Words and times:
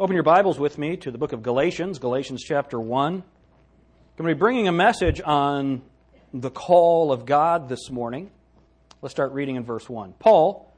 Open 0.00 0.14
your 0.14 0.22
Bibles 0.22 0.58
with 0.58 0.78
me 0.78 0.96
to 0.96 1.10
the 1.10 1.18
book 1.18 1.34
of 1.34 1.42
Galatians, 1.42 1.98
Galatians 1.98 2.42
chapter 2.42 2.80
1. 2.80 3.12
I'm 3.12 3.22
going 4.16 4.28
to 4.28 4.34
be 4.34 4.38
bringing 4.38 4.66
a 4.66 4.72
message 4.72 5.20
on 5.22 5.82
the 6.32 6.50
call 6.50 7.12
of 7.12 7.26
God 7.26 7.68
this 7.68 7.90
morning. 7.90 8.30
Let's 9.02 9.14
start 9.14 9.32
reading 9.32 9.56
in 9.56 9.64
verse 9.64 9.90
1. 9.90 10.14
Paul, 10.18 10.72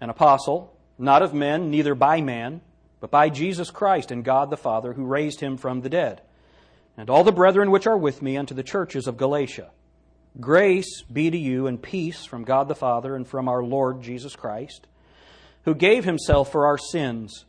an 0.00 0.10
apostle, 0.10 0.76
not 0.98 1.22
of 1.22 1.32
men, 1.32 1.70
neither 1.70 1.94
by 1.94 2.20
man, 2.20 2.60
but 2.98 3.12
by 3.12 3.30
Jesus 3.30 3.70
Christ 3.70 4.10
and 4.10 4.24
God 4.24 4.50
the 4.50 4.56
Father, 4.56 4.92
who 4.92 5.06
raised 5.06 5.38
him 5.38 5.56
from 5.56 5.82
the 5.82 5.88
dead, 5.88 6.20
and 6.96 7.08
all 7.08 7.22
the 7.22 7.30
brethren 7.30 7.70
which 7.70 7.86
are 7.86 7.96
with 7.96 8.22
me 8.22 8.36
unto 8.36 8.56
the 8.56 8.64
churches 8.64 9.06
of 9.06 9.16
Galatia. 9.16 9.70
Grace 10.40 11.02
be 11.02 11.30
to 11.30 11.38
you 11.38 11.68
and 11.68 11.80
peace 11.80 12.24
from 12.24 12.42
God 12.42 12.66
the 12.66 12.74
Father 12.74 13.14
and 13.14 13.26
from 13.26 13.48
our 13.48 13.62
Lord 13.62 14.02
Jesus 14.02 14.34
Christ, 14.34 14.88
who 15.62 15.76
gave 15.76 16.04
himself 16.04 16.50
for 16.50 16.66
our 16.66 16.76
sins 16.76 17.44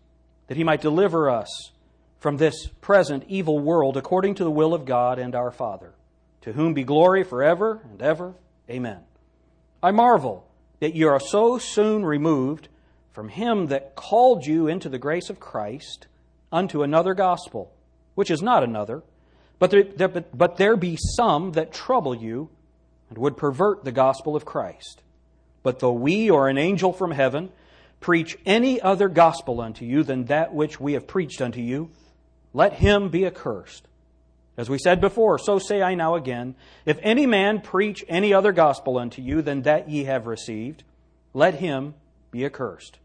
that 0.50 0.58
he 0.58 0.64
might 0.64 0.82
deliver 0.82 1.30
us 1.30 1.72
from 2.18 2.38
this 2.38 2.68
present 2.82 3.24
evil 3.28 3.60
world 3.60 3.96
according 3.96 4.34
to 4.34 4.44
the 4.44 4.52
will 4.52 4.74
of 4.74 4.84
God 4.84 5.20
and 5.20 5.36
our 5.36 5.52
Father, 5.52 5.94
to 6.42 6.54
whom 6.54 6.74
be 6.74 6.84
glory 6.84 7.24
forever 7.24 7.80
and 7.92 8.02
ever. 8.02 8.34
Amen. 8.68 8.98
I 9.82 9.92
marvel 9.92 10.46
that 10.80 10.96
you 10.96 11.08
are 11.08 11.20
so 11.20 11.60
soon 11.60 12.04
removed 12.04 12.68
from 13.12 13.30
him 13.30 13.68
that 13.68 13.96
called 13.96 14.44
you 14.44 14.68
into 14.68 14.90
the 14.90 14.98
grace 14.98 15.30
of 15.30 15.40
Christ 15.40 16.08
unto 16.52 16.82
another 16.82 17.14
gospel, 17.14 17.72
which 18.16 18.32
is 18.32 18.42
not 18.42 18.64
another, 18.64 19.04
but 19.60 19.70
there, 19.70 20.08
but 20.10 20.58
there 20.58 20.76
be 20.76 20.98
some 21.16 21.52
that 21.52 21.72
trouble 21.72 22.16
you 22.16 22.50
and 23.10 23.20
would 23.20 23.38
pervert 23.38 23.86
the 23.86 23.92
gospel 23.92 24.36
of 24.36 24.46
Christ. 24.46 25.04
But 25.62 25.78
though 25.78 25.94
we 25.94 26.32
or 26.32 26.50
an 26.50 26.58
angel 26.58 26.92
from 26.92 27.12
heaven 27.12 27.52
preach 28.00 28.38
any 28.46 28.82
other 28.82 29.10
gospel 29.10 29.62
unto 29.62 29.86
you 29.86 30.04
than 30.04 30.26
that 30.26 30.54
which 30.54 30.80
we 30.80 30.94
have 30.94 31.08
preached 31.08 31.42
unto 31.42 31.60
you, 31.60 31.92
let 32.54 32.74
him 32.74 33.10
be 33.10 33.26
accursed. 33.26 33.88
As 34.58 34.70
we 34.70 34.78
said 34.78 35.00
before, 35.00 35.40
so 35.40 35.58
say 35.60 35.82
I 35.82 35.96
now 35.96 36.16
again 36.16 36.56
if 36.86 37.00
any 37.02 37.26
man 37.26 37.62
preach 37.62 38.04
any 38.08 38.34
other 38.34 38.52
gospel 38.52 38.98
unto 38.98 39.22
you 39.22 39.42
than 39.42 39.62
that 39.62 39.90
ye 39.90 40.04
have 40.06 40.28
received, 40.28 40.84
let 41.34 41.56
him 41.56 41.94
be 42.32 42.46
accursed. 42.46 43.00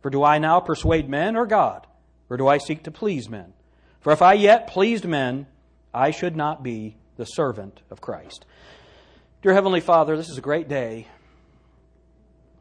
For 0.00 0.10
do 0.10 0.22
I 0.22 0.38
now 0.38 0.60
persuade 0.60 1.08
men 1.08 1.36
or 1.36 1.46
God, 1.46 1.86
or 2.28 2.36
do 2.36 2.48
I 2.48 2.58
seek 2.58 2.84
to 2.84 2.90
please 2.90 3.28
men? 3.28 3.52
For 4.00 4.12
if 4.12 4.22
I 4.22 4.34
yet 4.34 4.66
pleased 4.66 5.04
men, 5.04 5.46
I 5.94 6.10
should 6.10 6.36
not 6.36 6.62
be 6.62 6.96
the 7.16 7.24
servant 7.24 7.80
of 7.90 8.00
Christ. 8.00 8.44
Dear 9.42 9.54
Heavenly 9.54 9.80
Father, 9.80 10.16
this 10.16 10.28
is 10.28 10.38
a 10.38 10.42
great 10.42 10.68
day 10.68 11.06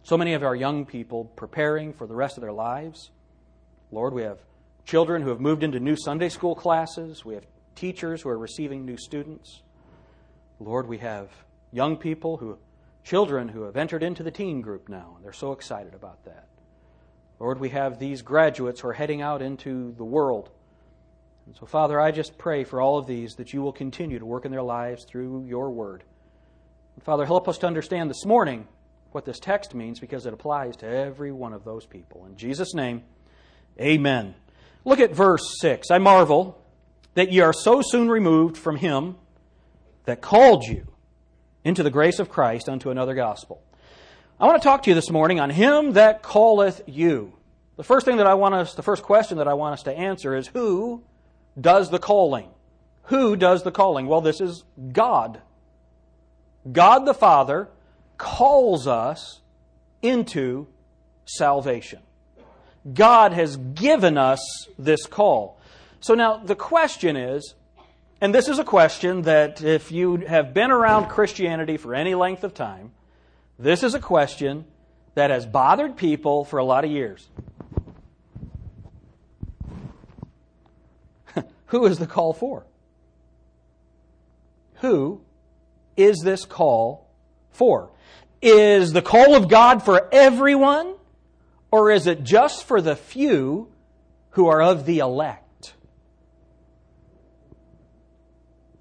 so 0.04 0.18
many 0.18 0.34
of 0.34 0.44
our 0.44 0.56
young 0.56 0.86
people 0.86 1.26
preparing 1.26 1.94
for 1.94 2.08
the 2.08 2.16
rest 2.16 2.38
of 2.38 2.42
their 2.42 2.52
lives. 2.52 3.12
Lord, 3.92 4.14
we 4.14 4.24
have 4.24 4.40
children 4.86 5.22
who 5.22 5.30
have 5.30 5.40
moved 5.40 5.64
into 5.64 5.80
new 5.80 5.96
Sunday 5.96 6.30
school 6.30 6.56
classes. 6.56 7.24
We 7.24 7.36
have 7.36 7.46
teachers 7.76 8.22
who 8.22 8.30
are 8.30 8.38
receiving 8.38 8.86
new 8.86 8.98
students. 8.98 9.62
Lord, 10.60 10.88
we 10.88 10.98
have 11.00 11.30
young 11.72 11.98
people 11.98 12.38
who, 12.38 12.58
children 13.04 13.48
who 13.48 13.64
have 13.64 13.78
entered 13.78 14.04
into 14.04 14.24
the 14.24 14.32
teen 14.32 14.62
group 14.62 14.90
now, 14.90 15.14
and 15.16 15.26
they're 15.26 15.34
so 15.34 15.52
excited 15.52 15.94
about 15.94 16.24
that. 16.26 16.48
Lord, 17.40 17.60
we 17.60 17.70
have 17.70 17.98
these 17.98 18.22
graduates 18.22 18.82
who 18.82 18.90
are 18.90 18.94
heading 18.94 19.22
out 19.22 19.42
into 19.42 19.94
the 19.98 20.06
world. 20.06 20.50
And 21.48 21.56
so, 21.56 21.66
Father, 21.66 22.00
I 22.00 22.12
just 22.12 22.38
pray 22.38 22.64
for 22.64 22.80
all 22.80 23.00
of 23.00 23.08
these 23.08 23.36
that 23.36 23.52
you 23.52 23.62
will 23.62 23.74
continue 23.74 24.20
to 24.20 24.26
work 24.26 24.46
in 24.46 24.52
their 24.52 24.62
lives 24.62 25.06
through 25.06 25.46
your 25.48 25.72
word. 25.72 26.04
And 26.96 27.04
Father, 27.04 27.26
help 27.26 27.48
us 27.48 27.58
to 27.60 27.68
understand 27.68 28.10
this 28.10 28.26
morning 28.26 28.68
what 29.12 29.26
this 29.26 29.40
text 29.40 29.74
means 29.74 30.00
because 30.00 30.26
it 30.26 30.34
applies 30.34 30.78
to 30.78 30.88
every 30.88 31.32
one 31.32 31.54
of 31.54 31.64
those 31.64 31.86
people. 31.86 32.26
In 32.26 32.38
Jesus' 32.38 32.74
name, 32.74 33.04
amen. 33.80 34.36
Look 34.86 35.00
at 35.00 35.14
verse 35.14 35.60
6. 35.60 35.92
I 35.92 35.98
marvel 35.98 36.62
that 37.14 37.32
ye 37.32 37.42
are 37.42 37.54
so 37.54 37.82
soon 37.82 38.10
removed 38.10 38.58
from 38.58 38.78
him 38.78 39.16
that 40.06 40.22
called 40.22 40.64
you 40.64 40.88
into 41.64 41.84
the 41.84 41.90
grace 41.90 42.20
of 42.20 42.30
Christ 42.30 42.68
unto 42.68 42.90
another 42.90 43.14
gospel. 43.14 43.62
I 44.40 44.46
want 44.46 44.62
to 44.62 44.68
talk 44.68 44.84
to 44.84 44.90
you 44.90 44.96
this 44.96 45.12
morning 45.12 45.40
on 45.40 45.52
him 45.52 45.94
that 45.94 46.24
calleth 46.24 46.82
you. 46.88 47.34
The 47.78 47.84
first 47.84 48.06
thing 48.06 48.18
that 48.18 48.28
I 48.28 48.34
want 48.34 48.56
us, 48.56 48.74
the 48.74 48.82
first 48.82 49.04
question 49.04 49.38
that 49.38 49.48
I 49.48 49.54
want 49.54 49.74
us 49.74 49.84
to 49.84 49.92
answer 49.92 50.36
is 50.36 50.48
who 50.48 51.04
does 51.60 51.90
the 51.90 52.00
calling? 52.00 52.50
Who 53.04 53.36
does 53.36 53.64
the 53.64 53.72
calling? 53.72 54.08
Well, 54.08 54.22
this 54.22 54.42
is 54.42 54.64
God. 54.94 55.42
God 56.72 57.06
the 57.06 57.14
Father 57.14 57.70
calls 58.22 58.86
us 58.86 59.42
into 60.04 60.68
salvation. 61.26 62.00
God 62.94 63.34
has 63.34 63.58
given 63.58 64.16
us 64.16 64.68
this 64.78 65.08
call. 65.08 65.60
So 66.02 66.14
now 66.14 66.38
the 66.38 66.56
question 66.56 67.16
is, 67.16 67.56
and 68.22 68.34
this 68.34 68.48
is 68.48 68.60
a 68.60 68.64
question 68.64 69.24
that 69.24 69.64
if 69.64 69.92
you 69.92 70.18
have 70.18 70.54
been 70.54 70.70
around 70.70 71.08
Christianity 71.10 71.78
for 71.78 71.96
any 71.96 72.14
length 72.14 72.44
of 72.44 72.54
time, 72.54 72.92
this 73.58 73.82
is 73.82 73.96
a 73.96 74.00
question 74.00 74.66
that 75.16 75.32
has 75.32 75.48
bothered 75.48 75.98
people 75.98 76.46
for 76.46 76.60
a 76.60 76.64
lot 76.64 76.86
of 76.86 76.92
years. 76.92 77.28
Who 81.68 81.88
is 81.88 81.98
the 81.98 82.06
call 82.06 82.34
for? 82.34 82.68
Who 84.76 85.22
is 85.98 86.20
this 86.24 86.46
call 86.46 87.10
for? 87.50 87.90
Is 88.42 88.94
the 88.94 89.02
call 89.02 89.36
of 89.36 89.48
God 89.48 89.84
for 89.84 90.10
everyone, 90.12 90.96
or 91.70 91.92
is 91.92 92.08
it 92.08 92.24
just 92.24 92.64
for 92.64 92.82
the 92.82 92.96
few 92.96 93.68
who 94.32 94.48
are 94.48 94.62
of 94.62 94.86
the 94.86 95.00
elect? 95.00 95.74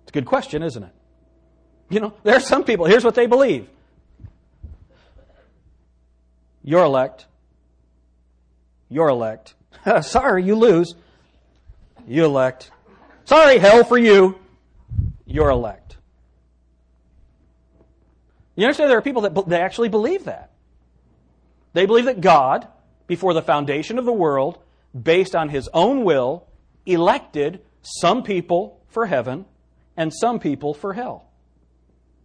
It's 0.03 0.11
a 0.11 0.13
good 0.13 0.27
question, 0.27 0.63
isn't 0.63 0.83
it? 0.83 0.93
You 1.91 2.01
know, 2.01 2.15
there 2.23 2.37
are 2.37 2.41
some 2.41 2.65
people, 2.65 2.87
here's 2.87 3.05
what 3.05 3.15
they 3.15 3.27
believe 3.27 3.69
You're 6.63 6.85
elect. 6.85 7.27
You're 8.89 9.09
elect. 9.09 9.55
Sorry, 10.03 10.45
you 10.45 10.55
lose. 10.55 10.95
You 12.07 12.25
elect. 12.25 12.71
Sorry, 13.25 13.59
hell 13.59 13.85
for 13.85 13.99
you. 13.99 14.39
You're 15.27 15.51
elect. 15.51 15.90
You 18.57 18.65
understand 18.65 18.91
there 18.91 18.99
are 18.99 19.03
people 19.03 19.23
that, 19.23 19.35
that 19.49 19.61
actually 19.61 19.89
believe 19.89 20.25
that. 20.25 20.51
They 21.73 21.87
believe 21.87 22.07
that 22.07 22.21
God, 22.21 22.67
before 23.07 23.35
the 23.35 23.43
foundation 23.43 23.99
of 23.99 24.05
the 24.05 24.13
world, 24.13 24.59
based 25.01 25.37
on 25.37 25.49
his 25.49 25.69
own 25.73 26.05
will, 26.05 26.47
elected 26.85 27.61
some 27.83 28.23
people 28.23 28.81
for 28.89 29.07
heaven 29.07 29.45
and 29.97 30.13
some 30.13 30.41
people 30.41 30.75
for 30.75 30.95
hell. 30.95 31.27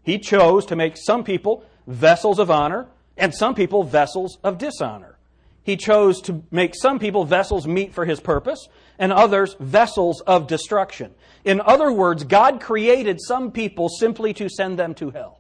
He 0.04 0.20
chose 0.20 0.66
to 0.68 0.76
make 0.76 0.98
some 0.98 1.24
people 1.24 1.64
vessels 1.88 2.40
of 2.40 2.50
honor 2.52 2.88
and 3.18 3.34
some 3.34 3.56
people 3.56 3.84
vessels 3.84 4.38
of 4.44 4.58
dishonor. 4.58 5.18
He 5.64 5.78
chose 5.78 6.22
to 6.22 6.44
make 6.52 6.76
some 6.76 7.00
people 7.00 7.26
vessels 7.26 7.66
meet 7.66 7.94
for 7.94 8.06
his 8.06 8.20
purpose 8.20 8.68
and 9.00 9.12
others 9.12 9.56
vessels 9.60 10.22
of 10.22 10.48
destruction. 10.48 11.14
In 11.44 11.60
other 11.60 11.92
words, 11.92 12.24
God 12.24 12.62
created 12.62 13.20
some 13.20 13.52
people 13.52 13.90
simply 13.90 14.34
to 14.36 14.48
send 14.48 14.78
them 14.78 14.94
to 14.96 15.10
hell. 15.10 15.40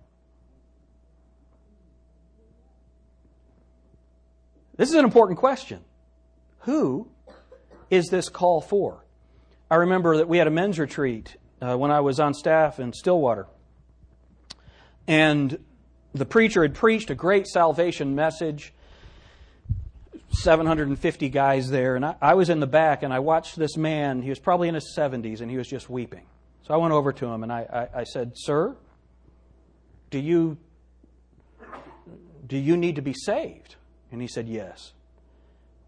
This 4.77 4.89
is 4.89 4.95
an 4.95 5.05
important 5.05 5.39
question. 5.39 5.81
Who 6.59 7.07
is 7.89 8.07
this 8.07 8.29
call 8.29 8.61
for? 8.61 9.03
I 9.69 9.75
remember 9.75 10.17
that 10.17 10.27
we 10.27 10.37
had 10.37 10.47
a 10.47 10.51
men's 10.51 10.79
retreat 10.79 11.37
uh, 11.61 11.77
when 11.77 11.91
I 11.91 12.01
was 12.01 12.19
on 12.19 12.33
staff 12.33 12.79
in 12.79 12.93
Stillwater. 12.93 13.47
And 15.07 15.59
the 16.13 16.25
preacher 16.25 16.61
had 16.61 16.73
preached 16.73 17.09
a 17.09 17.15
great 17.15 17.47
salvation 17.47 18.15
message. 18.15 18.73
750 20.31 21.29
guys 21.29 21.69
there, 21.69 21.95
and 21.95 22.05
I, 22.05 22.15
I, 22.21 22.33
was 22.33 22.49
in 22.49 22.59
the 22.59 22.67
back, 22.67 23.03
and 23.03 23.13
I 23.13 23.19
watched 23.19 23.55
this 23.55 23.77
man. 23.77 24.21
He 24.21 24.27
was 24.27 24.39
probably 24.39 24.67
in 24.67 24.75
his 24.75 24.93
70s, 24.97 25.39
and 25.39 25.49
he 25.49 25.55
was 25.55 25.67
just 25.67 25.89
weeping. 25.89 26.23
So 26.67 26.73
I 26.73 26.77
went 26.77 26.93
over 26.93 27.13
to 27.13 27.25
him 27.27 27.43
and 27.43 27.51
I, 27.51 27.87
I, 27.93 27.99
I 27.99 28.03
said, 28.03 28.31
"Sir, 28.35 28.75
do 30.09 30.19
you 30.19 30.57
do 32.47 32.57
you 32.57 32.75
need 32.75 32.95
to 32.95 33.03
be 33.03 33.13
saved?" 33.13 33.75
And 34.11 34.21
he 34.21 34.27
said, 34.27 34.47
Yes. 34.47 34.93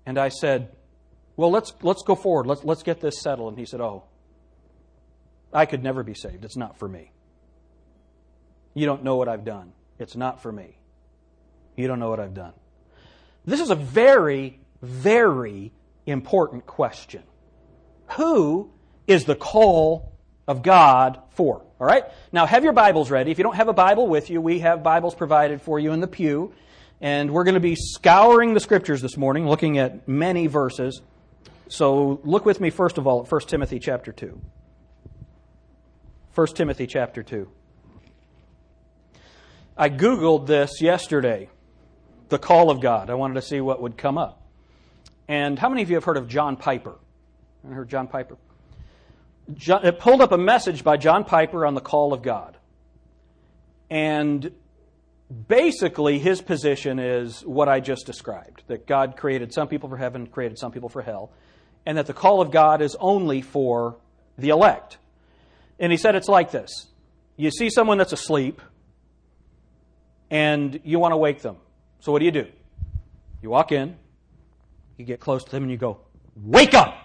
And 0.06 0.18
I 0.18 0.30
said, 0.30 0.69
Well, 1.36 1.52
let's, 1.52 1.74
let's 1.81 2.04
go 2.04 2.16
forward. 2.16 2.48
Let's, 2.48 2.64
let's 2.64 2.84
get 2.84 3.02
this 3.02 3.22
settled. 3.22 3.54
And 3.54 3.60
he 3.60 3.66
said, 3.66 3.81
Oh, 3.81 4.04
I 5.54 5.66
could 5.66 5.84
never 5.84 6.04
be 6.04 6.14
saved. 6.14 6.46
It's 6.46 6.58
not 6.58 6.78
for 6.78 6.88
me. 6.88 7.12
You 8.74 8.86
don't 8.86 9.04
know 9.04 9.16
what 9.16 9.28
I've 9.28 9.46
done. 9.46 9.74
It's 10.00 10.16
not 10.16 10.42
for 10.42 10.52
me. 10.52 10.78
You 11.75 11.88
don't 11.88 12.00
know 12.00 12.10
what 12.10 12.19
I've 12.19 12.34
done. 12.34 12.54
This 13.46 13.62
is 13.62 13.69
a 13.69 13.75
very, 13.75 14.60
very 14.81 15.72
important 16.06 16.66
question. 16.66 17.24
Who 18.12 18.72
is 19.08 19.25
the 19.25 19.36
call 19.36 20.12
of 20.48 20.64
God 20.64 21.19
for? 21.31 21.64
All 21.80 21.88
right? 21.88 22.04
Now, 22.31 22.46
have 22.46 22.64
your 22.64 22.74
Bibles 22.74 23.10
ready. 23.10 23.31
If 23.31 23.38
you 23.38 23.44
don't 23.44 23.56
have 23.56 23.68
a 23.68 23.74
Bible 23.74 24.08
with 24.08 24.30
you, 24.30 24.42
we 24.42 24.60
have 24.60 24.84
Bibles 24.84 25.16
provided 25.16 25.62
for 25.62 25.80
you 25.80 25.92
in 25.92 26.00
the 26.00 26.08
pew. 26.08 26.54
And 26.99 27.31
we're 27.31 27.44
going 27.44 27.53
to 27.53 27.59
be 27.59 27.75
scouring 27.75 28.53
the 28.53 28.59
scriptures 28.59 29.01
this 29.01 29.17
morning, 29.17 29.47
looking 29.47 29.77
at 29.77 30.07
many 30.07 30.47
verses. 30.47 31.01
So 31.67 32.19
look 32.23 32.45
with 32.45 32.59
me 32.59 32.69
first 32.69 32.97
of 32.97 33.05
all 33.05 33.23
at 33.23 33.31
1 33.31 33.41
Timothy 33.41 33.79
chapter 33.79 34.11
2. 34.11 34.39
1 36.33 36.47
Timothy 36.47 36.88
chapter 36.88 37.23
2. 37.23 37.49
I 39.77 39.89
Googled 39.89 40.47
this 40.47 40.81
yesterday, 40.81 41.49
the 42.29 42.39
call 42.39 42.71
of 42.71 42.81
God. 42.81 43.11
I 43.11 43.13
wanted 43.13 43.35
to 43.35 43.41
see 43.44 43.61
what 43.61 43.81
would 43.81 43.97
come 43.97 44.17
up. 44.17 44.41
And 45.27 45.59
how 45.59 45.69
many 45.69 45.83
of 45.83 45.89
you 45.89 45.95
have 45.95 46.03
heard 46.03 46.17
of 46.17 46.27
John 46.27 46.55
Piper? 46.55 46.95
I 47.69 47.73
heard 47.73 47.89
John 47.89 48.07
Piper. 48.07 48.38
John, 49.53 49.85
it 49.85 49.99
pulled 49.99 50.21
up 50.21 50.31
a 50.31 50.38
message 50.38 50.83
by 50.83 50.97
John 50.97 51.23
Piper 51.23 51.65
on 51.65 51.75
the 51.75 51.81
call 51.81 52.13
of 52.13 52.21
God. 52.21 52.57
And 53.89 54.51
basically, 55.47 56.19
his 56.19 56.41
position 56.41 57.00
is 57.00 57.41
what 57.41 57.68
I 57.68 57.79
just 57.79 58.06
described 58.06 58.63
that 58.68 58.88
God 58.88 59.18
created 59.18 59.53
some 59.53 59.68
people 59.68 59.89
for 59.89 59.97
heaven, 59.97 60.27
created 60.27 60.57
some 60.57 60.71
people 60.71 60.89
for 60.89 61.01
hell, 61.01 61.31
and 61.85 61.97
that 61.97 62.06
the 62.06 62.13
call 62.13 62.41
of 62.41 62.51
God 62.51 62.81
is 62.81 62.95
only 63.00 63.41
for 63.41 63.97
the 64.38 64.50
elect. 64.50 64.97
And 65.79 65.91
he 65.91 65.97
said 65.97 66.15
it's 66.15 66.29
like 66.29 66.51
this 66.51 66.88
you 67.35 67.51
see 67.51 67.69
someone 67.69 67.97
that's 67.97 68.13
asleep, 68.13 68.62
and 70.29 70.79
you 70.83 71.00
want 71.00 71.12
to 71.13 71.18
wake 71.18 71.41
them. 71.41 71.57
So 72.00 72.12
what 72.12 72.19
do 72.19 72.25
you 72.25 72.31
do? 72.31 72.47
You 73.41 73.50
walk 73.50 73.71
in, 73.71 73.95
you 74.97 75.06
get 75.06 75.19
close 75.19 75.44
to 75.44 75.51
them, 75.51 75.63
and 75.63 75.71
you 75.71 75.77
go, 75.77 76.00
Wake 76.35 76.73
up! 76.73 76.95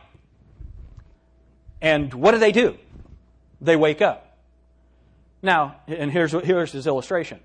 And 1.80 2.12
what 2.14 2.32
do 2.32 2.38
they 2.38 2.52
do? 2.52 2.76
They 3.60 3.76
wake 3.76 4.00
up. 4.00 4.38
Now, 5.42 5.76
and 5.88 6.10
here's, 6.10 6.32
here's 6.32 6.70
his 6.72 6.86
illustration. 6.86 7.40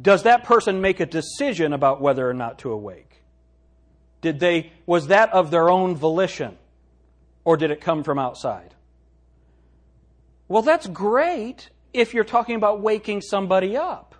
Does 0.00 0.24
that 0.24 0.44
person 0.44 0.80
make 0.80 1.00
a 1.00 1.06
decision 1.06 1.72
about 1.72 2.00
whether 2.00 2.28
or 2.28 2.34
not 2.34 2.58
to 2.60 2.72
awake? 2.72 3.22
Did 4.20 4.40
they, 4.40 4.72
was 4.86 5.08
that 5.08 5.32
of 5.32 5.50
their 5.50 5.70
own 5.70 5.94
volition? 5.96 6.56
Or 7.44 7.56
did 7.56 7.70
it 7.70 7.80
come 7.80 8.02
from 8.02 8.18
outside? 8.18 8.74
Well, 10.48 10.62
that's 10.62 10.86
great 10.86 11.70
if 11.92 12.14
you're 12.14 12.24
talking 12.24 12.56
about 12.56 12.80
waking 12.80 13.20
somebody 13.20 13.76
up. 13.76 14.14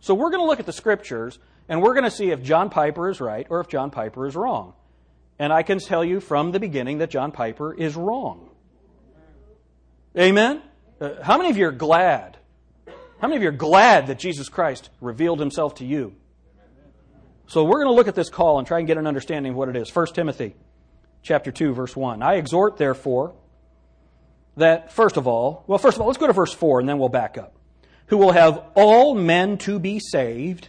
So 0.00 0.14
we're 0.14 0.30
going 0.30 0.42
to 0.42 0.46
look 0.46 0.60
at 0.60 0.66
the 0.66 0.72
scriptures 0.72 1.38
and 1.68 1.82
we're 1.82 1.94
going 1.94 2.04
to 2.04 2.10
see 2.10 2.30
if 2.30 2.42
John 2.42 2.70
Piper 2.70 3.10
is 3.10 3.20
right 3.20 3.46
or 3.50 3.60
if 3.60 3.68
John 3.68 3.90
Piper 3.90 4.26
is 4.26 4.34
wrong. 4.34 4.72
And 5.38 5.52
I 5.52 5.62
can 5.62 5.78
tell 5.78 6.04
you 6.04 6.20
from 6.20 6.52
the 6.52 6.60
beginning 6.60 6.98
that 6.98 7.10
John 7.10 7.30
Piper 7.30 7.74
is 7.74 7.94
wrong. 7.94 8.48
Amen? 10.16 10.62
Uh, 11.00 11.22
how 11.22 11.36
many 11.36 11.50
of 11.50 11.56
you 11.56 11.66
are 11.66 11.72
glad? 11.72 12.37
How 13.20 13.26
many 13.26 13.36
of 13.36 13.42
you 13.42 13.48
are 13.48 13.52
glad 13.52 14.06
that 14.06 14.18
Jesus 14.18 14.48
Christ 14.48 14.90
revealed 15.00 15.40
himself 15.40 15.76
to 15.76 15.84
you? 15.84 16.14
So 17.48 17.64
we're 17.64 17.82
going 17.82 17.88
to 17.88 17.94
look 17.94 18.08
at 18.08 18.14
this 18.14 18.30
call 18.30 18.58
and 18.58 18.66
try 18.66 18.78
and 18.78 18.86
get 18.86 18.98
an 18.98 19.06
understanding 19.06 19.52
of 19.52 19.58
what 19.58 19.68
it 19.68 19.76
is. 19.76 19.94
1 19.94 20.06
Timothy 20.14 20.54
chapter 21.22 21.50
2 21.50 21.72
verse 21.72 21.96
1. 21.96 22.22
I 22.22 22.34
exhort 22.34 22.76
therefore 22.76 23.34
that 24.56 24.92
first 24.92 25.16
of 25.16 25.26
all, 25.26 25.64
well 25.66 25.78
first 25.78 25.96
of 25.96 26.02
all, 26.02 26.06
let's 26.06 26.18
go 26.18 26.26
to 26.26 26.32
verse 26.32 26.52
4 26.52 26.80
and 26.80 26.88
then 26.88 26.98
we'll 26.98 27.08
back 27.08 27.36
up. 27.38 27.54
Who 28.06 28.18
will 28.18 28.32
have 28.32 28.62
all 28.74 29.14
men 29.14 29.58
to 29.58 29.78
be 29.78 29.98
saved 29.98 30.68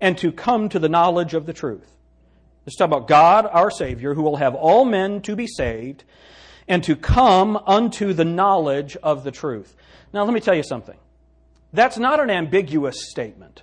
and 0.00 0.16
to 0.18 0.32
come 0.32 0.68
to 0.70 0.78
the 0.78 0.88
knowledge 0.88 1.34
of 1.34 1.46
the 1.46 1.52
truth. 1.52 1.88
Let's 2.64 2.76
talk 2.76 2.86
about 2.86 3.08
God, 3.08 3.46
our 3.46 3.70
Savior, 3.70 4.14
who 4.14 4.22
will 4.22 4.36
have 4.36 4.54
all 4.54 4.84
men 4.84 5.20
to 5.22 5.36
be 5.36 5.46
saved 5.46 6.04
and 6.66 6.82
to 6.84 6.96
come 6.96 7.56
unto 7.56 8.12
the 8.12 8.24
knowledge 8.24 8.96
of 9.02 9.24
the 9.24 9.30
truth. 9.30 9.74
Now, 10.12 10.24
let 10.24 10.32
me 10.32 10.40
tell 10.40 10.54
you 10.54 10.62
something. 10.62 10.96
That's 11.72 11.98
not 11.98 12.20
an 12.20 12.30
ambiguous 12.30 13.08
statement. 13.10 13.62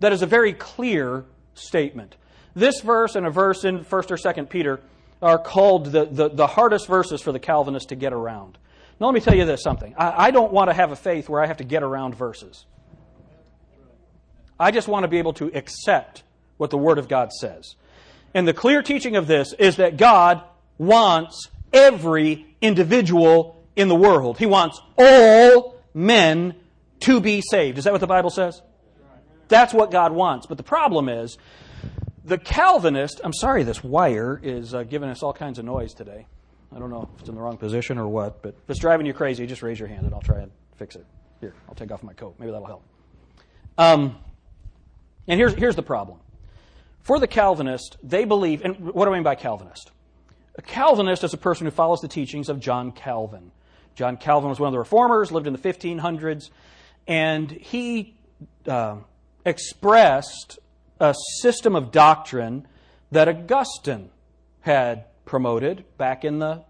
That 0.00 0.12
is 0.12 0.22
a 0.22 0.26
very 0.26 0.52
clear 0.52 1.24
statement. 1.54 2.16
This 2.54 2.80
verse 2.80 3.14
and 3.14 3.26
a 3.26 3.30
verse 3.30 3.64
in 3.64 3.84
1st 3.84 4.10
or 4.10 4.16
2nd 4.16 4.48
Peter 4.48 4.80
are 5.20 5.38
called 5.38 5.86
the, 5.86 6.06
the, 6.06 6.28
the, 6.28 6.46
hardest 6.46 6.88
verses 6.88 7.22
for 7.22 7.30
the 7.30 7.38
Calvinists 7.38 7.88
to 7.90 7.94
get 7.94 8.12
around. 8.12 8.58
Now, 8.98 9.06
let 9.06 9.14
me 9.14 9.20
tell 9.20 9.34
you 9.34 9.44
this 9.44 9.62
something. 9.62 9.94
I, 9.96 10.26
I 10.26 10.30
don't 10.30 10.52
want 10.52 10.70
to 10.70 10.74
have 10.74 10.90
a 10.90 10.96
faith 10.96 11.28
where 11.28 11.42
I 11.42 11.46
have 11.46 11.58
to 11.58 11.64
get 11.64 11.82
around 11.82 12.14
verses. 12.14 12.66
I 14.58 14.70
just 14.70 14.88
want 14.88 15.04
to 15.04 15.08
be 15.08 15.18
able 15.18 15.32
to 15.34 15.50
accept 15.54 16.24
what 16.56 16.70
the 16.70 16.78
Word 16.78 16.98
of 16.98 17.08
God 17.08 17.32
says. 17.32 17.76
And 18.34 18.46
the 18.46 18.54
clear 18.54 18.82
teaching 18.82 19.16
of 19.16 19.26
this 19.26 19.52
is 19.58 19.76
that 19.76 19.96
God 19.96 20.42
wants 20.78 21.48
every 21.72 22.46
individual 22.60 23.64
in 23.76 23.88
the 23.88 23.94
world. 23.94 24.38
He 24.38 24.46
wants 24.46 24.80
all 24.98 25.76
men 25.94 26.54
to 27.02 27.20
be 27.20 27.40
saved. 27.40 27.78
Is 27.78 27.84
that 27.84 27.92
what 27.92 28.00
the 28.00 28.06
Bible 28.06 28.30
says? 28.30 28.62
That's 29.48 29.74
what 29.74 29.90
God 29.90 30.12
wants. 30.12 30.46
But 30.46 30.56
the 30.56 30.62
problem 30.62 31.08
is, 31.08 31.36
the 32.24 32.38
Calvinist, 32.38 33.20
I'm 33.22 33.32
sorry, 33.32 33.64
this 33.64 33.82
wire 33.82 34.40
is 34.42 34.74
uh, 34.74 34.84
giving 34.84 35.08
us 35.08 35.22
all 35.22 35.32
kinds 35.32 35.58
of 35.58 35.64
noise 35.64 35.92
today. 35.94 36.26
I 36.74 36.78
don't 36.78 36.90
know 36.90 37.08
if 37.14 37.20
it's 37.20 37.28
in 37.28 37.34
the 37.34 37.40
wrong 37.40 37.58
position 37.58 37.98
or 37.98 38.08
what, 38.08 38.42
but 38.42 38.54
if 38.64 38.70
it's 38.70 38.78
driving 38.78 39.04
you 39.06 39.12
crazy, 39.12 39.46
just 39.46 39.62
raise 39.62 39.78
your 39.78 39.88
hand 39.88 40.06
and 40.06 40.14
I'll 40.14 40.22
try 40.22 40.40
and 40.40 40.50
fix 40.76 40.96
it. 40.96 41.04
Here, 41.40 41.54
I'll 41.68 41.74
take 41.74 41.90
off 41.92 42.02
my 42.02 42.14
coat. 42.14 42.36
Maybe 42.38 42.52
that'll 42.52 42.66
help. 42.66 42.84
Um, 43.76 44.16
and 45.26 45.38
here's, 45.38 45.54
here's 45.54 45.76
the 45.76 45.82
problem. 45.82 46.18
For 47.02 47.18
the 47.18 47.26
Calvinist, 47.26 47.96
they 48.02 48.24
believe, 48.24 48.64
and 48.64 48.78
what 48.78 49.06
do 49.06 49.10
I 49.10 49.14
mean 49.14 49.24
by 49.24 49.34
Calvinist? 49.34 49.90
A 50.54 50.62
Calvinist 50.62 51.24
is 51.24 51.34
a 51.34 51.38
person 51.38 51.66
who 51.66 51.72
follows 51.72 52.00
the 52.00 52.08
teachings 52.08 52.48
of 52.48 52.60
John 52.60 52.92
Calvin. 52.92 53.50
John 53.94 54.16
Calvin 54.16 54.48
was 54.48 54.60
one 54.60 54.68
of 54.68 54.72
the 54.72 54.78
reformers, 54.78 55.32
lived 55.32 55.46
in 55.46 55.52
the 55.52 55.58
1500s, 55.58 56.50
and 57.06 57.50
he 57.50 58.16
uh, 58.66 58.96
expressed 59.44 60.58
a 61.00 61.14
system 61.40 61.74
of 61.74 61.90
doctrine 61.90 62.66
that 63.10 63.28
Augustine 63.28 64.10
had 64.60 65.04
promoted 65.24 65.84
back 65.98 66.24
in 66.24 66.38
the 66.38 66.62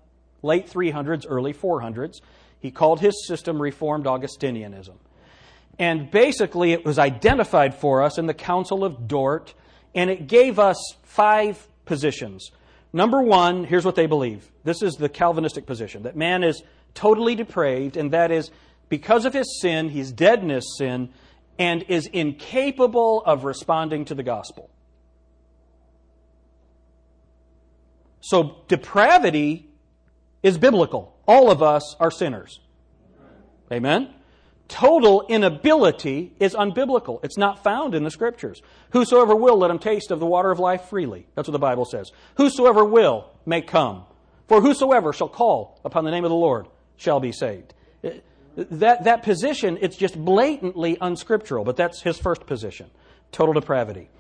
late 0.43 0.69
300s, 0.69 1.25
early 1.29 1.53
400s. 1.53 2.21
He 2.59 2.71
called 2.71 3.01
his 3.01 3.27
system 3.27 3.61
Reformed 3.61 4.07
Augustinianism. 4.07 4.95
And 5.79 6.11
basically, 6.11 6.73
it 6.73 6.85
was 6.85 6.99
identified 6.99 7.75
for 7.75 8.03
us 8.03 8.19
in 8.19 8.27
the 8.27 8.35
Council 8.35 8.85
of 8.85 9.09
Dort, 9.09 9.55
and 9.95 10.11
it 10.11 10.27
gave 10.27 10.59
us 10.59 10.77
five 11.03 11.67
positions. 11.85 12.51
Number 12.93 13.23
one, 13.23 13.65
here's 13.65 13.85
what 13.85 13.95
they 13.95 14.07
believe. 14.07 14.51
This 14.65 14.83
is 14.83 14.95
the 14.95 15.09
Calvinistic 15.09 15.67
position 15.67 16.03
that 16.03 16.17
man 16.17 16.45
is 16.45 16.63
totally 16.95 17.35
depraved, 17.35 17.97
and 17.97 18.11
that 18.13 18.31
is 18.31 18.51
because 18.93 19.25
of 19.25 19.33
his 19.33 19.59
sin, 19.59 19.89
he's 19.89 20.13
dead 20.13 20.43
in 20.43 20.51
his 20.51 20.77
sin, 20.77 21.09
and 21.59 21.83
is 21.89 22.07
incapable 22.09 23.23
of 23.25 23.45
responding 23.45 24.05
to 24.05 24.15
the 24.15 24.23
gospel. 24.23 24.69
So, 28.21 28.59
depravity 28.69 29.71
is 30.43 30.59
biblical. 30.59 31.17
All 31.27 31.51
of 31.51 31.63
us 31.63 31.97
are 32.01 32.11
sinners. 32.11 32.61
Amen? 33.73 34.13
total 34.69 35.25
inability 35.29 36.35
is 36.39 36.55
unbiblical. 36.55 37.23
It's 37.25 37.39
not 37.39 37.65
found 37.65 37.95
in 37.95 38.05
the 38.05 38.11
scriptures. 38.11 38.61
Whosoever 38.91 39.35
will, 39.35 39.57
let 39.57 39.71
him 39.71 39.79
taste 39.79 40.11
of 40.11 40.21
the 40.21 40.27
water 40.27 40.51
of 40.51 40.59
life 40.59 40.83
freely. 40.91 41.27
That's 41.35 41.49
what 41.49 41.53
the 41.53 41.59
Bible 41.59 41.87
says. 41.87 42.13
Whosoever 42.37 42.85
will 42.85 43.31
may 43.47 43.63
come. 43.63 44.05
For 44.49 44.61
whosoever 44.61 45.15
shall 45.15 45.29
call 45.29 45.81
upon 45.83 46.05
the 46.05 46.11
name 46.11 46.25
of 46.25 46.31
the 46.31 46.37
Lord 46.37 46.69
shall 46.97 47.21
be 47.21 47.33
saved. 47.33 47.73
That, 48.57 49.05
that 49.05 49.23
position, 49.23 49.79
it's 49.81 49.97
just 49.97 50.17
blatantly 50.17 50.99
unscriptural, 51.01 51.65
but 51.65 51.77
that's 51.77 52.03
his 52.03 52.19
first 52.19 52.47
position 52.47 52.91
total 53.31 53.55
depravity. 53.55 54.11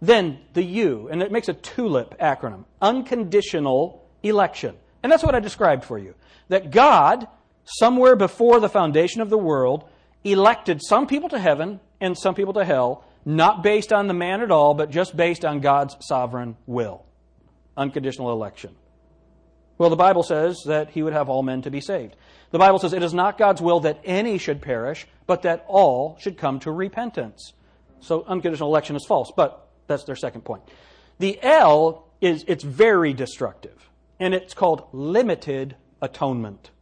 Then 0.00 0.38
the 0.54 0.62
U, 0.62 1.08
and 1.10 1.22
it 1.22 1.32
makes 1.32 1.48
a 1.48 1.54
TULIP 1.54 2.18
acronym 2.18 2.64
unconditional 2.80 4.08
election. 4.22 4.76
And 5.02 5.10
that's 5.10 5.22
what 5.22 5.34
I 5.34 5.40
described 5.40 5.84
for 5.84 5.98
you. 5.98 6.14
That 6.48 6.70
God, 6.70 7.26
somewhere 7.64 8.16
before 8.16 8.60
the 8.60 8.68
foundation 8.68 9.20
of 9.20 9.28
the 9.28 9.38
world, 9.38 9.88
elected 10.24 10.80
some 10.82 11.06
people 11.06 11.28
to 11.30 11.38
heaven 11.38 11.80
and 12.00 12.16
some 12.16 12.34
people 12.34 12.54
to 12.54 12.64
hell, 12.64 13.04
not 13.24 13.62
based 13.62 13.92
on 13.92 14.06
the 14.06 14.14
man 14.14 14.40
at 14.40 14.50
all, 14.50 14.74
but 14.74 14.90
just 14.90 15.16
based 15.16 15.44
on 15.44 15.60
God's 15.60 15.96
sovereign 16.00 16.56
will. 16.66 17.04
Unconditional 17.76 18.32
election. 18.32 18.74
Well, 19.80 19.88
the 19.88 19.96
Bible 19.96 20.22
says 20.22 20.58
that 20.66 20.90
he 20.90 21.02
would 21.02 21.14
have 21.14 21.30
all 21.30 21.42
men 21.42 21.62
to 21.62 21.70
be 21.70 21.80
saved. 21.80 22.14
The 22.50 22.58
Bible 22.58 22.78
says 22.78 22.92
it 22.92 23.02
is 23.02 23.14
not 23.14 23.38
God's 23.38 23.62
will 23.62 23.80
that 23.80 24.02
any 24.04 24.36
should 24.36 24.60
perish, 24.60 25.06
but 25.26 25.40
that 25.40 25.64
all 25.68 26.18
should 26.20 26.36
come 26.36 26.60
to 26.60 26.70
repentance. 26.70 27.54
So 28.00 28.22
unconditional 28.28 28.68
election 28.68 28.94
is 28.94 29.06
false, 29.06 29.32
but 29.34 29.70
that's 29.86 30.04
their 30.04 30.16
second 30.16 30.42
point. 30.42 30.64
The 31.18 31.42
L 31.42 32.06
is 32.20 32.44
it's 32.46 32.62
very 32.62 33.14
destructive, 33.14 33.88
and 34.18 34.34
it's 34.34 34.52
called 34.52 34.86
limited 34.92 35.76
atonement. 36.02 36.72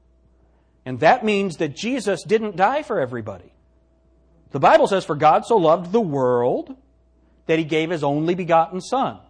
And 0.85 0.99
that 0.99 1.25
means 1.25 1.59
that 1.59 1.77
Jesus 1.77 2.25
didn't 2.25 2.57
die 2.57 2.83
for 2.83 2.99
everybody. 2.99 3.53
The 4.51 4.59
Bible 4.59 4.89
says, 4.89 5.05
For 5.05 5.15
God 5.15 5.47
so 5.47 5.57
loved 5.57 5.93
the 5.93 6.01
world 6.01 6.75
that 7.47 7.61
he 7.61 7.65
gave 7.65 7.91
his 7.91 8.03
only 8.03 8.35
begotten 8.35 8.81
Son, 8.81 9.21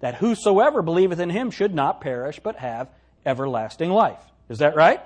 that 0.00 0.16
whosoever 0.16 0.82
believeth 0.82 1.20
in 1.20 1.30
him 1.30 1.52
should 1.52 1.76
not 1.76 2.00
perish, 2.00 2.40
but 2.42 2.56
have 2.56 2.88
everlasting 3.26 3.90
life. 3.90 4.20
Is 4.48 4.58
that 4.58 4.76
right? 4.76 5.00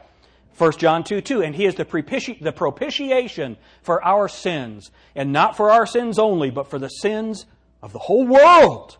1 0.57 0.73
John 0.73 1.05
2 1.05 1.21
2. 1.21 1.43
And 1.43 1.55
he 1.55 1.65
is 1.65 1.77
the, 1.77 1.85
propiti- 1.85 2.41
the 2.41 2.53
propitiation 2.53 3.57
for 3.83 4.05
our 4.05 4.29
sins, 4.29 4.91
and 5.15 5.33
not 5.33 5.57
for 5.57 5.71
our 5.71 5.87
sins 5.87 6.19
only, 6.19 6.51
but 6.51 6.69
for 6.69 6.79
the 6.79 6.89
sins 6.89 7.47
of 7.83 7.93
the 7.93 7.99
whole 7.99 8.27
world. 8.27 8.97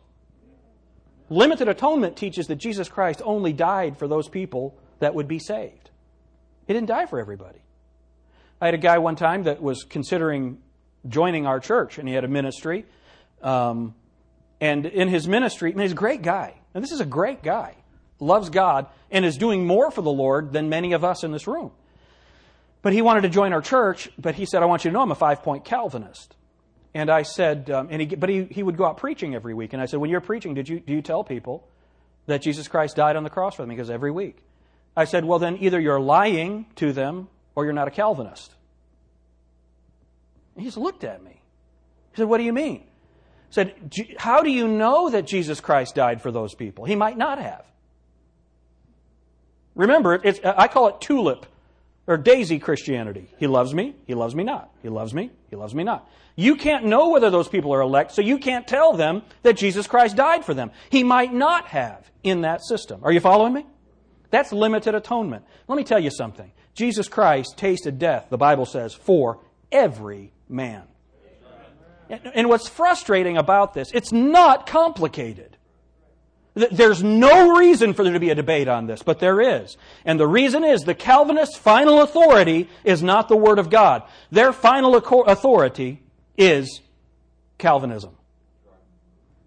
Limited 1.31 1.69
atonement 1.69 2.17
teaches 2.17 2.47
that 2.47 2.57
Jesus 2.57 2.89
Christ 2.89 3.21
only 3.25 3.53
died 3.53 3.99
for 3.99 4.09
those 4.09 4.29
people 4.29 4.79
that 5.01 5.15
would 5.15 5.29
be 5.29 5.39
saved. 5.39 5.91
He 6.67 6.73
didn't 6.73 6.89
die 6.89 7.07
for 7.07 7.19
everybody. 7.19 7.61
I 8.61 8.67
had 8.67 8.75
a 8.75 8.79
guy 8.79 8.99
one 8.99 9.17
time 9.17 9.45
that 9.45 9.63
was 9.63 9.85
considering 9.85 10.59
joining 11.07 11.47
our 11.47 11.61
church, 11.61 11.99
and 11.99 12.09
he 12.09 12.15
had 12.15 12.25
a 12.25 12.29
ministry. 12.29 12.87
Um, 13.43 13.95
and 14.61 14.87
in 14.87 15.09
his 15.09 15.29
ministry, 15.29 15.73
mean, 15.73 15.83
he's 15.83 15.93
a 15.93 15.97
great 15.97 16.23
guy. 16.23 16.55
And 16.75 16.83
this 16.83 16.93
is 16.93 17.01
a 17.01 17.07
great 17.07 17.43
guy, 17.43 17.77
loves 18.21 18.51
God, 18.51 18.87
and 19.11 19.25
is 19.25 19.37
doing 19.37 19.67
more 19.67 19.91
for 19.91 20.03
the 20.03 20.11
Lord 20.11 20.53
than 20.53 20.69
many 20.69 20.93
of 20.93 21.05
us 21.05 21.25
in 21.25 21.33
this 21.33 21.47
room. 21.47 21.71
But 22.83 22.93
he 22.93 23.03
wanted 23.03 23.23
to 23.23 23.29
join 23.29 23.53
our 23.53 23.61
church, 23.61 24.11
but 24.19 24.35
he 24.35 24.47
said, 24.47 24.63
I 24.63 24.67
want 24.67 24.85
you 24.85 24.91
to 24.91 24.95
know 24.95 25.03
I'm 25.03 25.11
a 25.11 25.17
five 25.17 25.43
point 25.43 25.65
Calvinist. 25.65 26.35
And 26.95 27.11
I 27.11 27.23
said, 27.23 27.71
um, 27.71 27.89
and 27.91 28.01
he, 28.01 28.07
but 28.17 28.29
he, 28.29 28.45
he 28.45 28.63
would 28.63 28.77
go 28.77 28.87
out 28.87 28.97
preaching 28.97 29.35
every 29.35 29.55
week. 29.55 29.73
And 29.73 29.83
I 29.83 29.87
said, 29.87 30.01
when 30.01 30.11
you're 30.11 30.21
preaching, 30.21 30.55
did 30.55 30.69
you, 30.69 30.81
do 30.81 30.93
you 30.93 31.03
tell 31.03 31.23
people 31.23 31.69
that 32.27 32.41
Jesus 32.43 32.67
Christ 32.67 32.97
died 32.97 33.17
on 33.17 33.25
the 33.25 33.31
cross 33.31 33.57
for 33.57 33.63
them? 33.63 33.69
Because 33.69 33.91
every 33.91 34.11
week. 34.11 34.39
I 34.97 35.05
said, 35.05 35.25
well, 35.25 35.39
then 35.39 35.59
either 35.61 35.79
you're 35.79 36.01
lying 36.01 36.67
to 36.77 36.93
them 36.93 37.29
or 37.55 37.65
you're 37.65 37.75
not 37.75 37.89
a 37.89 37.91
Calvinist. 37.91 38.53
He 40.57 40.65
just 40.65 40.77
looked 40.77 41.05
at 41.05 41.23
me. 41.23 41.41
He 42.13 42.17
said, 42.17 42.27
what 42.27 42.39
do 42.39 42.45
you 42.45 42.53
mean? 42.53 42.83
I 42.83 43.51
said, 43.51 43.75
how 44.19 44.43
do 44.43 44.51
you 44.51 44.67
know 44.67 45.11
that 45.11 45.27
Jesus 45.27 45.61
Christ 45.61 45.95
died 45.95 46.21
for 46.21 46.33
those 46.33 46.55
people? 46.55 46.85
He 46.85 46.97
might 46.97 47.17
not 47.17 47.39
have. 47.39 47.65
Remember, 49.79 50.21
I 50.45 50.69
call 50.69 50.89
it 50.89 51.01
tulip 51.01 51.47
or 52.07 52.17
daisy 52.17 52.59
Christianity. 52.59 53.31
He 53.39 53.47
loves 53.47 53.73
me, 53.73 53.95
he 54.07 54.15
loves 54.15 54.35
me 54.35 54.43
not. 54.43 54.71
He 54.83 54.89
loves 54.89 55.15
me, 55.15 55.31
he 55.49 55.57
loves 55.57 55.75
me 55.75 55.85
not. 55.85 56.11
You 56.35 56.57
can't 56.57 56.85
know 56.85 57.11
whether 57.11 57.31
those 57.31 57.49
people 57.49 57.73
are 57.73 57.81
elect, 57.81 58.13
so 58.13 58.21
you 58.21 58.39
can't 58.39 58.67
tell 58.67 58.93
them 58.93 59.23
that 59.43 59.57
Jesus 59.57 59.87
Christ 59.87 60.17
died 60.17 60.45
for 60.45 60.53
them. 60.53 60.73
He 60.91 61.05
might 61.05 61.33
not 61.33 61.67
have 61.69 62.11
in 62.23 62.41
that 62.41 62.65
system. 62.65 63.01
Are 63.05 63.13
you 63.13 63.21
following 63.21 63.53
me? 63.53 63.67
That's 64.31 64.53
limited 64.53 64.95
atonement. 64.95 65.45
Let 65.69 65.77
me 65.77 65.85
tell 65.85 66.01
you 66.01 66.11
something. 66.11 66.51
Jesus 66.75 67.09
Christ 67.09 67.57
tasted 67.57 67.99
death, 67.99 68.27
the 68.31 68.37
Bible 68.37 68.67
says, 68.67 68.95
for 68.95 69.41
every 69.71 70.33
man. 70.49 70.83
And 72.09 72.49
what's 72.49 72.69
frustrating 72.69 73.37
about 73.37 73.75
this, 73.75 73.91
it's 73.93 74.13
not 74.13 74.67
complicated. 74.67 75.58
There's 76.71 77.03
no 77.03 77.57
reason 77.57 77.95
for 77.95 78.05
there 78.05 78.13
to 78.13 78.21
be 78.21 78.31
a 78.31 78.35
debate 78.35 78.69
on 78.69 78.87
this, 78.87 79.03
but 79.03 79.19
there 79.21 79.41
is. 79.41 79.77
And 80.05 80.19
the 80.19 80.27
reason 80.27 80.65
is 80.65 80.83
the 80.83 80.95
Calvinist 80.95 81.59
final 81.59 82.03
authority 82.03 82.69
is 82.85 83.03
not 83.03 83.29
the 83.29 83.37
Word 83.37 83.59
of 83.59 83.71
God. 83.71 84.03
Their 84.31 84.53
final 84.53 84.97
authority 84.97 86.03
is 86.37 86.81
Calvinism, 87.59 88.17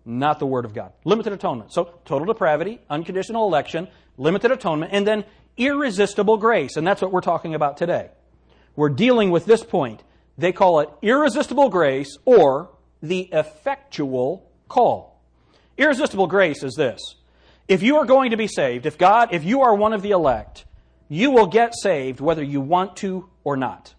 not 0.06 0.40
the 0.40 0.46
Word 0.46 0.66
of 0.66 0.74
God. 0.74 0.94
Limited 1.04 1.34
atonement. 1.34 1.74
So, 1.74 2.00
total 2.06 2.28
depravity, 2.28 2.80
unconditional 2.90 3.48
election, 3.48 3.88
limited 4.18 4.52
atonement, 4.52 4.92
and 4.94 5.06
then 5.06 5.26
irresistible 5.58 6.38
grace. 6.38 6.78
And 6.78 6.86
that's 6.86 7.02
what 7.02 7.12
we're 7.12 7.22
talking 7.22 7.56
about 7.56 7.78
today. 7.78 8.10
We're 8.76 8.90
dealing 8.90 9.32
with 9.32 9.46
this 9.46 9.64
point. 9.64 10.04
They 10.38 10.52
call 10.52 10.80
it 10.80 10.90
irresistible 11.02 11.70
grace 11.70 12.18
or 12.26 12.70
the 13.02 13.30
effectual 13.32 14.50
call. 14.68 15.11
Irresistible 15.78 16.28
grace 16.28 16.64
is 16.64 16.76
this. 16.76 17.00
If 17.68 17.84
you 17.84 17.98
are 17.98 18.06
going 18.06 18.32
to 18.32 18.38
be 18.38 18.48
saved, 18.48 18.86
if 18.86 18.98
God, 18.98 19.30
if 19.34 19.44
you 19.44 19.62
are 19.62 19.74
one 19.74 19.94
of 19.94 20.02
the 20.02 20.12
elect, 20.12 20.66
you 21.08 21.32
will 21.32 21.48
get 21.48 21.74
saved 21.76 22.20
whether 22.20 22.44
you 22.44 22.62
want 22.62 22.98
to 22.98 23.30
or 23.44 23.58
not. 23.58 23.94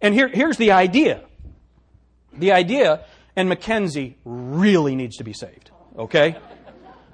And 0.00 0.14
here, 0.14 0.28
here's 0.28 0.56
the 0.56 0.72
idea. 0.72 1.24
The 2.32 2.52
idea, 2.52 3.04
and 3.36 3.48
Mackenzie 3.48 4.18
really 4.24 4.94
needs 4.96 5.16
to 5.16 5.24
be 5.24 5.32
saved. 5.32 5.70
Okay? 5.96 6.36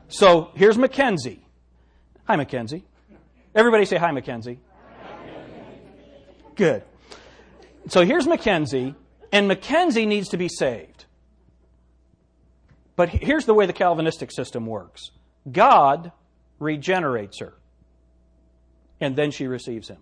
So 0.08 0.50
here's 0.54 0.76
Mackenzie. 0.76 1.44
Hi, 2.26 2.36
Mackenzie. 2.36 2.84
Everybody 3.54 3.84
say 3.84 3.96
hi, 3.96 4.10
Mackenzie. 4.10 4.58
Good. 6.56 6.82
So 7.88 8.04
here's 8.04 8.26
Mackenzie, 8.26 8.94
and 9.32 9.48
Mackenzie 9.48 10.06
needs 10.06 10.28
to 10.30 10.36
be 10.36 10.48
saved. 10.48 10.89
But 13.00 13.08
here's 13.08 13.46
the 13.46 13.54
way 13.54 13.64
the 13.64 13.72
Calvinistic 13.72 14.30
system 14.30 14.66
works 14.66 15.10
God 15.50 16.12
regenerates 16.58 17.40
her, 17.40 17.54
and 19.00 19.16
then 19.16 19.30
she 19.30 19.46
receives 19.46 19.88
him. 19.88 19.96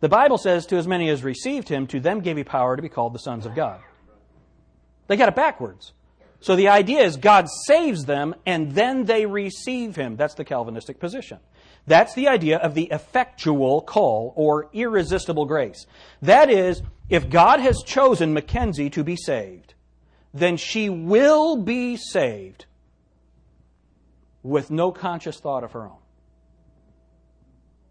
The 0.00 0.10
Bible 0.10 0.36
says, 0.36 0.66
To 0.66 0.76
as 0.76 0.86
many 0.86 1.08
as 1.08 1.24
received 1.24 1.70
him, 1.70 1.86
to 1.86 1.98
them 1.98 2.20
gave 2.20 2.36
he 2.36 2.44
power 2.44 2.76
to 2.76 2.82
be 2.82 2.90
called 2.90 3.14
the 3.14 3.18
sons 3.18 3.46
of 3.46 3.54
God. 3.54 3.80
They 5.06 5.16
got 5.16 5.30
it 5.30 5.34
backwards. 5.34 5.94
So 6.40 6.56
the 6.56 6.68
idea 6.68 7.00
is 7.00 7.16
God 7.16 7.46
saves 7.66 8.04
them 8.04 8.34
and 8.44 8.72
then 8.72 9.06
they 9.06 9.24
receive 9.24 9.96
him. 9.96 10.16
That's 10.16 10.34
the 10.34 10.44
Calvinistic 10.44 11.00
position. 11.00 11.38
That's 11.86 12.14
the 12.14 12.28
idea 12.28 12.58
of 12.58 12.74
the 12.74 12.84
effectual 12.90 13.82
call 13.82 14.32
or 14.36 14.70
irresistible 14.72 15.44
grace. 15.44 15.86
That 16.22 16.48
is, 16.50 16.82
if 17.10 17.28
God 17.28 17.60
has 17.60 17.82
chosen 17.82 18.32
Mackenzie 18.32 18.90
to 18.90 19.04
be 19.04 19.16
saved, 19.16 19.74
then 20.32 20.56
she 20.56 20.88
will 20.88 21.56
be 21.56 21.96
saved 21.96 22.64
with 24.42 24.70
no 24.70 24.92
conscious 24.92 25.38
thought 25.38 25.64
of 25.64 25.72
her 25.72 25.86
own. 25.86 25.98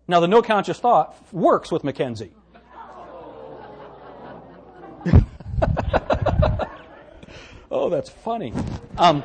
Now, 0.08 0.20
the 0.20 0.28
no 0.28 0.42
conscious 0.42 0.80
thought 0.80 1.16
works 1.32 1.72
with 1.72 1.84
Mackenzie. 1.84 2.34
oh, 7.72 7.90
that's 7.90 8.10
funny. 8.10 8.54
Um, 8.98 9.24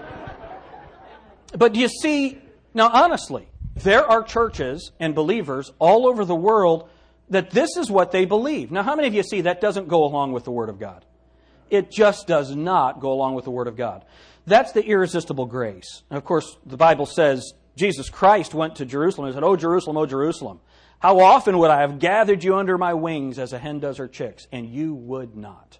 but 1.57 1.73
do 1.73 1.81
you 1.81 1.89
see, 1.89 2.39
now 2.75 2.91
honestly, 2.93 3.49
there 3.83 4.05
are 4.05 4.23
churches 4.23 4.93
and 5.01 5.15
believers 5.15 5.73
all 5.79 6.07
over 6.07 6.25
the 6.25 6.35
world 6.35 6.89
that 7.31 7.51
this 7.51 7.77
is 7.77 7.91
what 7.91 8.13
they 8.13 8.25
believe. 8.25 8.71
Now, 8.71 8.83
how 8.83 8.97
many 8.97 9.09
of 9.09 9.15
you 9.15 9.23
see 9.23 9.43
that 9.43 9.61
doesn't 9.61 9.89
go 9.89 10.05
along 10.05 10.33
with 10.33 10.45
the 10.45 10.51
Word 10.51 10.69
of 10.69 10.79
God? 10.79 11.05
It 11.71 11.91
just 11.91 12.27
does 12.27 12.55
not 12.55 13.01
go 13.01 13.13
along 13.13 13.35
with 13.35 13.45
the 13.45 13.51
Word 13.51 13.67
of 13.67 13.77
God. 13.77 14.05
That's 14.47 14.73
the 14.73 14.85
irresistible 14.85 15.47
grace. 15.47 16.03
And 16.09 16.17
of 16.17 16.25
course, 16.25 16.57
the 16.65 16.79
Bible 16.79 17.05
says 17.05 17.53
Jesus 17.77 18.09
Christ 18.09 18.55
went 18.55 18.77
to 18.77 18.87
Jerusalem 18.87 19.27
and 19.27 19.35
said, 19.35 19.45
Oh, 19.45 19.57
Jerusalem, 19.57 19.99
oh, 19.99 20.07
Jerusalem, 20.07 20.61
how 21.01 21.21
often 21.21 21.59
would 21.59 21.71
I 21.71 21.83
have 21.83 21.99
gathered 21.99 22.43
you 22.43 22.57
under 22.57 22.79
my 22.79 22.95
wings 22.95 23.39
as 23.39 23.53
a 23.53 23.59
hen 23.59 23.79
does 23.79 23.99
her 23.99 24.09
chicks, 24.09 24.49
and 24.51 24.67
you 24.67 24.95
would 24.95 25.37
not. 25.37 25.79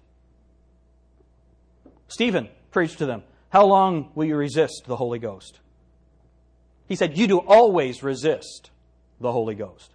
Stephen 2.07 2.47
preached 2.71 2.99
to 2.99 3.05
them, 3.05 3.23
How 3.49 3.65
long 3.65 4.11
will 4.15 4.25
you 4.25 4.35
resist 4.35 4.83
the 4.85 4.95
Holy 4.95 5.19
Ghost? 5.19 5.59
He 6.89 6.97
said, 6.97 7.17
You 7.17 7.27
do 7.27 7.37
always 7.37 8.03
resist 8.03 8.71
the 9.21 9.31
Holy 9.31 9.55
Ghost 9.55 9.93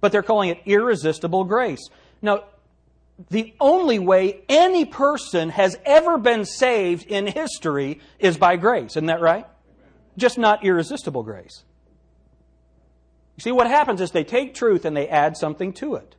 but 0.00 0.12
they're 0.12 0.22
calling 0.22 0.50
it 0.50 0.60
irresistible 0.66 1.44
grace. 1.44 1.88
Now, 2.22 2.44
the 3.28 3.54
only 3.60 3.98
way 3.98 4.40
any 4.48 4.86
person 4.86 5.50
has 5.50 5.76
ever 5.84 6.16
been 6.16 6.44
saved 6.46 7.06
in 7.06 7.26
history 7.26 8.00
is 8.18 8.38
by 8.38 8.56
grace. 8.56 8.92
Isn't 8.92 9.06
that 9.06 9.20
right? 9.20 9.46
Just 10.16 10.38
not 10.38 10.64
irresistible 10.64 11.22
grace. 11.22 11.64
You 13.36 13.42
see, 13.42 13.52
what 13.52 13.66
happens 13.66 14.00
is 14.00 14.10
they 14.10 14.24
take 14.24 14.54
truth 14.54 14.84
and 14.84 14.96
they 14.96 15.08
add 15.08 15.36
something 15.36 15.72
to 15.74 15.96
it. 15.96 16.16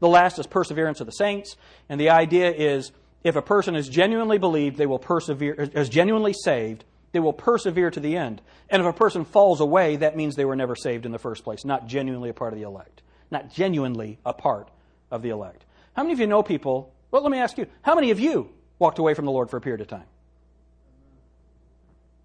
The 0.00 0.08
last 0.08 0.38
is 0.38 0.46
perseverance 0.46 1.00
of 1.00 1.06
the 1.06 1.12
saints, 1.12 1.56
and 1.88 2.00
the 2.00 2.10
idea 2.10 2.50
is 2.50 2.90
if 3.22 3.36
a 3.36 3.42
person 3.42 3.76
is 3.76 3.88
genuinely 3.88 4.38
believed, 4.38 4.76
they 4.76 4.86
will 4.86 4.98
persevere, 4.98 5.54
is 5.54 5.88
genuinely 5.88 6.32
saved, 6.32 6.84
they 7.12 7.20
will 7.20 7.32
persevere 7.32 7.90
to 7.90 8.00
the 8.00 8.16
end. 8.16 8.40
And 8.68 8.80
if 8.80 8.88
a 8.88 8.92
person 8.92 9.24
falls 9.24 9.60
away, 9.60 9.96
that 9.96 10.16
means 10.16 10.36
they 10.36 10.44
were 10.44 10.56
never 10.56 10.76
saved 10.76 11.06
in 11.06 11.12
the 11.12 11.18
first 11.18 11.44
place, 11.44 11.64
not 11.64 11.86
genuinely 11.86 12.30
a 12.30 12.34
part 12.34 12.52
of 12.52 12.58
the 12.58 12.64
elect 12.64 13.02
not 13.30 13.50
genuinely 13.52 14.18
a 14.24 14.32
part 14.32 14.68
of 15.10 15.22
the 15.22 15.30
elect. 15.30 15.64
How 15.94 16.02
many 16.02 16.12
of 16.12 16.20
you 16.20 16.26
know 16.26 16.42
people? 16.42 16.92
Well, 17.10 17.22
let 17.22 17.30
me 17.30 17.38
ask 17.38 17.58
you, 17.58 17.66
how 17.82 17.94
many 17.94 18.10
of 18.10 18.20
you 18.20 18.50
walked 18.78 18.98
away 18.98 19.14
from 19.14 19.24
the 19.24 19.30
Lord 19.30 19.50
for 19.50 19.56
a 19.56 19.60
period 19.60 19.80
of 19.80 19.88
time? 19.88 20.04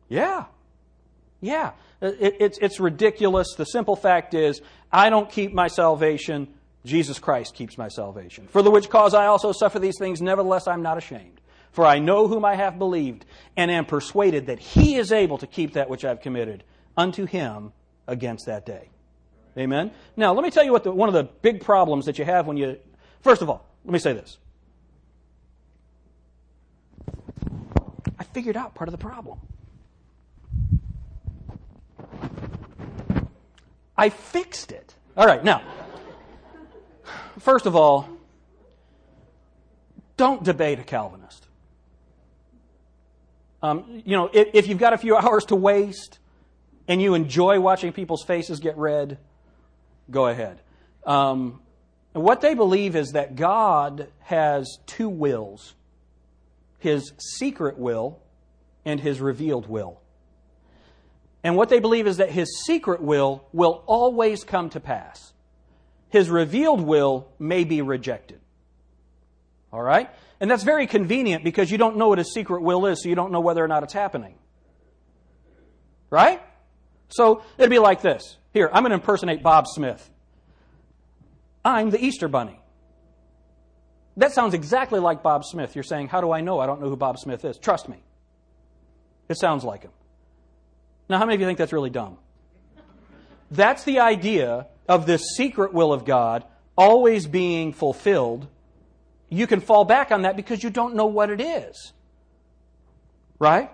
Yeah. 0.07 0.45
Yeah. 1.41 1.71
It, 2.01 2.37
it's, 2.39 2.57
it's 2.59 2.79
ridiculous. 2.79 3.55
The 3.55 3.65
simple 3.65 3.95
fact 3.95 4.33
is, 4.33 4.61
I 4.91 5.09
don't 5.09 5.29
keep 5.29 5.53
my 5.53 5.67
salvation. 5.67 6.47
Jesus 6.85 7.17
Christ 7.17 7.55
keeps 7.55 7.77
my 7.77 7.87
salvation. 7.87 8.47
For 8.47 8.61
the 8.61 8.71
which 8.71 8.89
cause 8.89 9.13
I 9.13 9.25
also 9.25 9.51
suffer 9.51 9.79
these 9.79 9.97
things, 9.97 10.21
nevertheless 10.21 10.67
I'm 10.67 10.83
not 10.83 10.97
ashamed. 10.97 11.34
For 11.75 11.85
I 11.85 11.99
know 11.99 12.29
whom 12.29 12.45
I 12.45 12.55
have 12.55 12.79
believed, 12.79 13.25
and 13.57 13.69
am 13.69 13.85
persuaded 13.85 14.45
that 14.45 14.59
he 14.59 14.95
is 14.95 15.11
able 15.11 15.37
to 15.39 15.45
keep 15.45 15.73
that 15.73 15.89
which 15.89 16.05
I've 16.05 16.21
committed 16.21 16.63
unto 16.95 17.25
him 17.25 17.73
against 18.07 18.45
that 18.45 18.65
day. 18.65 18.87
Amen? 19.57 19.91
Now, 20.15 20.33
let 20.33 20.45
me 20.45 20.51
tell 20.51 20.63
you 20.63 20.71
what 20.71 20.85
the, 20.85 20.93
one 20.93 21.09
of 21.09 21.13
the 21.13 21.25
big 21.25 21.65
problems 21.65 22.05
that 22.05 22.17
you 22.17 22.23
have 22.23 22.47
when 22.47 22.55
you. 22.55 22.77
First 23.19 23.41
of 23.41 23.49
all, 23.49 23.67
let 23.83 23.91
me 23.91 23.99
say 23.99 24.13
this. 24.13 24.37
I 28.17 28.23
figured 28.23 28.55
out 28.55 28.73
part 28.73 28.87
of 28.87 28.93
the 28.93 28.97
problem. 28.97 29.41
I 33.97 34.07
fixed 34.07 34.71
it. 34.71 34.95
All 35.17 35.27
right, 35.27 35.43
now, 35.43 35.61
first 37.39 37.65
of 37.65 37.75
all, 37.75 38.07
don't 40.15 40.41
debate 40.41 40.79
a 40.79 40.83
Calvinist. 40.83 41.44
Um, 43.65 44.03
you 44.05 44.15
know, 44.15 44.29
if, 44.31 44.49
if 44.53 44.67
you've 44.67 44.77
got 44.77 44.93
a 44.93 44.97
few 44.97 45.15
hours 45.17 45.45
to 45.45 45.55
waste 45.55 46.19
and 46.87 47.01
you 47.01 47.15
enjoy 47.15 47.59
watching 47.59 47.91
people's 47.93 48.23
faces 48.23 48.59
get 48.59 48.77
red, 48.77 49.17
go 50.11 50.27
ahead. 50.27 50.61
Um, 51.03 51.61
what 52.13 52.41
they 52.41 52.53
believe 52.53 52.95
is 52.95 53.11
that 53.13 53.35
God 53.35 54.07
has 54.21 54.77
two 54.85 55.09
wills 55.09 55.73
his 56.79 57.13
secret 57.17 57.79
will 57.79 58.19
and 58.83 58.99
his 58.99 59.19
revealed 59.19 59.67
will. 59.67 59.99
And 61.43 61.55
what 61.55 61.69
they 61.69 61.79
believe 61.79 62.05
is 62.05 62.17
that 62.17 62.29
his 62.29 62.63
secret 62.65 63.01
will 63.01 63.47
will 63.51 63.83
always 63.87 64.43
come 64.43 64.69
to 64.71 64.79
pass. 64.79 65.33
His 66.09 66.29
revealed 66.29 66.81
will 66.81 67.27
may 67.39 67.63
be 67.63 67.81
rejected. 67.81 68.39
All 69.73 69.81
right? 69.81 70.11
And 70.39 70.51
that's 70.51 70.63
very 70.63 70.87
convenient 70.87 71.43
because 71.43 71.71
you 71.71 71.77
don't 71.77 71.97
know 71.97 72.09
what 72.09 72.19
a 72.19 72.25
secret 72.25 72.61
will 72.61 72.85
is, 72.85 73.03
so 73.03 73.09
you 73.09 73.15
don't 73.15 73.31
know 73.31 73.39
whether 73.39 73.63
or 73.63 73.67
not 73.67 73.83
it's 73.83 73.93
happening. 73.93 74.35
Right? 76.09 76.41
So 77.09 77.43
it'd 77.57 77.69
be 77.69 77.79
like 77.79 78.01
this. 78.01 78.37
Here, 78.53 78.69
I'm 78.71 78.83
going 78.83 78.91
to 78.91 78.95
impersonate 78.95 79.43
Bob 79.43 79.67
Smith. 79.67 80.09
I'm 81.63 81.89
the 81.89 82.03
Easter 82.03 82.27
Bunny. 82.27 82.59
That 84.17 84.31
sounds 84.31 84.53
exactly 84.53 84.99
like 84.99 85.23
Bob 85.23 85.43
Smith. 85.43 85.75
You're 85.75 85.83
saying, 85.83 86.07
How 86.07 86.21
do 86.21 86.31
I 86.31 86.41
know? 86.41 86.59
I 86.59 86.67
don't 86.67 86.79
know 86.79 86.89
who 86.89 86.95
Bob 86.95 87.17
Smith 87.17 87.43
is. 87.43 87.57
Trust 87.57 87.89
me. 87.89 87.97
It 89.27 89.37
sounds 89.37 89.63
like 89.63 89.81
him. 89.81 89.91
Now, 91.09 91.17
how 91.17 91.25
many 91.25 91.35
of 91.35 91.41
you 91.41 91.47
think 91.47 91.57
that's 91.57 91.73
really 91.73 91.89
dumb? 91.89 92.17
That's 93.51 93.83
the 93.83 93.99
idea 93.99 94.67
of 94.87 95.05
this 95.05 95.35
secret 95.35 95.73
will 95.73 95.93
of 95.93 96.05
God 96.05 96.45
always 96.77 97.27
being 97.27 97.73
fulfilled. 97.73 98.47
You 99.29 99.47
can 99.47 99.59
fall 99.59 99.85
back 99.85 100.11
on 100.11 100.23
that 100.23 100.35
because 100.35 100.63
you 100.63 100.69
don't 100.69 100.95
know 100.95 101.07
what 101.07 101.29
it 101.29 101.41
is. 101.41 101.93
Right? 103.39 103.71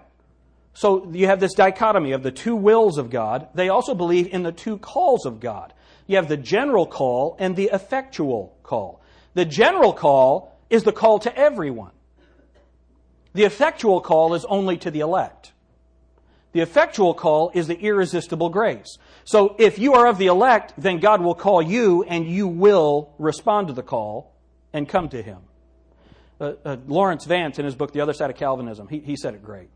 So 0.74 1.12
you 1.12 1.28
have 1.28 1.40
this 1.40 1.54
dichotomy 1.54 2.14
of 2.14 2.24
the 2.24 2.32
two 2.32 2.56
wills 2.56 2.98
of 2.98 3.10
God. 3.10 3.50
They 3.54 3.70
also 3.70 3.94
believe 3.94 4.28
in 4.28 4.44
the 4.44 4.52
two 4.52 4.78
calls 4.78 5.26
of 5.26 5.40
God. 5.40 5.74
You 6.08 6.16
have 6.16 6.30
the 6.30 6.38
general 6.38 6.86
call 6.86 7.36
and 7.40 7.56
the 7.56 7.70
effectual 7.74 8.58
call. 8.64 9.02
The 9.34 9.46
general 9.46 9.94
call 9.94 10.58
is 10.70 10.84
the 10.84 10.92
call 10.92 11.20
to 11.20 11.38
everyone. 11.38 11.92
The 13.34 13.44
effectual 13.44 14.02
call 14.02 14.34
is 14.34 14.46
only 14.46 14.78
to 14.78 14.92
the 14.92 15.02
elect. 15.02 15.54
The 16.54 16.60
effectual 16.60 17.14
call 17.14 17.52
is 17.54 17.68
the 17.68 17.80
irresistible 17.80 18.50
grace. 18.50 18.98
So 19.24 19.56
if 19.58 19.80
you 19.80 19.94
are 19.94 20.08
of 20.08 20.18
the 20.18 20.28
elect, 20.28 20.74
then 20.78 21.00
God 21.00 21.22
will 21.22 21.36
call 21.36 21.62
you 21.62 22.04
and 22.04 22.28
you 22.28 22.48
will 22.48 23.14
respond 23.18 23.68
to 23.68 23.74
the 23.74 23.84
call 23.84 24.31
and 24.74 24.88
come 24.88 25.10
to 25.10 25.22
Him. 25.22 25.40
Uh, 26.40 26.54
uh, 26.66 26.78
Laurence 26.88 27.26
Vance, 27.26 27.60
in 27.60 27.66
his 27.66 27.76
book, 27.76 27.94
The 27.94 28.02
Other 28.02 28.14
Side 28.14 28.32
of 28.32 28.36
Calvinism, 28.36 28.88
he, 28.88 29.00
he 29.00 29.16
said 29.16 29.36
it 29.36 29.44
great. 29.44 29.70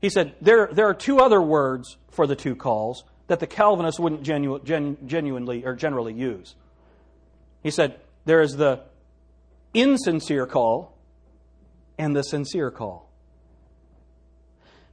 He 0.00 0.08
said, 0.08 0.34
there, 0.40 0.68
there 0.70 0.86
are 0.86 0.94
two 0.94 1.18
other 1.18 1.42
words 1.42 1.96
for 2.10 2.28
the 2.28 2.36
two 2.36 2.54
calls 2.54 3.02
that 3.26 3.40
the 3.40 3.46
Calvinists 3.46 3.98
wouldn't 3.98 4.22
genu- 4.22 4.60
gen- 4.62 4.98
genuinely 5.06 5.64
or 5.64 5.74
generally 5.74 6.12
use. 6.12 6.54
He 7.62 7.72
said, 7.72 7.98
there 8.24 8.40
is 8.40 8.56
the 8.56 8.82
insincere 9.74 10.46
call 10.46 10.96
and 11.98 12.14
the 12.14 12.22
sincere 12.22 12.70
call. 12.70 13.10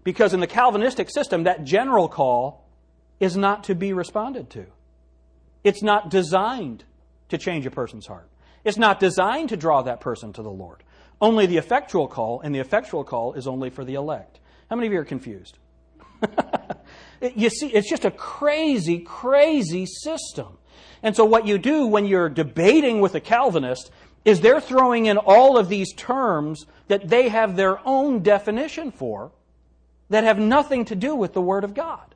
Because 0.04 0.34
in 0.34 0.40
the 0.40 0.48
Calvinistic 0.48 1.10
system, 1.12 1.44
that 1.44 1.64
general 1.64 2.10
call 2.10 2.68
is 3.20 3.38
not 3.38 3.66
to 3.66 3.76
be 3.76 3.94
responded 3.94 4.50
to. 4.50 4.66
It's 5.64 5.84
not 5.84 6.10
designed 6.10 6.84
to 7.30 7.38
change 7.38 7.66
a 7.66 7.72
person's 7.72 8.08
heart. 8.08 8.28
It's 8.64 8.78
not 8.78 9.00
designed 9.00 9.50
to 9.50 9.58
draw 9.58 9.82
that 9.82 10.02
person 10.02 10.34
to 10.34 10.42
the 10.42 10.52
Lord. 10.52 10.84
Only 11.22 11.46
the 11.46 11.58
effectual 11.58 12.08
call, 12.08 12.42
and 12.42 12.54
the 12.54 12.60
effectual 12.60 13.04
call 13.04 13.34
is 13.34 13.48
only 13.48 13.70
for 13.70 13.84
the 13.86 13.96
elect. 13.96 14.40
How 14.70 14.76
many 14.76 14.88
of 14.88 14.94
you 14.94 15.00
are 15.00 15.06
confused? 15.06 15.58
you 17.36 17.50
see, 17.50 17.68
it's 17.68 17.90
just 17.90 18.06
a 18.06 18.12
crazy, 18.12 19.00
crazy 19.00 19.86
system. 19.86 20.58
And 21.02 21.16
so, 21.16 21.26
what 21.26 21.46
you 21.46 21.58
do 21.58 21.88
when 21.88 22.06
you're 22.06 22.30
debating 22.30 23.02
with 23.02 23.16
a 23.16 23.20
Calvinist 23.20 23.92
is 24.26 24.40
they're 24.40 24.62
throwing 24.62 25.06
in 25.06 25.18
all 25.18 25.58
of 25.58 25.68
these 25.68 25.94
terms 25.94 26.66
that 26.88 27.10
they 27.10 27.30
have 27.30 27.56
their 27.56 27.86
own 27.86 28.24
definition 28.24 28.92
for 28.92 29.32
that 30.10 30.24
have 30.24 30.40
nothing 30.40 30.86
to 30.86 30.96
do 30.96 31.16
with 31.16 31.34
the 31.34 31.42
Word 31.42 31.64
of 31.64 31.74
God. 31.74 32.16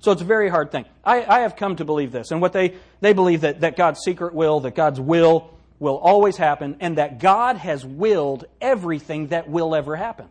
So 0.00 0.12
it's 0.12 0.22
a 0.22 0.26
very 0.26 0.48
hard 0.48 0.70
thing. 0.70 0.84
I, 1.04 1.24
I 1.24 1.40
have 1.40 1.56
come 1.56 1.76
to 1.76 1.84
believe 1.84 2.12
this. 2.12 2.30
And 2.30 2.40
what 2.40 2.52
they, 2.52 2.74
they 3.00 3.12
believe 3.12 3.40
that, 3.42 3.60
that 3.60 3.76
God's 3.76 4.00
secret 4.04 4.34
will, 4.34 4.60
that 4.60 4.74
God's 4.74 5.00
will 5.00 5.50
will 5.78 5.98
always 5.98 6.36
happen, 6.36 6.76
and 6.80 6.98
that 6.98 7.18
God 7.18 7.56
has 7.56 7.84
willed 7.84 8.46
everything 8.60 9.28
that 9.28 9.48
will 9.48 9.74
ever 9.74 9.96
happen. 9.96 10.28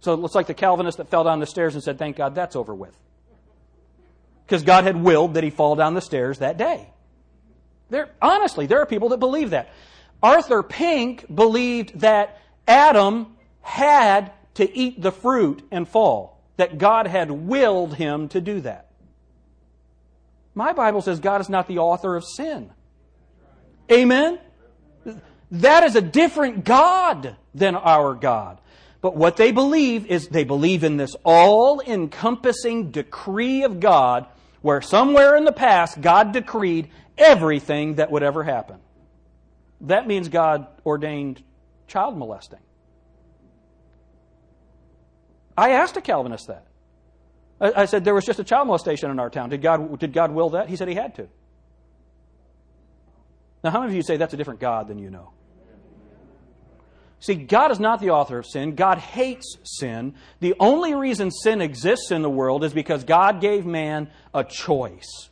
So 0.00 0.14
it 0.14 0.16
looks 0.16 0.34
like 0.34 0.46
the 0.46 0.54
Calvinist 0.54 0.98
that 0.98 1.08
fell 1.08 1.24
down 1.24 1.40
the 1.40 1.46
stairs 1.46 1.74
and 1.74 1.82
said, 1.82 1.98
Thank 1.98 2.16
God 2.16 2.34
that's 2.34 2.56
over 2.56 2.74
with. 2.74 2.94
Because 4.46 4.62
God 4.62 4.84
had 4.84 4.96
willed 4.96 5.34
that 5.34 5.44
he 5.44 5.50
fall 5.50 5.76
down 5.76 5.94
the 5.94 6.00
stairs 6.00 6.38
that 6.38 6.56
day. 6.56 6.88
There, 7.90 8.08
honestly, 8.22 8.66
there 8.66 8.80
are 8.80 8.86
people 8.86 9.10
that 9.10 9.18
believe 9.18 9.50
that. 9.50 9.70
Arthur 10.22 10.62
Pink 10.62 11.24
believed 11.32 12.00
that 12.00 12.40
Adam 12.66 13.36
had 13.62 14.32
to 14.54 14.76
eat 14.76 15.00
the 15.00 15.12
fruit 15.12 15.66
and 15.70 15.88
fall, 15.88 16.40
that 16.56 16.78
God 16.78 17.06
had 17.06 17.30
willed 17.30 17.94
him 17.94 18.28
to 18.28 18.40
do 18.40 18.60
that. 18.60 18.90
My 20.54 20.72
Bible 20.72 21.00
says 21.00 21.20
God 21.20 21.40
is 21.40 21.48
not 21.48 21.68
the 21.68 21.78
author 21.78 22.16
of 22.16 22.24
sin. 22.24 22.70
Amen? 23.90 24.38
That 25.50 25.84
is 25.84 25.96
a 25.96 26.00
different 26.00 26.64
God 26.64 27.36
than 27.54 27.74
our 27.74 28.14
God. 28.14 28.58
But 29.00 29.16
what 29.16 29.36
they 29.36 29.50
believe 29.50 30.06
is 30.06 30.28
they 30.28 30.44
believe 30.44 30.84
in 30.84 30.96
this 30.96 31.16
all 31.24 31.80
encompassing 31.80 32.90
decree 32.90 33.64
of 33.64 33.80
God 33.80 34.26
where 34.62 34.82
somewhere 34.82 35.36
in 35.36 35.44
the 35.44 35.52
past 35.52 36.00
God 36.00 36.32
decreed 36.32 36.90
everything 37.16 37.94
that 37.94 38.10
would 38.10 38.22
ever 38.22 38.44
happen. 38.44 38.76
That 39.82 40.06
means 40.06 40.28
God 40.28 40.66
ordained 40.84 41.42
child 41.86 42.16
molesting. 42.16 42.60
I 45.56 45.70
asked 45.70 45.96
a 45.96 46.00
Calvinist 46.00 46.46
that. 46.48 46.66
I, 47.60 47.84
said 47.84 48.04
there 48.04 48.14
was 48.14 48.24
just 48.24 48.38
a 48.38 48.44
child 48.44 48.68
molestation 48.68 49.10
in 49.10 49.18
our 49.18 49.28
town. 49.28 49.50
Did 49.50 49.60
God, 49.60 49.98
did 49.98 50.14
God 50.14 50.32
will 50.32 50.50
that? 50.50 50.70
He 50.70 50.76
said 50.76 50.88
he 50.88 50.94
had 50.94 51.14
to. 51.16 51.28
Now, 53.62 53.70
how 53.70 53.80
many 53.80 53.92
of 53.92 53.96
you 53.96 54.02
say 54.02 54.16
that's 54.16 54.34
a 54.34 54.36
different 54.36 54.60
God 54.60 54.88
than 54.88 54.98
you 54.98 55.10
know? 55.10 55.32
See, 57.20 57.34
God 57.34 57.70
is 57.70 57.78
not 57.78 58.00
the 58.00 58.10
author 58.10 58.38
of 58.38 58.46
sin. 58.46 58.74
God 58.74 58.96
hates 58.96 59.58
sin. 59.62 60.14
The 60.40 60.54
only 60.58 60.94
reason 60.94 61.30
sin 61.30 61.60
exists 61.60 62.10
in 62.10 62.22
the 62.22 62.30
world 62.30 62.64
is 62.64 62.72
because 62.72 63.04
God 63.04 63.42
gave 63.42 63.66
man 63.66 64.08
a 64.32 64.42
choice 64.42 65.28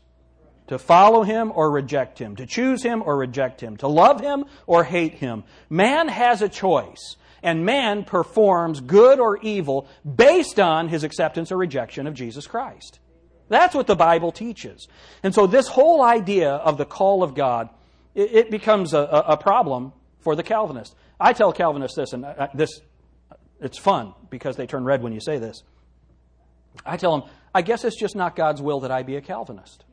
to 0.67 0.79
follow 0.79 1.23
him 1.23 1.51
or 1.55 1.71
reject 1.71 2.19
him, 2.19 2.37
to 2.37 2.45
choose 2.45 2.83
him 2.83 3.03
or 3.03 3.17
reject 3.17 3.63
him, 3.63 3.79
to 3.79 3.89
love 3.89 4.21
him 4.21 4.45
or 4.67 4.85
hate 4.85 5.15
him. 5.15 5.45
Man 5.71 6.09
has 6.09 6.43
a 6.43 6.49
choice, 6.49 7.17
and 7.43 7.65
man 7.65 8.05
performs 8.05 8.81
good 8.81 9.19
or 9.19 9.39
evil 9.39 9.89
based 10.05 10.61
on 10.61 10.89
his 10.89 11.05
acceptance 11.05 11.51
or 11.51 11.57
rejection 11.57 12.07
of 12.07 12.13
Jesus 12.13 12.47
Christ. 12.47 13.01
That's 13.49 13.75
what 13.75 13.87
the 13.87 13.97
Bible 13.97 14.31
teaches. 14.31 14.89
And 15.23 15.35
so, 15.35 15.47
this 15.47 15.69
whole 15.69 16.03
idea 16.03 16.51
of 16.51 16.77
the 16.77 16.85
call 16.85 17.23
of 17.23 17.35
God, 17.35 17.71
it, 18.19 18.35
it 18.35 18.51
becomes 18.51 18.95
a, 18.95 18.99
a 18.99 19.37
problem 19.37 19.93
for 20.21 20.35
the 20.35 20.43
Calvinist. 20.43 20.95
I 21.21 21.33
tell 21.33 21.53
Calvinists 21.53 21.97
this, 21.97 22.13
and 22.13 22.27
I, 22.27 22.49
this 22.53 22.81
it's 23.61 23.79
fun 23.79 24.15
because 24.29 24.57
they 24.57 24.67
turn 24.67 24.85
red 24.85 25.03
when 25.03 25.13
you 25.13 25.21
say 25.21 25.39
this. 25.39 25.63
I 26.85 26.97
tell 26.97 27.19
them, 27.19 27.31
I 27.55 27.63
guess 27.63 27.85
it's 27.85 27.99
just 27.99 28.15
not 28.15 28.37
God's 28.37 28.61
will 28.61 28.81
that 28.81 28.91
I 28.91 29.03
be 29.03 29.17
a 29.17 29.21
Calvinist. 29.21 29.85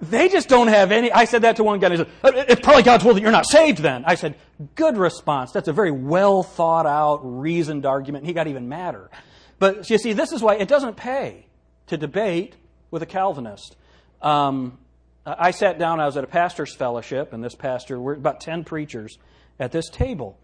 they 0.00 0.28
just 0.28 0.48
don't 0.48 0.68
have 0.68 0.92
any. 0.92 1.12
I 1.12 1.24
said 1.24 1.42
that 1.42 1.56
to 1.56 1.64
one 1.64 1.78
guy. 1.78 1.90
He 1.90 1.96
said, 1.98 2.08
uh, 2.22 2.32
It's 2.48 2.60
probably 2.60 2.82
God's 2.82 3.04
will 3.04 3.14
that 3.14 3.20
you're 3.20 3.30
not 3.32 3.46
saved 3.46 3.78
then. 3.78 4.04
I 4.06 4.14
said, 4.14 4.36
Good 4.74 4.96
response. 4.96 5.52
That's 5.52 5.68
a 5.68 5.72
very 5.72 5.92
well 5.92 6.42
thought 6.42 6.86
out, 6.86 7.20
reasoned 7.22 7.84
argument. 7.84 8.22
And 8.22 8.28
he 8.28 8.32
got 8.32 8.46
even 8.46 8.68
madder. 8.68 9.10
But 9.58 9.90
you 9.90 9.98
see, 9.98 10.12
this 10.12 10.32
is 10.32 10.42
why 10.42 10.54
it 10.54 10.68
doesn't 10.68 10.96
pay 10.96 11.46
to 11.88 11.96
debate 11.96 12.54
with 12.90 13.02
a 13.02 13.06
Calvinist. 13.06 13.76
Um, 14.22 14.78
Uh, 15.26 15.34
I 15.38 15.50
sat 15.50 15.78
down, 15.78 16.00
I 16.00 16.06
was 16.06 16.16
at 16.16 16.24
a 16.24 16.28
pastor's 16.28 16.74
fellowship, 16.74 17.32
and 17.32 17.44
this 17.44 17.54
pastor, 17.54 18.00
we're 18.00 18.14
about 18.14 18.40
10 18.40 18.64
preachers 18.64 19.18
at 19.58 19.72
this 19.72 19.88
table. 19.88 20.38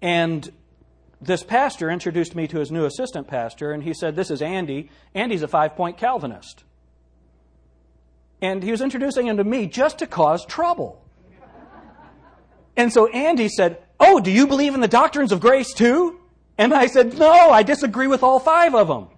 And 0.00 0.50
this 1.20 1.42
pastor 1.42 1.90
introduced 1.90 2.34
me 2.34 2.46
to 2.48 2.58
his 2.58 2.70
new 2.70 2.84
assistant 2.84 3.26
pastor, 3.26 3.72
and 3.72 3.82
he 3.82 3.92
said, 3.92 4.16
This 4.16 4.30
is 4.30 4.40
Andy. 4.40 4.90
Andy's 5.14 5.42
a 5.42 5.48
five 5.48 5.76
point 5.76 5.98
Calvinist. 5.98 6.64
And 8.40 8.62
he 8.62 8.70
was 8.70 8.80
introducing 8.80 9.26
him 9.26 9.36
to 9.36 9.44
me 9.44 9.66
just 9.66 9.98
to 9.98 10.06
cause 10.06 10.46
trouble. 10.46 11.04
And 12.76 12.90
so 12.90 13.08
Andy 13.08 13.48
said, 13.48 13.82
Oh, 13.98 14.20
do 14.20 14.30
you 14.30 14.46
believe 14.46 14.74
in 14.74 14.80
the 14.80 14.88
doctrines 14.88 15.32
of 15.32 15.40
grace 15.40 15.74
too? 15.74 16.18
And 16.56 16.72
I 16.72 16.86
said, 16.86 17.18
No, 17.18 17.50
I 17.50 17.62
disagree 17.62 18.06
with 18.06 18.22
all 18.22 18.38
five 18.38 18.74
of 18.74 18.88
them. 18.88 19.08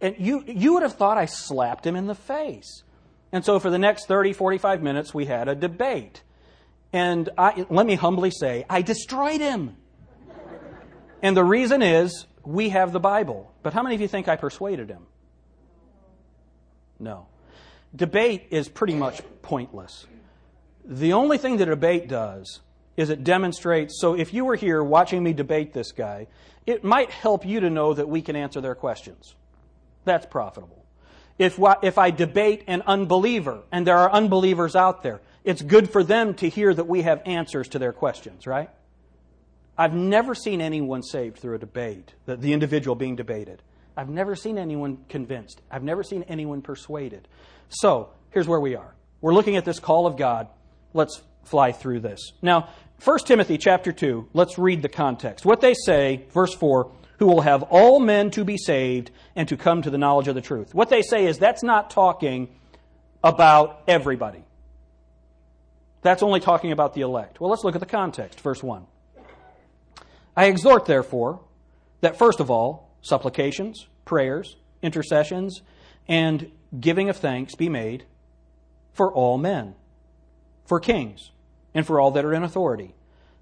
And 0.00 0.16
you, 0.18 0.42
you 0.46 0.74
would 0.74 0.82
have 0.82 0.94
thought 0.94 1.18
I 1.18 1.26
slapped 1.26 1.86
him 1.86 1.94
in 1.94 2.06
the 2.06 2.14
face. 2.14 2.82
And 3.32 3.44
so 3.44 3.58
for 3.58 3.70
the 3.70 3.78
next 3.78 4.06
30, 4.06 4.34
45 4.34 4.82
minutes, 4.82 5.14
we 5.14 5.24
had 5.24 5.48
a 5.48 5.54
debate. 5.54 6.22
And 6.92 7.30
I, 7.38 7.66
let 7.70 7.86
me 7.86 7.94
humbly 7.94 8.30
say, 8.30 8.66
I 8.68 8.82
destroyed 8.82 9.40
him. 9.40 9.76
And 11.22 11.36
the 11.36 11.44
reason 11.44 11.82
is 11.82 12.26
we 12.44 12.68
have 12.68 12.92
the 12.92 13.00
Bible. 13.00 13.50
But 13.62 13.72
how 13.72 13.82
many 13.82 13.94
of 13.94 14.00
you 14.00 14.08
think 14.08 14.28
I 14.28 14.36
persuaded 14.36 14.90
him? 14.90 15.06
No. 16.98 17.26
Debate 17.94 18.48
is 18.50 18.68
pretty 18.68 18.94
much 18.94 19.22
pointless. 19.40 20.06
The 20.84 21.12
only 21.12 21.38
thing 21.38 21.58
that 21.58 21.68
a 21.68 21.72
debate 21.72 22.08
does 22.08 22.60
is 22.96 23.08
it 23.08 23.24
demonstrates. 23.24 24.00
So 24.00 24.14
if 24.14 24.34
you 24.34 24.44
were 24.44 24.56
here 24.56 24.82
watching 24.82 25.22
me 25.22 25.32
debate 25.32 25.72
this 25.72 25.92
guy, 25.92 26.26
it 26.66 26.84
might 26.84 27.10
help 27.10 27.46
you 27.46 27.60
to 27.60 27.70
know 27.70 27.94
that 27.94 28.08
we 28.08 28.20
can 28.20 28.36
answer 28.36 28.60
their 28.60 28.74
questions. 28.74 29.34
That's 30.04 30.26
profitable. 30.26 30.81
If, 31.42 31.58
if 31.82 31.98
I 31.98 32.12
debate 32.12 32.62
an 32.68 32.82
unbeliever, 32.86 33.62
and 33.72 33.84
there 33.84 33.98
are 33.98 34.12
unbelievers 34.12 34.76
out 34.76 35.02
there, 35.02 35.20
it's 35.42 35.60
good 35.60 35.90
for 35.90 36.04
them 36.04 36.34
to 36.34 36.48
hear 36.48 36.72
that 36.72 36.86
we 36.86 37.02
have 37.02 37.20
answers 37.26 37.66
to 37.70 37.80
their 37.80 37.92
questions, 37.92 38.46
right? 38.46 38.70
I've 39.76 39.92
never 39.92 40.36
seen 40.36 40.60
anyone 40.60 41.02
saved 41.02 41.38
through 41.38 41.56
a 41.56 41.58
debate, 41.58 42.14
the, 42.26 42.36
the 42.36 42.52
individual 42.52 42.94
being 42.94 43.16
debated. 43.16 43.60
I've 43.96 44.08
never 44.08 44.36
seen 44.36 44.56
anyone 44.56 44.98
convinced. 45.08 45.60
I've 45.68 45.82
never 45.82 46.04
seen 46.04 46.22
anyone 46.28 46.62
persuaded. 46.62 47.26
So, 47.70 48.10
here's 48.30 48.46
where 48.46 48.60
we 48.60 48.76
are. 48.76 48.94
We're 49.20 49.34
looking 49.34 49.56
at 49.56 49.64
this 49.64 49.80
call 49.80 50.06
of 50.06 50.16
God. 50.16 50.46
Let's 50.94 51.22
fly 51.42 51.72
through 51.72 52.00
this. 52.00 52.20
Now, 52.40 52.68
1 53.02 53.18
Timothy 53.26 53.58
chapter 53.58 53.90
2, 53.90 54.28
let's 54.32 54.58
read 54.58 54.80
the 54.80 54.88
context. 54.88 55.44
What 55.44 55.60
they 55.60 55.74
say, 55.74 56.24
verse 56.30 56.54
4, 56.54 56.92
who 57.18 57.26
will 57.26 57.40
have 57.40 57.64
all 57.64 57.98
men 57.98 58.30
to 58.30 58.44
be 58.44 58.56
saved 58.56 59.10
and 59.34 59.48
to 59.48 59.56
come 59.56 59.82
to 59.82 59.90
the 59.90 59.98
knowledge 59.98 60.28
of 60.28 60.34
the 60.34 60.40
truth. 60.40 60.74
What 60.74 60.90
they 60.90 61.02
say 61.02 61.26
is 61.26 61.38
that's 61.38 61.62
not 61.62 61.90
talking 61.90 62.48
about 63.24 63.82
everybody. 63.88 64.44
That's 66.02 66.22
only 66.22 66.40
talking 66.40 66.72
about 66.72 66.94
the 66.94 67.02
elect. 67.02 67.40
Well, 67.40 67.50
let's 67.50 67.64
look 67.64 67.74
at 67.74 67.80
the 67.80 67.86
context. 67.86 68.40
Verse 68.40 68.62
1. 68.62 68.86
I 70.36 70.46
exhort, 70.46 70.86
therefore, 70.86 71.40
that 72.00 72.18
first 72.18 72.40
of 72.40 72.50
all, 72.50 72.90
supplications, 73.02 73.86
prayers, 74.04 74.56
intercessions, 74.82 75.62
and 76.08 76.50
giving 76.78 77.08
of 77.08 77.16
thanks 77.16 77.54
be 77.54 77.68
made 77.68 78.04
for 78.92 79.12
all 79.12 79.38
men, 79.38 79.74
for 80.66 80.80
kings, 80.80 81.30
and 81.74 81.86
for 81.86 82.00
all 82.00 82.10
that 82.12 82.24
are 82.24 82.34
in 82.34 82.42
authority, 82.42 82.94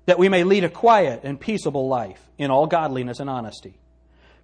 that 0.07 0.19
we 0.19 0.29
may 0.29 0.45
lead 0.45 0.65
a 0.65 0.69
quiet 0.69 1.21
and 1.25 1.41
peaceable 1.41 1.89
life 1.89 2.29
in 2.39 2.51
all 2.51 2.67
godliness 2.67 3.21
and 3.21 3.31
honesty. 3.31 3.79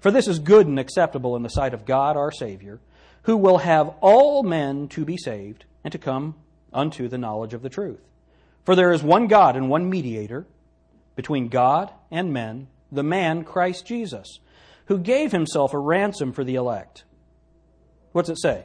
For 0.01 0.11
this 0.11 0.29
is 0.29 0.39
good 0.39 0.67
and 0.67 0.79
acceptable 0.79 1.37
in 1.37 1.43
the 1.43 1.49
sight 1.49 1.75
of 1.75 1.85
God 1.85 2.17
our 2.17 2.31
Savior, 2.31 2.81
who 3.23 3.37
will 3.37 3.59
have 3.59 3.95
all 4.01 4.43
men 4.43 4.89
to 4.89 5.05
be 5.05 5.17
saved 5.17 5.65
and 5.83 5.93
to 5.93 5.99
come 5.99 6.35
unto 6.73 7.09
the 7.09 7.19
knowledge 7.19 7.55
of 7.55 7.63
the 7.63 7.69
truth. 7.69 8.01
For 8.65 8.75
there 8.75 8.93
is 8.93 9.03
one 9.03 9.27
God 9.27 9.57
and 9.57 9.69
one 9.69 9.89
mediator 9.89 10.47
between 11.15 11.49
God 11.49 11.91
and 12.11 12.33
men, 12.33 12.69
the 12.93 13.03
man 13.03 13.45
Christ 13.45 13.87
Jesus, 13.87 14.39
who 14.87 14.99
gave 14.99 15.33
himself 15.33 15.73
a 15.73 15.79
ransom 15.79 16.33
for 16.33 16.45
the 16.45 16.55
elect. 16.55 17.05
What's 18.13 18.29
it 18.29 18.41
say? 18.41 18.65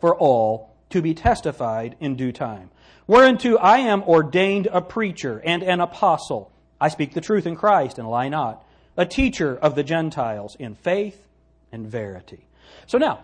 For 0.00 0.16
all 0.16 0.74
to 0.90 1.02
be 1.02 1.14
testified 1.14 1.96
in 2.00 2.16
due 2.16 2.32
time. 2.32 2.70
Whereunto 3.06 3.56
I 3.56 3.78
am 3.78 4.02
ordained 4.02 4.68
a 4.70 4.80
preacher 4.80 5.40
and 5.44 5.62
an 5.62 5.80
apostle. 5.80 6.52
I 6.80 6.88
speak 6.88 7.14
the 7.14 7.20
truth 7.20 7.46
in 7.46 7.56
Christ 7.56 7.98
and 7.98 8.08
lie 8.08 8.28
not. 8.28 8.64
A 8.98 9.06
teacher 9.06 9.56
of 9.56 9.74
the 9.74 9.82
Gentiles 9.82 10.56
in 10.58 10.74
faith 10.74 11.26
and 11.72 11.86
verity. 11.86 12.46
So 12.86 12.98
now, 12.98 13.20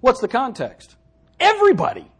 what's 0.00 0.20
the 0.20 0.26
context? 0.28 0.96
Everybody. 1.38 2.10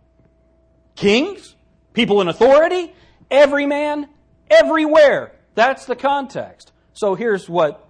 Kings, 0.94 1.56
people 1.94 2.20
in 2.20 2.28
authority, 2.28 2.92
every 3.30 3.66
man, 3.66 4.08
everywhere. 4.50 5.32
That's 5.54 5.86
the 5.86 5.96
context. 5.96 6.70
So 6.92 7.14
here's 7.14 7.48
what 7.48 7.88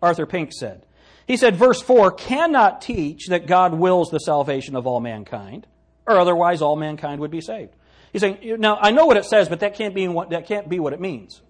Arthur 0.00 0.26
Pink 0.26 0.52
said. 0.52 0.86
He 1.26 1.36
said, 1.36 1.56
verse 1.56 1.80
4 1.80 2.12
cannot 2.12 2.80
teach 2.80 3.26
that 3.28 3.46
God 3.46 3.74
wills 3.74 4.10
the 4.10 4.18
salvation 4.18 4.76
of 4.76 4.86
all 4.86 5.00
mankind, 5.00 5.66
or 6.06 6.18
otherwise 6.18 6.62
all 6.62 6.76
mankind 6.76 7.20
would 7.20 7.30
be 7.30 7.40
saved. 7.40 7.74
He's 8.12 8.20
saying, 8.20 8.38
now 8.60 8.78
I 8.80 8.92
know 8.92 9.06
what 9.06 9.16
it 9.16 9.24
says, 9.24 9.48
but 9.48 9.60
that 9.60 9.74
can't 9.74 9.94
be 9.94 10.06
what, 10.06 10.30
that 10.30 10.46
can't 10.46 10.68
be 10.68 10.78
what 10.78 10.92
it 10.92 11.00
means. 11.00 11.42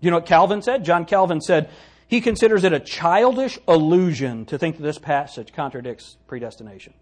You 0.00 0.10
know 0.10 0.16
what 0.16 0.26
Calvin 0.26 0.62
said? 0.62 0.84
John 0.84 1.04
Calvin 1.04 1.40
said, 1.40 1.70
he 2.10 2.20
considers 2.20 2.64
it 2.64 2.72
a 2.72 2.80
childish 2.80 3.56
illusion 3.68 4.44
to 4.46 4.58
think 4.58 4.76
that 4.76 4.82
this 4.82 4.98
passage 4.98 5.52
contradicts 5.52 6.16
predestination. 6.26 6.92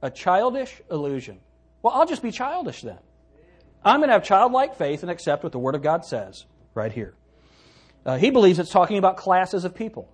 A 0.00 0.10
childish 0.10 0.80
illusion. 0.90 1.40
Well, 1.82 1.92
I'll 1.92 2.06
just 2.06 2.22
be 2.22 2.30
childish 2.30 2.80
then. 2.80 2.98
I'm 3.84 4.00
going 4.00 4.08
to 4.08 4.14
have 4.14 4.24
childlike 4.24 4.76
faith 4.76 5.02
and 5.02 5.10
accept 5.10 5.42
what 5.42 5.52
the 5.52 5.58
Word 5.58 5.74
of 5.74 5.82
God 5.82 6.06
says 6.06 6.46
right 6.74 6.90
here. 6.90 7.14
Uh, 8.06 8.16
he 8.16 8.30
believes 8.30 8.58
it's 8.58 8.70
talking 8.70 8.96
about 8.96 9.18
classes 9.18 9.66
of 9.66 9.74
people. 9.74 10.08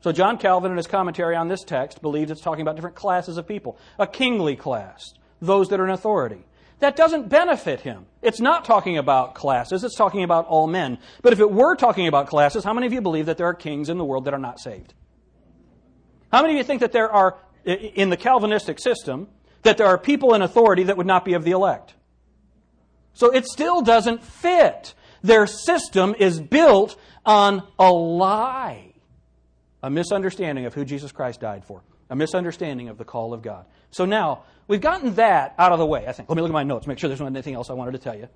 So, 0.00 0.12
John 0.12 0.38
Calvin, 0.38 0.70
in 0.70 0.76
his 0.76 0.86
commentary 0.86 1.36
on 1.36 1.48
this 1.48 1.62
text, 1.62 2.00
believes 2.00 2.30
it's 2.30 2.40
talking 2.40 2.62
about 2.62 2.76
different 2.76 2.96
classes 2.96 3.36
of 3.36 3.46
people. 3.46 3.78
A 3.98 4.06
kingly 4.06 4.56
class, 4.56 5.12
those 5.42 5.68
that 5.68 5.80
are 5.80 5.84
in 5.84 5.90
authority. 5.90 6.44
That 6.80 6.96
doesn't 6.96 7.28
benefit 7.28 7.80
him. 7.80 8.06
It's 8.20 8.40
not 8.40 8.64
talking 8.64 8.98
about 8.98 9.34
classes, 9.34 9.84
it's 9.84 9.96
talking 9.96 10.24
about 10.24 10.46
all 10.46 10.66
men. 10.66 10.98
But 11.22 11.32
if 11.32 11.40
it 11.40 11.50
were 11.50 11.76
talking 11.76 12.08
about 12.08 12.26
classes, 12.26 12.64
how 12.64 12.72
many 12.72 12.86
of 12.86 12.92
you 12.92 13.00
believe 13.00 13.26
that 13.26 13.36
there 13.36 13.46
are 13.46 13.54
kings 13.54 13.88
in 13.88 13.98
the 13.98 14.04
world 14.04 14.24
that 14.24 14.34
are 14.34 14.38
not 14.38 14.58
saved? 14.58 14.94
How 16.32 16.42
many 16.42 16.54
of 16.54 16.58
you 16.58 16.64
think 16.64 16.80
that 16.80 16.92
there 16.92 17.10
are, 17.10 17.36
in 17.64 18.10
the 18.10 18.16
Calvinistic 18.16 18.80
system, 18.80 19.28
that 19.62 19.78
there 19.78 19.86
are 19.86 19.96
people 19.96 20.34
in 20.34 20.42
authority 20.42 20.82
that 20.84 20.96
would 20.96 21.06
not 21.06 21.24
be 21.24 21.34
of 21.34 21.44
the 21.44 21.52
elect? 21.52 21.94
So 23.14 23.30
it 23.30 23.46
still 23.46 23.80
doesn't 23.80 24.24
fit. 24.24 24.94
Their 25.22 25.46
system 25.46 26.14
is 26.18 26.40
built 26.40 26.96
on 27.24 27.62
a 27.78 27.90
lie, 27.90 28.92
a 29.82 29.88
misunderstanding 29.90 30.66
of 30.66 30.74
who 30.74 30.84
Jesus 30.84 31.12
Christ 31.12 31.40
died 31.40 31.64
for, 31.64 31.82
a 32.10 32.16
misunderstanding 32.16 32.88
of 32.88 32.98
the 32.98 33.04
call 33.04 33.32
of 33.32 33.40
God. 33.40 33.64
So 33.90 34.04
now, 34.04 34.42
we've 34.68 34.80
gotten 34.80 35.14
that 35.14 35.54
out 35.58 35.72
of 35.72 35.78
the 35.78 35.86
way, 35.86 36.06
I 36.06 36.12
think. 36.12 36.28
Let 36.28 36.36
me 36.36 36.42
look 36.42 36.50
at 36.50 36.54
my 36.54 36.62
notes, 36.62 36.86
make 36.86 36.98
sure 36.98 37.08
there's 37.08 37.20
not 37.20 37.26
anything 37.26 37.54
else 37.54 37.70
I 37.70 37.74
wanted 37.74 37.92
to 37.92 37.98
tell 37.98 38.16
you. 38.16 38.28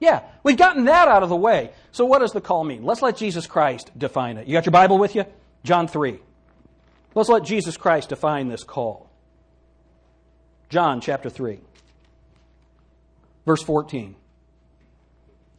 Yeah, 0.00 0.22
we've 0.44 0.56
gotten 0.56 0.84
that 0.84 1.08
out 1.08 1.22
of 1.22 1.28
the 1.28 1.36
way. 1.36 1.70
So 1.90 2.04
what 2.04 2.20
does 2.20 2.32
the 2.32 2.40
call 2.40 2.62
mean? 2.64 2.84
Let's 2.84 3.02
let 3.02 3.16
Jesus 3.16 3.46
Christ 3.46 3.90
define 3.98 4.36
it. 4.36 4.46
You 4.46 4.52
got 4.52 4.66
your 4.66 4.72
Bible 4.72 4.98
with 4.98 5.16
you? 5.16 5.24
John 5.64 5.88
3. 5.88 6.18
Let's 7.14 7.28
let 7.28 7.42
Jesus 7.42 7.76
Christ 7.76 8.10
define 8.10 8.48
this 8.48 8.62
call. 8.62 9.10
John 10.68 11.00
chapter 11.00 11.30
3. 11.30 11.58
Verse 13.44 13.62
14. 13.62 14.14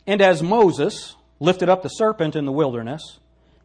And 0.07 0.21
as 0.21 0.41
Moses 0.41 1.15
lifted 1.39 1.67
up 1.67 1.83
the 1.83 1.89
serpent 1.89 2.35
in 2.35 2.45
the 2.45 2.51
wilderness, 2.51 3.19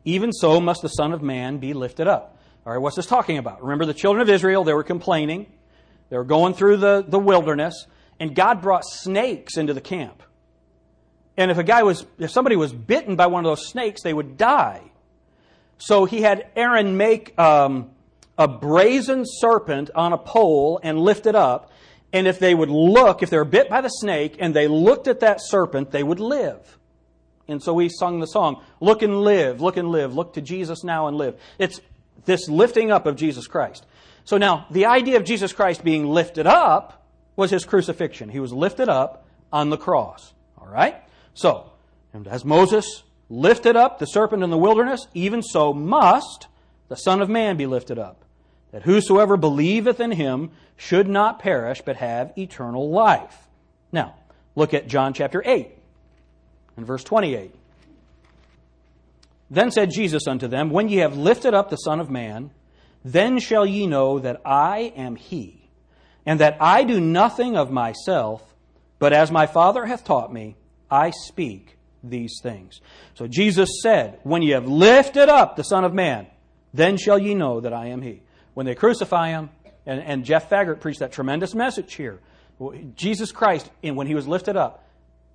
even 0.04 0.32
so 0.32 0.60
must 0.60 0.82
the 0.82 0.88
Son 0.88 1.12
of 1.12 1.22
Man 1.22 1.58
be 1.58 1.72
lifted 1.72 2.08
up. 2.08 2.33
All 2.66 2.72
right, 2.72 2.78
what's 2.78 2.96
this 2.96 3.06
talking 3.06 3.36
about? 3.36 3.62
Remember 3.62 3.84
the 3.84 3.94
children 3.94 4.22
of 4.22 4.30
Israel, 4.30 4.64
they 4.64 4.72
were 4.72 4.84
complaining. 4.84 5.46
They 6.08 6.16
were 6.16 6.24
going 6.24 6.54
through 6.54 6.78
the, 6.78 7.04
the 7.06 7.18
wilderness, 7.18 7.86
and 8.18 8.34
God 8.34 8.62
brought 8.62 8.84
snakes 8.84 9.56
into 9.56 9.74
the 9.74 9.80
camp. 9.80 10.22
And 11.36 11.50
if 11.50 11.58
a 11.58 11.64
guy 11.64 11.82
was, 11.82 12.06
if 12.18 12.30
somebody 12.30 12.56
was 12.56 12.72
bitten 12.72 13.16
by 13.16 13.26
one 13.26 13.44
of 13.44 13.50
those 13.50 13.68
snakes, 13.68 14.02
they 14.02 14.14
would 14.14 14.36
die. 14.38 14.82
So 15.76 16.04
he 16.04 16.22
had 16.22 16.46
Aaron 16.56 16.96
make 16.96 17.38
um, 17.38 17.90
a 18.38 18.48
brazen 18.48 19.24
serpent 19.26 19.90
on 19.94 20.12
a 20.12 20.18
pole 20.18 20.80
and 20.82 20.98
lift 20.98 21.26
it 21.26 21.34
up, 21.34 21.70
and 22.12 22.26
if 22.26 22.38
they 22.38 22.54
would 22.54 22.70
look, 22.70 23.22
if 23.22 23.28
they 23.28 23.36
were 23.36 23.44
bit 23.44 23.68
by 23.68 23.80
the 23.80 23.88
snake 23.88 24.36
and 24.38 24.54
they 24.54 24.68
looked 24.68 25.08
at 25.08 25.20
that 25.20 25.38
serpent, 25.40 25.90
they 25.90 26.02
would 26.02 26.20
live. 26.20 26.78
And 27.46 27.62
so 27.62 27.74
we 27.74 27.90
sung 27.90 28.20
the 28.20 28.26
song, 28.26 28.62
Look 28.80 29.02
and 29.02 29.20
live, 29.20 29.60
look 29.60 29.76
and 29.76 29.90
live, 29.90 30.14
look 30.14 30.34
to 30.34 30.40
Jesus 30.40 30.82
now 30.82 31.08
and 31.08 31.16
live. 31.18 31.38
It's 31.58 31.80
this 32.24 32.48
lifting 32.48 32.90
up 32.90 33.06
of 33.06 33.16
Jesus 33.16 33.46
Christ. 33.46 33.86
So 34.24 34.38
now, 34.38 34.66
the 34.70 34.86
idea 34.86 35.16
of 35.16 35.24
Jesus 35.24 35.52
Christ 35.52 35.84
being 35.84 36.06
lifted 36.06 36.46
up 36.46 37.06
was 37.36 37.50
his 37.50 37.64
crucifixion. 37.64 38.28
He 38.28 38.40
was 38.40 38.52
lifted 38.52 38.88
up 38.88 39.26
on 39.52 39.70
the 39.70 39.76
cross. 39.76 40.32
All 40.58 40.68
right? 40.68 40.96
So, 41.34 41.70
as 42.26 42.44
Moses 42.44 43.02
lifted 43.28 43.76
up 43.76 43.98
the 43.98 44.06
serpent 44.06 44.42
in 44.42 44.50
the 44.50 44.58
wilderness, 44.58 45.06
even 45.14 45.42
so 45.42 45.72
must 45.72 46.46
the 46.88 46.96
Son 46.96 47.20
of 47.20 47.28
Man 47.28 47.56
be 47.56 47.66
lifted 47.66 47.98
up 47.98 48.24
that 48.74 48.82
whosoever 48.82 49.36
believeth 49.36 50.00
in 50.00 50.10
him 50.10 50.50
should 50.76 51.08
not 51.08 51.38
perish, 51.38 51.80
but 51.84 51.96
have 51.96 52.36
eternal 52.36 52.90
life. 52.90 53.46
Now, 53.92 54.16
look 54.56 54.74
at 54.74 54.88
John 54.88 55.14
chapter 55.14 55.42
8 55.46 55.70
and 56.76 56.84
verse 56.84 57.04
28. 57.04 57.54
Then 59.54 59.70
said 59.70 59.92
Jesus 59.92 60.26
unto 60.26 60.48
them, 60.48 60.70
When 60.70 60.88
ye 60.88 60.96
have 60.96 61.16
lifted 61.16 61.54
up 61.54 61.70
the 61.70 61.76
Son 61.76 62.00
of 62.00 62.10
Man, 62.10 62.50
then 63.04 63.38
shall 63.38 63.64
ye 63.64 63.86
know 63.86 64.18
that 64.18 64.40
I 64.44 64.92
am 64.96 65.14
he, 65.14 65.70
and 66.26 66.40
that 66.40 66.56
I 66.60 66.82
do 66.82 67.00
nothing 67.00 67.56
of 67.56 67.70
myself, 67.70 68.42
but 68.98 69.12
as 69.12 69.30
my 69.30 69.46
Father 69.46 69.86
hath 69.86 70.04
taught 70.04 70.32
me, 70.32 70.56
I 70.90 71.10
speak 71.10 71.78
these 72.02 72.40
things. 72.42 72.80
So 73.14 73.28
Jesus 73.28 73.70
said, 73.80 74.18
When 74.24 74.42
ye 74.42 74.50
have 74.50 74.66
lifted 74.66 75.28
up 75.28 75.54
the 75.54 75.62
Son 75.62 75.84
of 75.84 75.94
Man, 75.94 76.26
then 76.72 76.96
shall 76.96 77.18
ye 77.18 77.34
know 77.34 77.60
that 77.60 77.72
I 77.72 77.86
am 77.86 78.02
he 78.02 78.22
when 78.54 78.66
they 78.66 78.74
crucify 78.74 79.30
him, 79.30 79.50
and, 79.86 80.00
and 80.00 80.24
Jeff 80.24 80.50
Faggart 80.50 80.80
preached 80.80 80.98
that 80.98 81.12
tremendous 81.12 81.54
message 81.54 81.94
here. 81.94 82.18
Jesus 82.96 83.30
Christ, 83.30 83.70
when 83.82 84.08
he 84.08 84.16
was 84.16 84.26
lifted 84.26 84.56
up, 84.56 84.84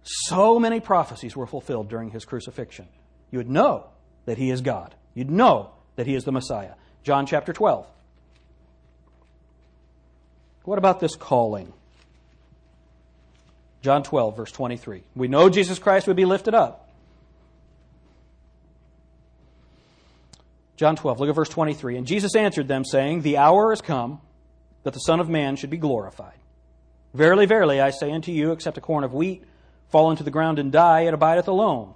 So 0.03 0.59
many 0.59 0.81
prophecies 0.81 1.37
were 1.37 1.47
fulfilled 1.47 1.87
during 1.87 2.09
his 2.09 2.25
crucifixion. 2.25 2.89
You 3.31 3.37
would 3.37 3.49
know 3.49 3.87
that 4.25 4.37
he 4.37 4.49
is 4.49 4.61
God. 4.61 4.95
You'd 5.13 5.31
know 5.31 5.71
that 5.95 6.07
he 6.07 6.15
is 6.15 6.23
the 6.23 6.31
Messiah. 6.31 6.73
John 7.03 7.25
chapter 7.25 7.53
12. 7.53 7.87
What 10.63 10.77
about 10.77 10.99
this 10.99 11.15
calling? 11.15 11.73
John 13.81 14.03
12, 14.03 14.35
verse 14.35 14.51
23. 14.51 15.03
We 15.15 15.27
know 15.27 15.49
Jesus 15.49 15.79
Christ 15.79 16.07
would 16.07 16.15
be 16.15 16.25
lifted 16.25 16.53
up. 16.53 16.89
John 20.75 20.95
12, 20.95 21.19
look 21.19 21.29
at 21.29 21.35
verse 21.35 21.49
23. 21.49 21.97
And 21.97 22.07
Jesus 22.07 22.35
answered 22.35 22.67
them, 22.67 22.85
saying, 22.85 23.21
The 23.21 23.37
hour 23.37 23.73
is 23.73 23.81
come 23.81 24.21
that 24.83 24.93
the 24.93 24.99
Son 24.99 25.19
of 25.19 25.27
Man 25.27 25.55
should 25.55 25.69
be 25.69 25.77
glorified. 25.77 26.37
Verily, 27.13 27.45
verily, 27.45 27.81
I 27.81 27.89
say 27.89 28.11
unto 28.11 28.31
you, 28.31 28.51
except 28.51 28.77
a 28.77 28.81
corn 28.81 29.03
of 29.03 29.13
wheat 29.13 29.43
fall 29.89 30.11
into 30.11 30.23
the 30.23 30.31
ground 30.31 30.59
and 30.59 30.71
die, 30.71 31.01
it 31.01 31.13
abideth 31.13 31.47
alone. 31.47 31.95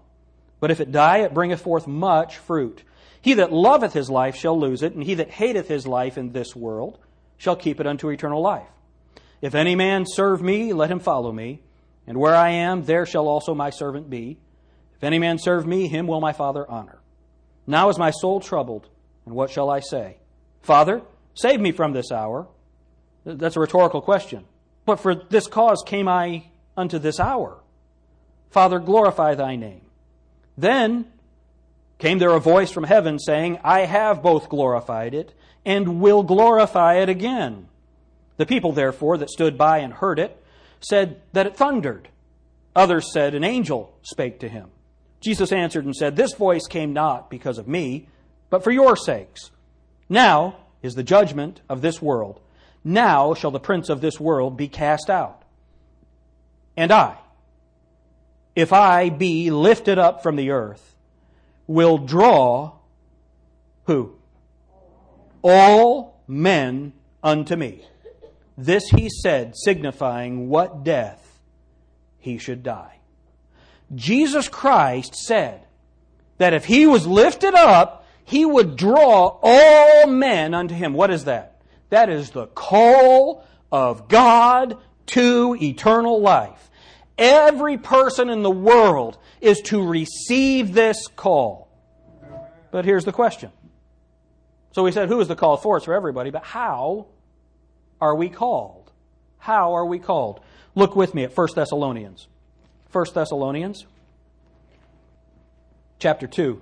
But 0.63 0.71
if 0.71 0.79
it 0.79 0.93
die, 0.93 1.17
it 1.17 1.33
bringeth 1.33 1.59
forth 1.59 1.87
much 1.87 2.37
fruit. 2.37 2.83
He 3.19 3.33
that 3.33 3.51
loveth 3.51 3.91
his 3.91 4.09
life 4.09 4.37
shall 4.37 4.57
lose 4.57 4.81
it, 4.81 4.93
and 4.93 5.03
he 5.03 5.15
that 5.15 5.29
hateth 5.29 5.67
his 5.67 5.85
life 5.85 6.17
in 6.17 6.31
this 6.31 6.55
world 6.55 6.99
shall 7.35 7.57
keep 7.57 7.81
it 7.81 7.85
unto 7.85 8.07
eternal 8.07 8.41
life. 8.41 8.69
If 9.41 9.55
any 9.55 9.75
man 9.75 10.05
serve 10.07 10.41
me, 10.41 10.71
let 10.71 10.89
him 10.89 11.01
follow 11.01 11.33
me, 11.33 11.63
and 12.07 12.17
where 12.17 12.33
I 12.33 12.51
am, 12.51 12.85
there 12.85 13.05
shall 13.05 13.27
also 13.27 13.53
my 13.53 13.71
servant 13.71 14.09
be. 14.09 14.37
If 14.95 15.03
any 15.03 15.19
man 15.19 15.37
serve 15.37 15.67
me, 15.67 15.89
him 15.89 16.07
will 16.07 16.21
my 16.21 16.31
Father 16.31 16.65
honor. 16.71 17.01
Now 17.67 17.89
is 17.89 17.99
my 17.99 18.11
soul 18.11 18.39
troubled, 18.39 18.87
and 19.25 19.35
what 19.35 19.51
shall 19.51 19.69
I 19.69 19.81
say? 19.81 20.15
Father, 20.61 21.01
save 21.33 21.59
me 21.59 21.73
from 21.73 21.91
this 21.91 22.09
hour. 22.09 22.47
That's 23.25 23.57
a 23.57 23.59
rhetorical 23.59 23.99
question. 23.99 24.45
But 24.85 25.01
for 25.01 25.13
this 25.13 25.47
cause 25.47 25.83
came 25.85 26.07
I 26.07 26.45
unto 26.77 26.99
this 26.99 27.19
hour. 27.19 27.61
Father, 28.49 28.79
glorify 28.79 29.35
thy 29.35 29.57
name. 29.57 29.81
Then 30.57 31.05
came 31.97 32.19
there 32.19 32.31
a 32.31 32.39
voice 32.39 32.71
from 32.71 32.83
heaven 32.83 33.19
saying, 33.19 33.59
I 33.63 33.85
have 33.85 34.21
both 34.21 34.49
glorified 34.49 35.13
it 35.13 35.33
and 35.65 36.01
will 36.01 36.23
glorify 36.23 36.95
it 36.95 37.09
again. 37.09 37.67
The 38.37 38.45
people, 38.45 38.71
therefore, 38.71 39.17
that 39.17 39.29
stood 39.29 39.57
by 39.57 39.79
and 39.79 39.93
heard 39.93 40.19
it, 40.19 40.41
said 40.81 41.21
that 41.33 41.47
it 41.47 41.55
thundered. 41.55 42.09
Others 42.75 43.11
said, 43.13 43.35
An 43.35 43.43
angel 43.43 43.95
spake 44.01 44.39
to 44.39 44.49
him. 44.49 44.69
Jesus 45.21 45.51
answered 45.51 45.85
and 45.85 45.95
said, 45.95 46.15
This 46.15 46.33
voice 46.33 46.67
came 46.67 46.93
not 46.93 47.29
because 47.29 47.57
of 47.57 47.67
me, 47.67 48.07
but 48.49 48.63
for 48.63 48.71
your 48.71 48.95
sakes. 48.95 49.51
Now 50.09 50.57
is 50.81 50.95
the 50.95 51.03
judgment 51.03 51.61
of 51.69 51.81
this 51.81 52.01
world. 52.01 52.39
Now 52.83 53.33
shall 53.33 53.51
the 53.51 53.59
prince 53.59 53.89
of 53.89 54.01
this 54.01 54.19
world 54.19 54.57
be 54.57 54.67
cast 54.67 55.09
out. 55.09 55.43
And 56.75 56.91
I, 56.91 57.17
if 58.55 58.71
I 58.71 59.09
be 59.09 59.49
lifted 59.51 59.97
up 59.97 60.23
from 60.23 60.35
the 60.35 60.51
earth, 60.51 60.95
will 61.67 61.97
draw 61.97 62.73
who? 63.85 64.15
All 65.41 66.21
men 66.27 66.93
unto 67.21 67.55
me. 67.55 67.85
This 68.57 68.89
he 68.89 69.09
said, 69.09 69.53
signifying 69.55 70.49
what 70.49 70.83
death 70.83 71.39
he 72.19 72.37
should 72.37 72.63
die. 72.63 72.99
Jesus 73.95 74.47
Christ 74.47 75.15
said 75.15 75.65
that 76.37 76.53
if 76.53 76.65
he 76.65 76.85
was 76.87 77.05
lifted 77.07 77.53
up, 77.53 78.05
he 78.23 78.45
would 78.45 78.75
draw 78.75 79.39
all 79.41 80.07
men 80.07 80.53
unto 80.53 80.73
him. 80.73 80.93
What 80.93 81.11
is 81.11 81.25
that? 81.25 81.61
That 81.89 82.09
is 82.09 82.31
the 82.31 82.47
call 82.47 83.45
of 83.71 84.07
God 84.07 84.77
to 85.07 85.57
eternal 85.61 86.21
life. 86.21 86.69
Every 87.17 87.77
person 87.77 88.29
in 88.29 88.41
the 88.41 88.51
world 88.51 89.17
is 89.39 89.61
to 89.65 89.85
receive 89.85 90.73
this 90.73 91.07
call. 91.07 91.69
But 92.71 92.85
here's 92.85 93.05
the 93.05 93.11
question. 93.11 93.51
So 94.71 94.83
we 94.83 94.91
said, 94.91 95.07
who 95.07 95.19
is 95.19 95.27
the 95.27 95.35
call 95.35 95.57
for? 95.57 95.77
It's 95.77 95.85
for 95.85 95.93
everybody, 95.93 96.31
but 96.31 96.43
how 96.43 97.07
are 98.01 98.15
we 98.15 98.29
called? 98.29 98.91
How 99.37 99.73
are 99.75 99.85
we 99.85 99.99
called? 99.99 100.39
Look 100.73 100.95
with 100.95 101.13
me 101.13 101.23
at 101.23 101.37
1 101.37 101.47
Thessalonians. 101.55 102.27
1 102.91 103.05
Thessalonians 103.13 103.85
chapter 105.99 106.25
2. 106.25 106.61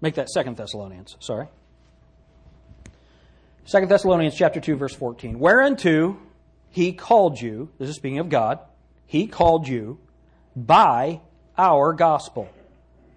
Make 0.00 0.14
that 0.14 0.28
2 0.32 0.54
Thessalonians, 0.54 1.16
sorry. 1.20 1.48
2 3.66 3.86
Thessalonians 3.86 4.34
chapter 4.36 4.60
2 4.60 4.76
verse 4.76 4.94
14. 4.94 5.38
Whereunto 5.38 6.18
he 6.78 6.92
called 6.92 7.40
you, 7.40 7.70
this 7.78 7.88
is 7.88 7.96
speaking 7.96 8.20
of 8.20 8.28
God, 8.28 8.60
he 9.04 9.26
called 9.26 9.66
you 9.66 9.98
by 10.54 11.20
our 11.56 11.92
gospel 11.92 12.48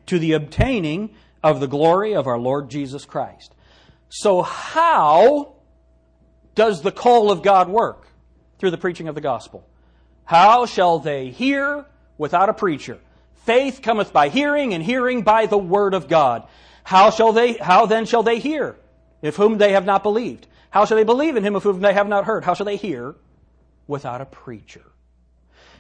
to 0.08 0.18
the 0.18 0.34
obtaining 0.34 1.14
of 1.44 1.60
the 1.60 1.68
glory 1.68 2.16
of 2.16 2.26
our 2.26 2.40
Lord 2.40 2.72
Jesus 2.72 3.06
Christ. 3.06 3.54
So 4.10 4.42
how 4.42 5.54
does 6.56 6.82
the 6.82 6.92
call 6.92 7.32
of 7.32 7.44
God 7.44 7.70
work? 7.70 8.08
Through 8.58 8.72
the 8.72 8.80
preaching 8.80 9.08
of 9.08 9.14
the 9.14 9.22
gospel. 9.22 9.64
How 10.26 10.66
shall 10.66 10.98
they 10.98 11.30
hear 11.30 11.86
without 12.18 12.50
a 12.50 12.54
preacher? 12.54 12.98
Faith 13.46 13.82
cometh 13.84 14.12
by 14.12 14.30
hearing 14.30 14.74
and 14.74 14.84
hearing 14.84 15.22
by 15.22 15.46
the 15.46 15.58
word 15.58 15.94
of 15.94 16.08
God. 16.08 16.48
How 16.84 17.12
shall 17.12 17.32
they, 17.32 17.54
how 17.54 17.86
then 17.86 18.06
shall 18.06 18.24
they 18.24 18.40
hear? 18.40 18.76
if 19.22 19.36
whom 19.36 19.60
they 19.60 19.74
have 19.74 19.86
not 19.86 20.02
believed? 20.02 20.48
How 20.72 20.86
shall 20.86 20.98
they 20.98 21.04
believe 21.04 21.36
in 21.36 21.44
him 21.44 21.56
of 21.56 21.62
whom 21.62 21.82
they 21.82 21.94
have 21.94 22.08
not 22.08 22.26
heard? 22.26 22.44
How 22.44 22.56
shall 22.56 22.66
they 22.66 22.76
hear 22.76 23.16
without 23.92 24.22
a 24.22 24.26
preacher? 24.26 24.82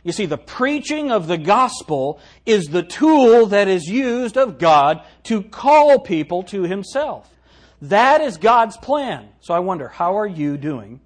You 0.04 0.12
see, 0.12 0.26
the 0.26 0.38
preaching 0.38 1.12
of 1.12 1.28
the 1.28 1.38
gospel 1.38 2.20
is 2.46 2.66
the 2.66 2.84
tool 2.84 3.48
that 3.48 3.68
is 3.68 3.86
used 3.86 4.38
of 4.38 4.60
God 4.60 5.04
to 5.24 5.44
call 5.44 6.00
people 6.00 6.44
to 6.44 6.64
himself. 6.64 7.30
That 7.84 8.22
is 8.22 8.38
God's 8.38 8.78
plan. 8.78 9.30
So 9.42 9.54
I 9.54 9.60
wonder, 9.60 9.88
how 9.88 10.18
are 10.18 10.28
you 10.28 10.58
doing 10.58 11.02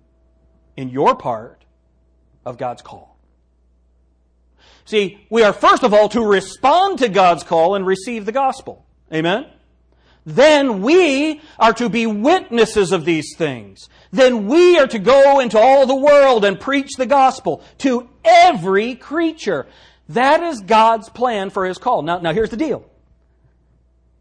in 0.76 0.89
your 0.89 1.15
part 1.15 1.63
of 2.46 2.58
God's 2.58 2.82
call? 2.82 3.18
See, 4.86 5.26
we 5.30 5.44
are 5.44 5.54
first 5.54 5.84
of 5.84 5.94
all 5.94 6.10
to 6.10 6.22
respond 6.22 7.00
to 7.00 7.10
God's 7.10 7.44
call 7.44 7.76
and 7.76 7.86
receive 7.86 8.26
the 8.26 8.32
gospel. 8.32 8.86
Amen? 9.13 9.48
Then 10.25 10.81
we 10.81 11.41
are 11.59 11.73
to 11.73 11.88
be 11.88 12.07
witnesses 12.07 12.91
of 12.91 13.05
these 13.05 13.35
things. 13.38 13.89
Then 14.11 14.47
we 14.47 14.79
are 14.79 14.88
to 14.88 14.97
go 14.97 15.39
into 15.39 15.59
all 15.59 15.85
the 15.85 15.95
world 15.95 16.43
and 16.43 16.59
preach 16.59 16.93
the 16.97 17.05
gospel 17.05 17.63
to 17.79 18.09
every 18.23 18.95
creature. 18.95 19.67
That 20.09 20.41
is 20.41 20.61
God's 20.61 21.09
plan 21.09 21.51
for 21.51 21.65
His 21.65 21.77
call. 21.77 22.01
Now, 22.01 22.17
now 22.19 22.33
here's 22.33 22.49
the 22.49 22.57
deal. 22.57 22.89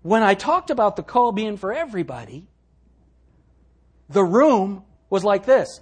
When 0.02 0.22
I 0.22 0.34
talked 0.34 0.70
about 0.70 0.96
the 0.96 1.02
call 1.02 1.32
being 1.32 1.56
for 1.56 1.72
everybody, 1.72 2.48
the 4.10 4.24
room 4.24 4.84
was 5.08 5.24
like 5.24 5.46
this. 5.46 5.80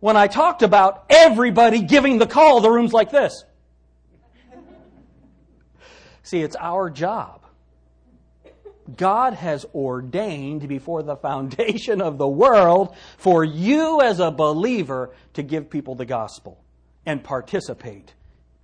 When 0.00 0.16
I 0.16 0.26
talked 0.26 0.64
about 0.64 1.04
everybody 1.08 1.82
giving 1.82 2.18
the 2.18 2.26
call, 2.26 2.60
the 2.60 2.70
room's 2.70 2.92
like 2.92 3.12
this. 3.12 3.44
See, 6.24 6.42
it's 6.42 6.56
our 6.56 6.90
job 6.90 7.41
God 8.96 9.34
has 9.34 9.64
ordained 9.74 10.68
before 10.68 11.02
the 11.02 11.16
foundation 11.16 12.00
of 12.00 12.18
the 12.18 12.28
world 12.28 12.94
for 13.16 13.44
you 13.44 14.00
as 14.00 14.20
a 14.20 14.30
believer 14.30 15.14
to 15.34 15.42
give 15.42 15.70
people 15.70 15.94
the 15.94 16.04
gospel 16.04 16.62
and 17.06 17.22
participate 17.22 18.14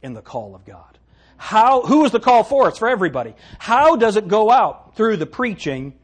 in 0.02 0.14
the 0.14 0.22
call 0.22 0.54
of 0.54 0.64
God. 0.64 0.98
How, 1.36 1.82
who 1.82 2.04
is 2.04 2.10
the 2.10 2.20
call 2.20 2.42
for? 2.42 2.68
It's 2.68 2.78
for 2.78 2.88
everybody. 2.88 3.34
How 3.58 3.96
does 3.96 4.16
it 4.16 4.26
go 4.26 4.50
out? 4.50 4.96
Through 4.96 5.18
the 5.18 5.26
preaching 5.26 5.94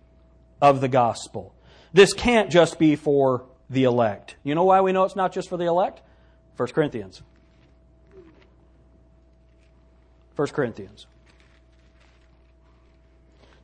of 0.62 0.80
the 0.80 0.88
gospel. 0.88 1.54
This 1.92 2.12
can't 2.12 2.50
just 2.50 2.78
be 2.78 2.96
for 2.96 3.44
the 3.68 3.84
elect. 3.84 4.36
You 4.44 4.54
know 4.54 4.64
why 4.64 4.80
we 4.80 4.92
know 4.92 5.04
it's 5.04 5.16
not 5.16 5.32
just 5.32 5.48
for 5.48 5.56
the 5.56 5.64
elect? 5.64 6.00
1 6.56 6.68
Corinthians. 6.68 7.22
1 10.36 10.48
Corinthians. 10.48 11.06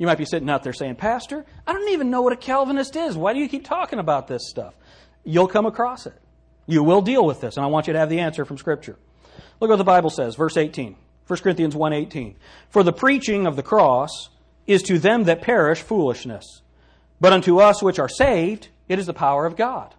You 0.01 0.07
might 0.07 0.17
be 0.17 0.25
sitting 0.25 0.49
out 0.49 0.63
there 0.63 0.73
saying, 0.73 0.95
Pastor, 0.95 1.45
I 1.67 1.75
don't 1.75 1.91
even 1.91 2.09
know 2.09 2.23
what 2.23 2.33
a 2.33 2.37
Calvinist 2.37 2.97
is. 2.97 3.19
Why 3.19 3.35
do 3.35 3.39
you 3.39 3.51
keep 3.51 3.67
talking 3.67 3.99
about 3.99 4.29
this 4.29 4.49
stuff? 4.49 4.75
You'll 5.25 5.47
come 5.47 5.67
across 5.67 6.07
it. 6.07 6.15
You 6.67 6.83
will 6.83 7.03
deal 7.03 7.27
with 7.27 7.43
this, 7.43 7.59
and 7.59 7.67
I 7.67 7.69
want 7.69 7.87
you 7.87 7.93
to 7.93 7.99
have 7.99 8.09
the 8.09 8.21
answer 8.21 8.47
from 8.47 8.57
Scripture. 8.57 8.97
Look 9.61 9.69
what 9.69 9.77
the 9.77 9.85
Bible 9.85 10.09
says, 10.09 10.37
verse 10.37 10.57
18. 10.57 10.97
1 11.27 11.39
Corinthians 11.41 11.75
1.18. 11.75 12.37
For 12.71 12.83
the 12.83 12.95
preaching 12.95 13.47
of 13.47 13.57
the 13.57 13.63
cross 13.63 14.31
is 14.67 14.83
to 14.85 14.99
them 14.99 15.25
that 15.25 15.43
perish 15.43 15.83
foolishness, 15.83 16.63
but 17.21 17.35
unto 17.35 17.59
us 17.59 17.83
which 17.83 17.99
are 17.99 18.09
saved, 18.09 18.69
it 18.89 18.99
is 18.99 19.05
the 19.05 19.13
power 19.13 19.45
of 19.45 19.55
God. 19.55 19.95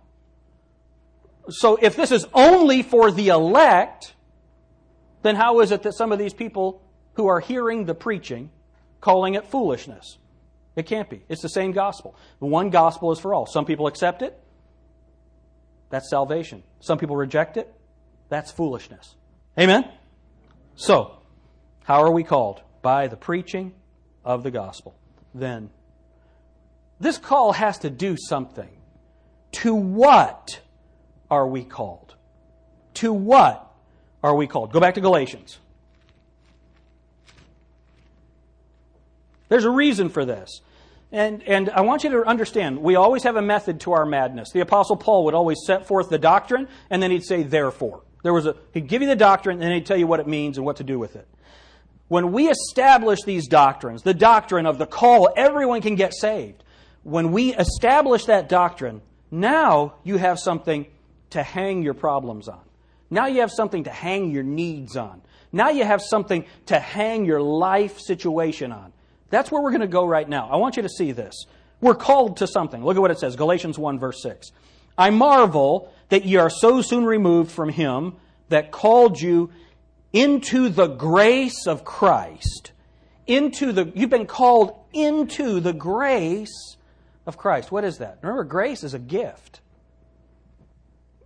So 1.48 1.78
if 1.80 1.96
this 1.96 2.12
is 2.12 2.26
only 2.34 2.82
for 2.82 3.12
the 3.12 3.28
elect, 3.28 4.16
then 5.22 5.36
how 5.36 5.60
is 5.60 5.72
it 5.72 5.84
that 5.84 5.94
some 5.94 6.12
of 6.12 6.18
these 6.18 6.34
people 6.34 6.82
who 7.14 7.28
are 7.28 7.40
hearing 7.40 7.86
the 7.86 7.94
preaching 7.94 8.50
calling 9.02 9.34
it 9.36 9.48
foolishness. 9.48 10.18
It 10.76 10.86
can't 10.86 11.10
be. 11.10 11.24
It's 11.28 11.42
the 11.42 11.50
same 11.50 11.74
gospel. 11.74 12.16
The 12.40 12.46
one 12.46 12.70
gospel 12.70 13.12
is 13.12 13.20
for 13.20 13.34
all. 13.34 13.46
Some 13.46 13.66
people 13.66 13.88
accept 13.88 14.22
it. 14.22 14.40
That's 15.90 16.10
salvation. 16.10 16.64
Some 16.80 16.98
people 16.98 17.18
reject 17.18 17.58
it. 17.58 17.74
That's 18.30 18.52
foolishness. 18.52 19.16
Amen? 19.60 19.90
So, 20.76 21.18
how 21.84 22.02
are 22.02 22.12
we 22.12 22.24
called? 22.24 22.62
By 22.82 23.08
the 23.08 23.18
preaching 23.18 23.74
of 24.24 24.44
the 24.44 24.52
gospel. 24.52 24.96
Then, 25.34 25.70
this 27.00 27.18
call 27.18 27.52
has 27.52 27.80
to 27.80 27.90
do 27.90 28.16
something. 28.18 28.70
To 29.64 29.76
what 29.76 30.62
are 31.30 31.46
we 31.48 31.66
called? 31.66 32.16
To 32.96 33.12
what 33.12 33.70
are 34.24 34.36
we 34.36 34.48
called? 34.48 34.72
Go 34.72 34.80
back 34.80 34.94
to 34.96 35.02
Galatians. 35.02 35.60
There's 39.52 39.66
a 39.66 39.70
reason 39.70 40.08
for 40.08 40.24
this. 40.24 40.62
And, 41.12 41.44
and 41.44 41.70
I 41.72 41.82
want 41.82 42.06
you 42.06 42.10
to 42.12 42.24
understand, 42.24 42.82
we 42.82 42.96
always 42.96 43.24
have 43.24 43.36
a 43.36 43.42
method 43.42 43.82
to 43.82 43.92
our 43.92 44.06
madness. 44.06 44.52
The 44.54 44.62
Apostle 44.62 44.96
Paul 44.96 45.26
would 45.26 45.34
always 45.34 45.58
set 45.66 45.88
forth 45.88 46.08
the 46.08 46.18
doctrine, 46.18 46.70
and 46.90 47.04
then 47.04 47.12
he'd 47.12 47.26
say, 47.26 47.44
therefore. 47.44 48.02
There 48.24 48.32
was 48.32 48.46
a, 48.46 48.56
he'd 48.74 48.88
give 48.88 49.02
you 49.02 49.10
the 49.10 49.16
doctrine, 49.18 49.56
and 49.56 49.64
then 49.64 49.74
he'd 49.74 49.86
tell 49.86 49.98
you 49.98 50.08
what 50.08 50.22
it 50.22 50.28
means 50.28 50.56
and 50.56 50.66
what 50.66 50.78
to 50.78 50.86
do 50.86 50.98
with 50.98 51.18
it. 51.18 51.28
When 52.08 52.32
we 52.32 52.50
establish 52.50 53.24
these 53.26 53.50
doctrines, 53.50 54.04
the 54.04 54.14
doctrine 54.14 54.66
of 54.66 54.78
the 54.78 54.86
call, 54.86 55.28
everyone 55.36 55.82
can 55.82 55.96
get 55.96 56.14
saved. 56.14 56.64
When 57.04 57.34
we 57.34 57.54
establish 57.54 58.28
that 58.28 58.48
doctrine, 58.48 59.02
now 59.32 59.96
you 60.06 60.16
have 60.16 60.40
something 60.40 60.88
to 61.32 61.44
hang 61.44 61.84
your 61.84 61.94
problems 61.94 62.48
on. 62.48 62.62
Now 63.10 63.26
you 63.26 63.42
have 63.42 63.52
something 63.52 63.84
to 63.84 63.92
hang 63.92 64.32
your 64.32 64.44
needs 64.44 64.96
on. 64.96 65.22
Now 65.52 65.72
you 65.72 65.84
have 65.84 66.02
something 66.02 66.46
to 66.68 66.80
hang 66.80 67.26
your 67.26 67.42
life 67.42 68.00
situation 68.00 68.72
on. 68.72 68.94
That's 69.32 69.52
where 69.52 69.62
we're 69.62 69.72
going 69.72 69.82
to 69.82 69.88
go 69.88 70.06
right 70.06 70.28
now. 70.28 70.50
I 70.52 70.58
want 70.58 70.76
you 70.76 70.84
to 70.84 70.90
see 70.90 71.12
this. 71.12 71.46
We're 71.80 71.96
called 71.96 72.38
to 72.38 72.48
something. 72.48 72.86
Look 72.86 72.96
at 72.96 73.02
what 73.02 73.12
it 73.12 73.20
says 73.20 73.36
Galatians 73.36 73.80
1, 73.80 73.98
verse 73.98 74.22
6. 74.22 74.52
I 74.98 75.10
marvel 75.10 75.92
that 76.10 76.26
ye 76.26 76.36
are 76.36 76.50
so 76.50 76.82
soon 76.82 77.06
removed 77.06 77.52
from 77.52 77.70
him 77.70 78.18
that 78.50 78.72
called 78.72 79.20
you 79.20 79.50
into 80.14 80.70
the 80.70 80.88
grace 80.88 81.66
of 81.66 81.84
Christ. 81.84 82.74
Into 83.26 83.72
the, 83.72 83.92
you've 83.96 84.10
been 84.10 84.28
called 84.28 84.78
into 84.94 85.60
the 85.60 85.74
grace 85.74 86.76
of 87.26 87.38
Christ. 87.38 87.72
What 87.72 87.84
is 87.84 88.00
that? 88.00 88.20
Remember, 88.22 88.44
grace 88.44 88.84
is 88.84 88.94
a 88.94 89.00
gift. 89.00 89.62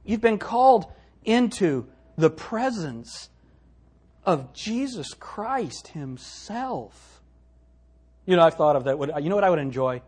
You've 0.05 0.21
been 0.21 0.37
called 0.37 0.85
into 1.23 1.87
the 2.15 2.29
presence 2.29 3.29
of 4.23 4.53
Jesus 4.53 5.13
Christ 5.13 5.89
Himself. 5.89 7.14
You 8.25 8.35
know, 8.35 8.43
I've 8.43 8.55
thought 8.55 8.75
of 8.75 8.85
that. 8.85 9.23
You 9.23 9.29
know 9.29 9.35
what 9.35 9.43
I 9.43 9.49
would 9.49 9.59
enjoy? 9.59 10.01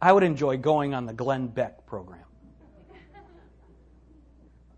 I 0.00 0.12
would 0.12 0.22
enjoy 0.22 0.56
going 0.56 0.94
on 0.94 1.06
the 1.06 1.12
Glenn 1.12 1.46
Beck 1.46 1.86
program. 1.86 2.24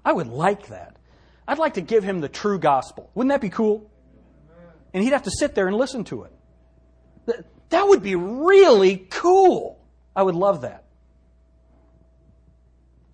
I 0.05 0.13
would 0.13 0.27
like 0.27 0.69
that. 0.69 0.97
I'd 1.47 1.59
like 1.59 1.75
to 1.75 1.81
give 1.81 2.05
him 2.05 2.21
the 2.21 2.29
true 2.29 2.59
gospel. 2.59 3.11
Wouldn't 3.15 3.31
that 3.31 3.41
be 3.41 3.51
cool? 3.51 3.91
And 4.93 5.03
he'd 5.03 5.13
have 5.13 5.23
to 5.23 5.31
sit 5.31 5.55
there 5.55 5.69
and 5.69 5.77
listen 5.77 6.05
to 6.05 6.25
it. 6.25 7.47
That 7.71 7.89
would 7.89 8.03
be 8.03 8.17
really 8.17 8.97
cool. 8.97 9.79
I 10.15 10.23
would 10.23 10.35
love 10.35 10.63
that. 10.63 10.85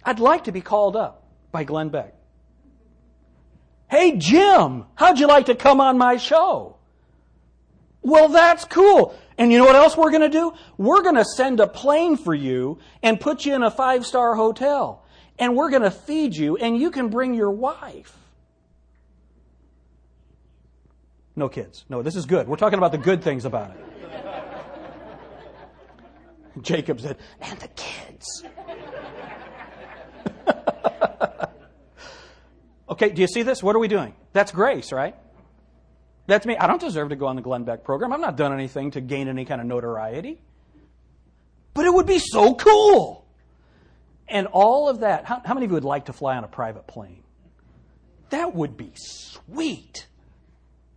I'd 0.02 0.18
like 0.18 0.44
to 0.44 0.52
be 0.52 0.60
called 0.60 0.96
up 0.96 1.24
by 1.52 1.64
Glenn 1.64 1.90
Beck. 1.90 2.14
Hey, 3.88 4.16
Jim, 4.16 4.86
how'd 4.94 5.18
you 5.18 5.26
like 5.26 5.46
to 5.46 5.54
come 5.54 5.80
on 5.80 5.98
my 5.98 6.16
show? 6.16 6.76
Well, 8.02 8.28
that's 8.28 8.64
cool. 8.64 9.14
And 9.38 9.50
you 9.52 9.58
know 9.58 9.64
what 9.64 9.76
else 9.76 9.96
we're 9.96 10.10
going 10.10 10.22
to 10.22 10.28
do? 10.28 10.52
We're 10.76 11.02
going 11.02 11.14
to 11.14 11.24
send 11.24 11.60
a 11.60 11.68
plane 11.68 12.16
for 12.16 12.34
you 12.34 12.80
and 13.04 13.20
put 13.20 13.46
you 13.46 13.54
in 13.54 13.62
a 13.62 13.70
five 13.70 14.04
star 14.04 14.34
hotel. 14.34 15.04
And 15.38 15.56
we're 15.56 15.70
going 15.70 15.82
to 15.82 15.92
feed 15.92 16.34
you, 16.34 16.56
and 16.56 16.76
you 16.76 16.90
can 16.90 17.08
bring 17.08 17.34
your 17.34 17.52
wife. 17.52 18.12
No 21.36 21.48
kids. 21.48 21.84
No, 21.88 22.02
this 22.02 22.16
is 22.16 22.26
good. 22.26 22.48
We're 22.48 22.56
talking 22.56 22.78
about 22.78 22.90
the 22.90 22.98
good 22.98 23.22
things 23.22 23.44
about 23.44 23.70
it. 23.70 23.76
Jacob 26.62 27.00
said, 27.00 27.18
and 27.40 27.60
the 27.60 27.68
kids. 27.68 28.42
okay, 32.90 33.10
do 33.10 33.22
you 33.22 33.28
see 33.28 33.42
this? 33.42 33.62
What 33.62 33.76
are 33.76 33.78
we 33.78 33.86
doing? 33.86 34.16
That's 34.32 34.50
grace, 34.50 34.90
right? 34.90 35.14
That's 36.28 36.44
me. 36.44 36.58
I 36.58 36.66
don't 36.66 36.80
deserve 36.80 37.08
to 37.08 37.16
go 37.16 37.26
on 37.26 37.36
the 37.36 37.42
Glenn 37.42 37.64
Beck 37.64 37.84
program. 37.84 38.12
I've 38.12 38.20
not 38.20 38.36
done 38.36 38.52
anything 38.52 38.90
to 38.92 39.00
gain 39.00 39.28
any 39.28 39.46
kind 39.46 39.62
of 39.62 39.66
notoriety. 39.66 40.38
But 41.72 41.86
it 41.86 41.94
would 41.94 42.04
be 42.04 42.18
so 42.18 42.54
cool. 42.54 43.24
And 44.28 44.46
all 44.46 44.90
of 44.90 45.00
that, 45.00 45.24
how, 45.24 45.40
how 45.42 45.54
many 45.54 45.64
of 45.64 45.70
you 45.70 45.74
would 45.76 45.84
like 45.84 46.04
to 46.04 46.12
fly 46.12 46.36
on 46.36 46.44
a 46.44 46.48
private 46.48 46.86
plane? 46.86 47.22
That 48.28 48.54
would 48.54 48.76
be 48.76 48.92
sweet. 48.94 50.06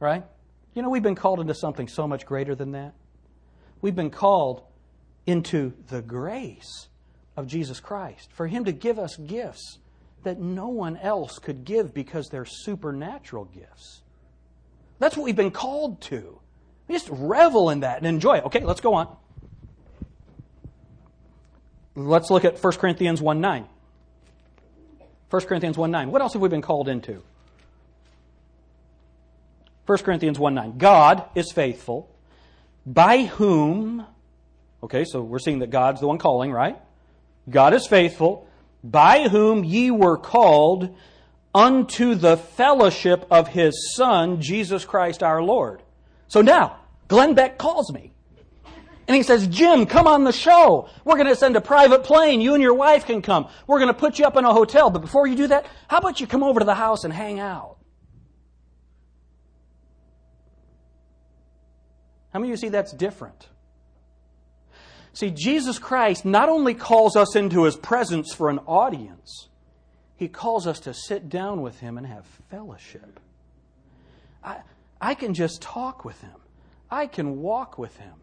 Right? 0.02 0.26
You 0.74 0.82
know, 0.82 0.90
we've 0.90 1.02
been 1.02 1.16
called 1.16 1.40
into 1.40 1.56
something 1.56 1.88
so 1.88 2.10
much 2.10 2.26
greater 2.26 2.54
than 2.54 2.74
that. 2.74 2.94
We've 3.80 3.96
been 3.96 4.10
called 4.10 4.64
into 5.26 5.72
the 5.88 6.02
grace 6.02 6.90
of 7.38 7.48
Jesus 7.48 7.80
Christ, 7.80 8.34
for 8.34 8.48
Him 8.48 8.66
to 8.66 8.74
give 8.74 9.00
us 9.00 9.16
gifts 9.16 9.78
that 10.24 10.42
no 10.42 10.68
one 10.68 10.98
else 10.98 11.40
could 11.40 11.64
give 11.64 11.94
because 11.94 12.28
they're 12.28 12.44
supernatural 12.46 13.46
gifts. 13.46 14.01
That's 15.02 15.18
what 15.18 15.24
we've 15.24 15.36
been 15.36 15.50
called 15.50 16.00
to. 16.02 16.40
We 16.88 16.94
just 16.94 17.10
revel 17.10 17.72
in 17.72 17.80
that 17.80 17.98
and 17.98 18.06
enjoy 18.06 18.38
it. 18.38 18.46
Okay, 18.46 18.60
let's 18.60 18.82
go 18.82 18.94
on. 18.94 19.18
Let's 21.96 22.30
look 22.30 22.46
at 22.46 22.64
1 22.64 22.74
Corinthians 22.74 23.20
1 23.20 23.42
9. 23.42 23.66
1 25.32 25.42
Corinthians 25.48 25.76
1 25.76 25.90
9. 25.90 26.12
What 26.12 26.22
else 26.22 26.34
have 26.34 26.42
we 26.42 26.50
been 26.50 26.62
called 26.62 26.88
into? 26.88 27.24
1 29.88 29.98
Corinthians 30.00 30.38
1 30.38 30.54
9. 30.54 30.78
God 30.78 31.24
is 31.34 31.52
faithful, 31.52 32.16
by 32.86 33.24
whom, 33.24 34.06
okay, 34.84 35.04
so 35.04 35.24
we're 35.24 35.40
seeing 35.40 35.60
that 35.60 35.72
God's 35.72 36.00
the 36.00 36.08
one 36.08 36.20
calling, 36.20 36.52
right? 36.52 36.78
God 37.50 37.74
is 37.74 37.88
faithful, 37.88 38.48
by 38.84 39.30
whom 39.30 39.64
ye 39.64 39.90
were 39.90 40.18
called 40.18 40.96
unto 41.54 42.16
the 42.16 42.38
fellowship 42.38 43.26
of 43.30 43.50
his 43.50 43.94
Son, 43.96 44.42
Jesus 44.42 44.86
Christ 44.86 45.22
our 45.24 45.42
Lord. 45.42 45.84
So 46.28 46.42
now, 46.42 46.78
Glenn 47.08 47.34
Beck 47.34 47.58
calls 47.58 47.92
me. 47.92 48.14
And 49.08 49.18
he 49.18 49.24
says, 49.24 49.48
Jim, 49.48 49.86
come 49.86 50.08
on 50.08 50.24
the 50.24 50.32
show. 50.32 50.88
We're 51.04 51.16
going 51.16 51.28
to 51.28 51.36
send 51.36 51.58
a 51.58 51.62
private 51.62 52.04
plane. 52.04 52.40
You 52.40 52.54
and 52.54 52.64
your 52.64 52.76
wife 52.76 53.06
can 53.06 53.22
come. 53.22 53.50
We're 53.68 53.80
going 53.80 53.90
to 53.90 54.00
put 54.00 54.20
you 54.20 54.26
up 54.26 54.38
in 54.38 54.46
a 54.46 54.54
hotel. 54.54 54.90
But 54.90 55.02
before 55.02 55.28
you 55.28 55.36
do 55.36 55.48
that, 55.48 55.66
how 55.90 55.98
about 55.98 56.22
you 56.22 56.28
come 56.28 56.44
over 56.44 56.60
to 56.60 56.66
the 56.66 56.76
house 56.76 57.04
and 57.04 57.12
hang 57.12 57.40
out? 57.40 57.78
How 62.32 62.40
many 62.40 62.52
of 62.52 62.52
you 62.52 62.58
see 62.58 62.70
that's 62.70 62.94
different? 62.94 63.50
See, 65.14 65.32
Jesus 65.32 65.78
Christ 65.78 66.24
not 66.24 66.48
only 66.48 66.74
calls 66.74 67.18
us 67.18 67.36
into 67.36 67.64
his 67.64 67.76
presence 67.76 68.34
for 68.34 68.50
an 68.50 68.60
audience, 68.60 69.50
he 70.22 70.28
calls 70.28 70.68
us 70.68 70.80
to 70.82 70.94
sit 70.94 71.30
down 71.30 71.64
with 71.64 71.80
Him 71.80 71.98
and 71.98 72.06
have 72.06 72.28
fellowship. 72.52 73.20
I, 74.44 74.58
I 75.02 75.16
can 75.16 75.34
just 75.34 75.64
talk 75.64 76.06
with 76.06 76.22
Him, 76.22 76.36
I 76.92 77.08
can 77.08 77.42
walk 77.42 77.80
with 77.80 77.98
Him. 77.98 78.14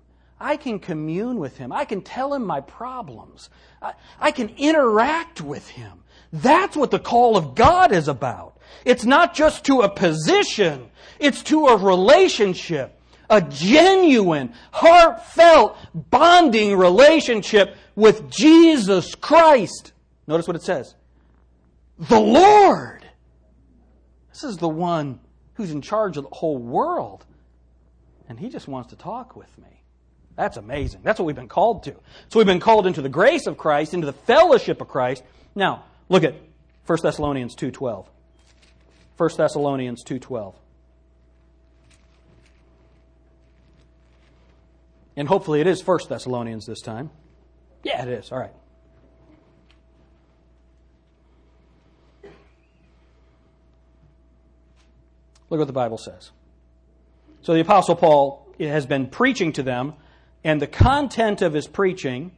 I 0.40 0.56
can 0.56 0.78
commune 0.78 1.40
with 1.40 1.58
him. 1.58 1.72
I 1.72 1.84
can 1.84 2.00
tell 2.00 2.32
him 2.32 2.44
my 2.44 2.60
problems. 2.60 3.50
I, 3.82 3.94
I, 4.20 4.30
can 4.30 4.50
interact 4.56 5.40
with 5.40 5.68
him. 5.68 6.04
That's 6.32 6.76
what 6.76 6.92
the 6.92 7.00
call 7.00 7.36
of 7.36 7.56
God 7.56 7.90
is 7.90 8.06
about. 8.06 8.56
It's 8.84 9.04
not 9.04 9.34
just 9.34 9.64
to 9.64 9.80
a 9.80 9.88
position, 9.88 10.92
it's 11.18 11.42
to 11.42 11.66
a 11.66 11.76
relationship. 11.76 12.94
A 13.28 13.42
genuine, 13.42 14.54
heartfelt, 14.70 15.76
bonding 15.92 16.76
relationship 16.78 17.74
with 17.96 18.30
Jesus 18.30 19.16
Christ. 19.16 19.92
Notice 20.28 20.46
what 20.46 20.54
it 20.54 20.62
says 20.62 20.94
the 21.98 22.20
Lord. 22.20 23.04
This 24.30 24.44
is 24.44 24.58
the 24.58 24.68
one 24.68 25.20
who's 25.54 25.70
in 25.70 25.82
charge 25.82 26.16
of 26.16 26.24
the 26.24 26.34
whole 26.34 26.58
world. 26.58 27.24
And 28.28 28.38
he 28.38 28.48
just 28.48 28.68
wants 28.68 28.90
to 28.90 28.96
talk 28.96 29.34
with 29.34 29.56
me. 29.58 29.82
That's 30.36 30.56
amazing. 30.56 31.00
That's 31.02 31.18
what 31.18 31.26
we've 31.26 31.34
been 31.34 31.48
called 31.48 31.82
to. 31.84 31.96
So 32.28 32.38
we've 32.38 32.46
been 32.46 32.60
called 32.60 32.86
into 32.86 33.02
the 33.02 33.08
grace 33.08 33.46
of 33.46 33.58
Christ, 33.58 33.94
into 33.94 34.06
the 34.06 34.12
fellowship 34.12 34.80
of 34.80 34.86
Christ. 34.86 35.24
Now, 35.56 35.84
look 36.08 36.22
at 36.22 36.34
1 36.86 36.98
Thessalonians 37.02 37.56
2:12. 37.56 38.06
1 39.16 39.36
Thessalonians 39.36 40.04
2:12. 40.04 40.54
And 45.16 45.26
hopefully 45.26 45.60
it 45.60 45.66
is 45.66 45.82
1 45.82 46.08
Thessalonians 46.08 46.66
this 46.66 46.80
time. 46.80 47.10
Yeah, 47.82 48.04
it 48.04 48.08
is. 48.08 48.30
All 48.30 48.38
right. 48.38 48.54
Look 55.50 55.58
what 55.58 55.66
the 55.66 55.72
Bible 55.72 55.98
says. 55.98 56.30
So 57.42 57.54
the 57.54 57.60
Apostle 57.60 57.96
Paul 57.96 58.46
has 58.58 58.86
been 58.86 59.06
preaching 59.06 59.52
to 59.52 59.62
them, 59.62 59.94
and 60.44 60.60
the 60.60 60.66
content 60.66 61.42
of 61.42 61.52
his 61.52 61.66
preaching 61.66 62.32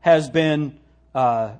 has 0.00 0.30
been 0.30 0.78
uh, 1.14 1.52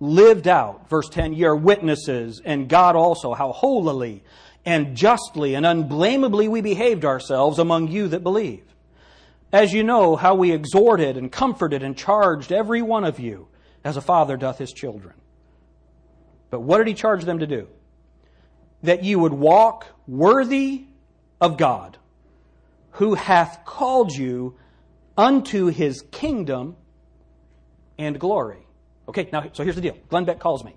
lived 0.00 0.48
out. 0.48 0.88
Verse 0.88 1.08
10 1.08 1.34
Ye 1.34 1.44
are 1.44 1.56
witnesses, 1.56 2.40
and 2.44 2.68
God 2.68 2.96
also, 2.96 3.34
how 3.34 3.52
holily 3.52 4.24
and 4.64 4.96
justly 4.96 5.54
and 5.54 5.66
unblameably 5.66 6.48
we 6.48 6.60
behaved 6.60 7.04
ourselves 7.04 7.58
among 7.58 7.88
you 7.88 8.08
that 8.08 8.22
believe. 8.22 8.64
As 9.52 9.72
you 9.72 9.82
know, 9.82 10.16
how 10.16 10.34
we 10.34 10.52
exhorted 10.52 11.16
and 11.16 11.30
comforted 11.30 11.82
and 11.82 11.96
charged 11.96 12.52
every 12.52 12.80
one 12.80 13.04
of 13.04 13.20
you 13.20 13.48
as 13.84 13.96
a 13.96 14.00
father 14.00 14.36
doth 14.36 14.58
his 14.58 14.72
children. 14.72 15.14
But 16.50 16.60
what 16.60 16.78
did 16.78 16.86
he 16.86 16.94
charge 16.94 17.24
them 17.24 17.40
to 17.40 17.46
do? 17.46 17.68
That 18.82 19.04
you 19.04 19.18
would 19.18 19.32
walk 19.32 19.86
worthy 20.06 20.86
of 21.40 21.56
God, 21.56 21.98
who 22.92 23.14
hath 23.14 23.64
called 23.64 24.12
you 24.12 24.56
unto 25.16 25.66
his 25.66 26.02
kingdom 26.10 26.76
and 27.98 28.18
glory. 28.18 28.66
Okay, 29.08 29.28
now, 29.32 29.44
so 29.52 29.62
here's 29.62 29.76
the 29.76 29.82
deal. 29.82 29.96
Glenn 30.08 30.24
Beck 30.24 30.38
calls 30.38 30.64
me. 30.64 30.74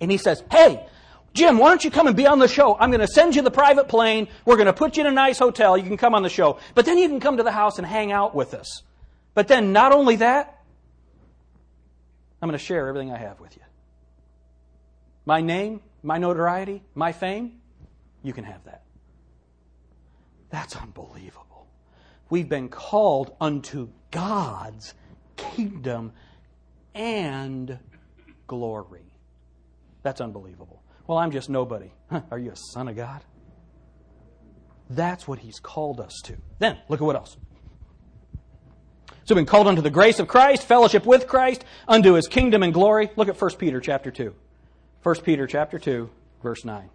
And 0.00 0.10
he 0.10 0.18
says, 0.18 0.42
Hey, 0.50 0.86
Jim, 1.34 1.58
why 1.58 1.68
don't 1.68 1.82
you 1.82 1.90
come 1.90 2.06
and 2.06 2.16
be 2.16 2.26
on 2.26 2.38
the 2.38 2.48
show? 2.48 2.76
I'm 2.78 2.90
going 2.90 3.00
to 3.00 3.06
send 3.06 3.34
you 3.34 3.42
the 3.42 3.50
private 3.50 3.88
plane. 3.88 4.28
We're 4.44 4.56
going 4.56 4.66
to 4.66 4.72
put 4.72 4.96
you 4.96 5.02
in 5.02 5.06
a 5.06 5.12
nice 5.12 5.38
hotel. 5.38 5.78
You 5.78 5.84
can 5.84 5.96
come 5.96 6.14
on 6.14 6.22
the 6.22 6.28
show. 6.28 6.58
But 6.74 6.84
then 6.84 6.98
you 6.98 7.08
can 7.08 7.20
come 7.20 7.38
to 7.38 7.42
the 7.42 7.52
house 7.52 7.78
and 7.78 7.86
hang 7.86 8.12
out 8.12 8.34
with 8.34 8.52
us. 8.54 8.82
But 9.34 9.48
then, 9.48 9.72
not 9.72 9.92
only 9.92 10.16
that, 10.16 10.62
I'm 12.42 12.48
going 12.48 12.58
to 12.58 12.64
share 12.64 12.86
everything 12.86 13.10
I 13.10 13.16
have 13.16 13.40
with 13.40 13.56
you. 13.56 13.62
My 15.24 15.40
name, 15.40 15.80
my 16.02 16.18
notoriety, 16.18 16.82
my 16.94 17.12
fame, 17.12 17.60
you 18.22 18.32
can 18.32 18.44
have 18.44 18.64
that. 18.64 18.82
That's 20.50 20.76
unbelievable. 20.76 21.66
We've 22.30 22.48
been 22.48 22.68
called 22.68 23.34
unto 23.40 23.88
God's 24.10 24.94
kingdom 25.36 26.12
and 26.94 27.78
glory. 28.46 29.12
That's 30.02 30.20
unbelievable. 30.20 30.82
Well, 31.06 31.18
I'm 31.18 31.30
just 31.30 31.48
nobody. 31.48 31.90
Huh, 32.10 32.22
are 32.30 32.38
you 32.38 32.50
a 32.50 32.56
son 32.56 32.88
of 32.88 32.96
God? 32.96 33.22
That's 34.90 35.26
what 35.26 35.38
he's 35.38 35.58
called 35.58 36.00
us 36.00 36.20
to. 36.24 36.36
Then, 36.58 36.78
look 36.88 37.00
at 37.00 37.04
what 37.04 37.16
else. 37.16 37.36
So 39.24 39.34
we've 39.34 39.36
been 39.36 39.46
called 39.46 39.68
unto 39.68 39.82
the 39.82 39.90
grace 39.90 40.18
of 40.18 40.28
Christ, 40.28 40.64
fellowship 40.64 41.06
with 41.06 41.26
Christ, 41.26 41.64
unto 41.86 42.14
his 42.14 42.26
kingdom 42.26 42.62
and 42.62 42.74
glory. 42.74 43.10
Look 43.16 43.28
at 43.28 43.40
1 43.40 43.56
Peter 43.56 43.80
chapter 43.80 44.10
2. 44.10 44.34
1 45.02 45.16
Peter 45.22 45.48
chapter 45.48 45.80
2, 45.80 46.08
verse 46.44 46.64
9. 46.64 46.88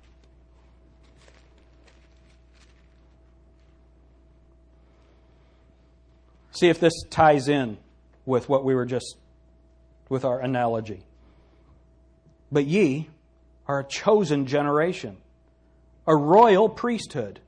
See 6.51 6.70
if 6.70 6.80
this 6.80 6.93
ties 7.10 7.49
in 7.49 7.78
with 8.26 8.47
what 8.47 8.64
we 8.64 8.76
were 8.76 8.86
just 8.86 9.18
with 10.08 10.24
our 10.24 10.39
analogy. 10.39 11.03
But 12.49 12.66
ye 12.66 13.10
are 13.68 13.82
a 13.82 13.88
chosen 13.88 14.45
generation, 14.45 15.18
a 16.08 16.16
royal 16.16 16.70
priesthood, 16.70 17.41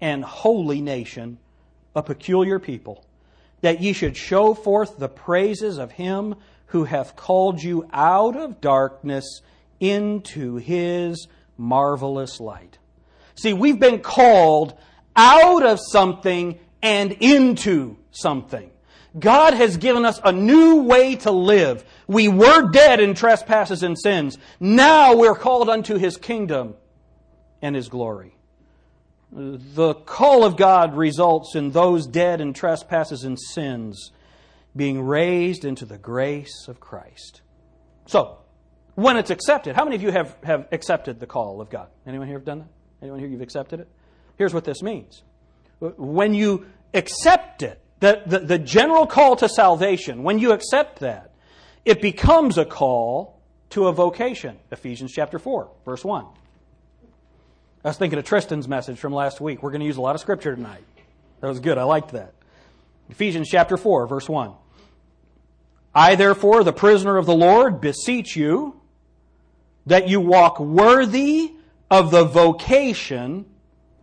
and 0.00 0.24
holy 0.24 0.80
nation, 0.80 1.36
a 1.94 2.02
peculiar 2.02 2.58
people, 2.58 3.04
that 3.60 3.82
ye 3.82 3.92
should 3.92 4.16
show 4.16 4.54
forth 4.54 4.96
the 4.96 5.08
praises 5.08 5.76
of 5.76 5.92
him 5.92 6.34
who 6.66 6.84
hath 6.84 7.14
called 7.14 7.62
you 7.62 7.86
out 7.92 8.36
of 8.36 8.62
darkness 8.62 9.42
into 9.80 10.56
his 10.56 11.28
marvelous 11.56 12.40
light. 12.40 12.78
See, 13.34 13.52
we've 13.52 13.78
been 13.78 14.00
called 14.00 14.74
out 15.14 15.64
of 15.64 15.78
something 15.80 16.58
and 16.82 17.12
into 17.12 17.96
something. 18.10 18.70
God 19.18 19.54
has 19.54 19.76
given 19.76 20.04
us 20.04 20.20
a 20.22 20.32
new 20.32 20.82
way 20.82 21.16
to 21.16 21.30
live. 21.30 21.84
We 22.06 22.28
were 22.28 22.70
dead 22.70 23.00
in 23.00 23.14
trespasses 23.14 23.82
and 23.82 23.98
sins. 23.98 24.38
Now 24.60 25.16
we're 25.16 25.34
called 25.34 25.68
unto 25.68 25.96
his 25.96 26.16
kingdom 26.16 26.74
and 27.62 27.74
his 27.74 27.88
glory. 27.88 28.34
The 29.30 29.94
call 29.94 30.44
of 30.44 30.56
God 30.56 30.96
results 30.96 31.54
in 31.54 31.72
those 31.72 32.06
dead 32.06 32.40
in 32.40 32.52
trespasses 32.52 33.24
and 33.24 33.38
sins 33.38 34.12
being 34.74 35.02
raised 35.02 35.64
into 35.64 35.84
the 35.84 35.98
grace 35.98 36.66
of 36.68 36.80
Christ. 36.80 37.42
So, 38.06 38.38
when 38.98 39.16
it's 39.16 39.30
accepted, 39.30 39.76
how 39.76 39.84
many 39.84 39.94
of 39.94 40.02
you 40.02 40.10
have, 40.10 40.36
have 40.42 40.66
accepted 40.72 41.20
the 41.20 41.26
call 41.26 41.60
of 41.60 41.70
God? 41.70 41.86
Anyone 42.04 42.26
here 42.26 42.36
have 42.36 42.44
done 42.44 42.58
that? 42.58 42.68
Anyone 43.00 43.20
here 43.20 43.28
you've 43.28 43.42
accepted 43.42 43.78
it? 43.78 43.88
Here's 44.36 44.52
what 44.52 44.64
this 44.64 44.82
means. 44.82 45.22
When 45.78 46.34
you 46.34 46.66
accept 46.92 47.62
it, 47.62 47.80
the, 48.00 48.22
the, 48.26 48.40
the 48.40 48.58
general 48.58 49.06
call 49.06 49.36
to 49.36 49.48
salvation, 49.48 50.24
when 50.24 50.40
you 50.40 50.50
accept 50.50 50.98
that, 50.98 51.30
it 51.84 52.02
becomes 52.02 52.58
a 52.58 52.64
call 52.64 53.40
to 53.70 53.86
a 53.86 53.92
vocation. 53.92 54.58
Ephesians 54.72 55.12
chapter 55.12 55.38
4, 55.38 55.70
verse 55.84 56.04
1. 56.04 56.26
I 57.84 57.88
was 57.88 57.98
thinking 57.98 58.18
of 58.18 58.24
Tristan's 58.24 58.66
message 58.66 58.98
from 58.98 59.12
last 59.12 59.40
week. 59.40 59.62
We're 59.62 59.70
going 59.70 59.80
to 59.80 59.86
use 59.86 59.98
a 59.98 60.02
lot 60.02 60.16
of 60.16 60.20
scripture 60.20 60.56
tonight. 60.56 60.82
That 61.40 61.46
was 61.46 61.60
good. 61.60 61.78
I 61.78 61.84
liked 61.84 62.14
that. 62.14 62.34
Ephesians 63.10 63.48
chapter 63.48 63.76
4, 63.76 64.08
verse 64.08 64.28
1. 64.28 64.54
I, 65.94 66.16
therefore, 66.16 66.64
the 66.64 66.72
prisoner 66.72 67.16
of 67.16 67.26
the 67.26 67.34
Lord, 67.34 67.80
beseech 67.80 68.34
you 68.34 68.77
that 69.88 70.08
you 70.08 70.20
walk 70.20 70.60
worthy 70.60 71.52
of 71.90 72.10
the 72.10 72.24
vocation 72.24 73.46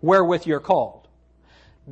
wherewith 0.02 0.46
you're 0.46 0.60
called. 0.60 1.08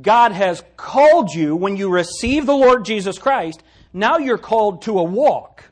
God 0.00 0.32
has 0.32 0.64
called 0.76 1.32
you 1.32 1.54
when 1.54 1.76
you 1.76 1.88
receive 1.88 2.46
the 2.46 2.56
Lord 2.56 2.84
Jesus 2.84 3.18
Christ. 3.18 3.62
Now 3.92 4.18
you're 4.18 4.38
called 4.38 4.82
to 4.82 4.98
a 4.98 5.04
walk. 5.04 5.70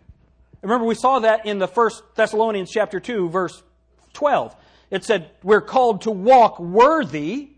Remember, 0.62 0.86
we 0.86 0.94
saw 0.94 1.18
that 1.18 1.46
in 1.46 1.58
the 1.58 1.66
first 1.66 2.02
Thessalonians 2.14 2.70
chapter 2.70 3.00
2, 3.00 3.28
verse 3.28 3.60
12. 4.12 4.54
It 4.92 5.04
said, 5.04 5.30
We're 5.42 5.60
called 5.60 6.02
to 6.02 6.12
walk 6.12 6.60
worthy 6.60 7.50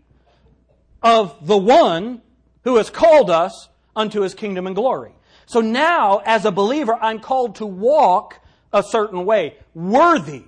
of 1.03 1.45
the 1.45 1.57
one 1.57 2.23
who 2.63 2.77
has 2.77 2.89
called 2.89 3.29
us 3.29 3.69
unto 3.95 4.21
his 4.21 4.33
kingdom 4.33 4.65
and 4.65 4.75
glory. 4.75 5.11
So 5.45 5.61
now, 5.61 6.23
as 6.25 6.45
a 6.45 6.51
believer, 6.51 6.97
I'm 6.99 7.19
called 7.19 7.57
to 7.57 7.67
walk 7.67 8.39
a 8.73 8.81
certain 8.81 9.25
way, 9.25 9.57
worthy 9.75 10.45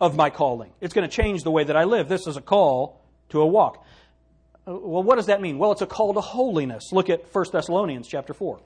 of 0.00 0.16
my 0.16 0.30
calling. 0.30 0.72
It's 0.80 0.94
going 0.94 1.08
to 1.08 1.14
change 1.14 1.42
the 1.42 1.50
way 1.50 1.64
that 1.64 1.76
I 1.76 1.84
live. 1.84 2.08
This 2.08 2.26
is 2.26 2.36
a 2.36 2.40
call 2.40 3.00
to 3.30 3.40
a 3.40 3.46
walk. 3.46 3.84
Uh, 4.66 4.76
well, 4.78 5.02
what 5.02 5.16
does 5.16 5.26
that 5.26 5.40
mean? 5.40 5.58
Well, 5.58 5.72
it's 5.72 5.82
a 5.82 5.86
call 5.86 6.14
to 6.14 6.20
holiness. 6.20 6.92
Look 6.92 7.08
at 7.08 7.32
1 7.34 7.44
Thessalonians 7.52 8.08
chapter 8.08 8.34
4. 8.34 8.60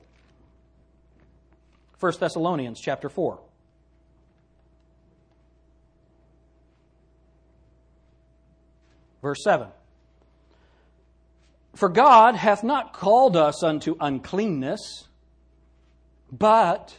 1 1.99 2.13
Thessalonians 2.19 2.81
chapter 2.81 3.09
4. 3.09 3.39
Verse 9.21 9.43
7. 9.43 9.67
For 11.75 11.89
God 11.89 12.35
hath 12.35 12.63
not 12.63 12.93
called 12.93 13.37
us 13.37 13.63
unto 13.63 13.95
uncleanness, 13.99 15.07
but 16.31 16.97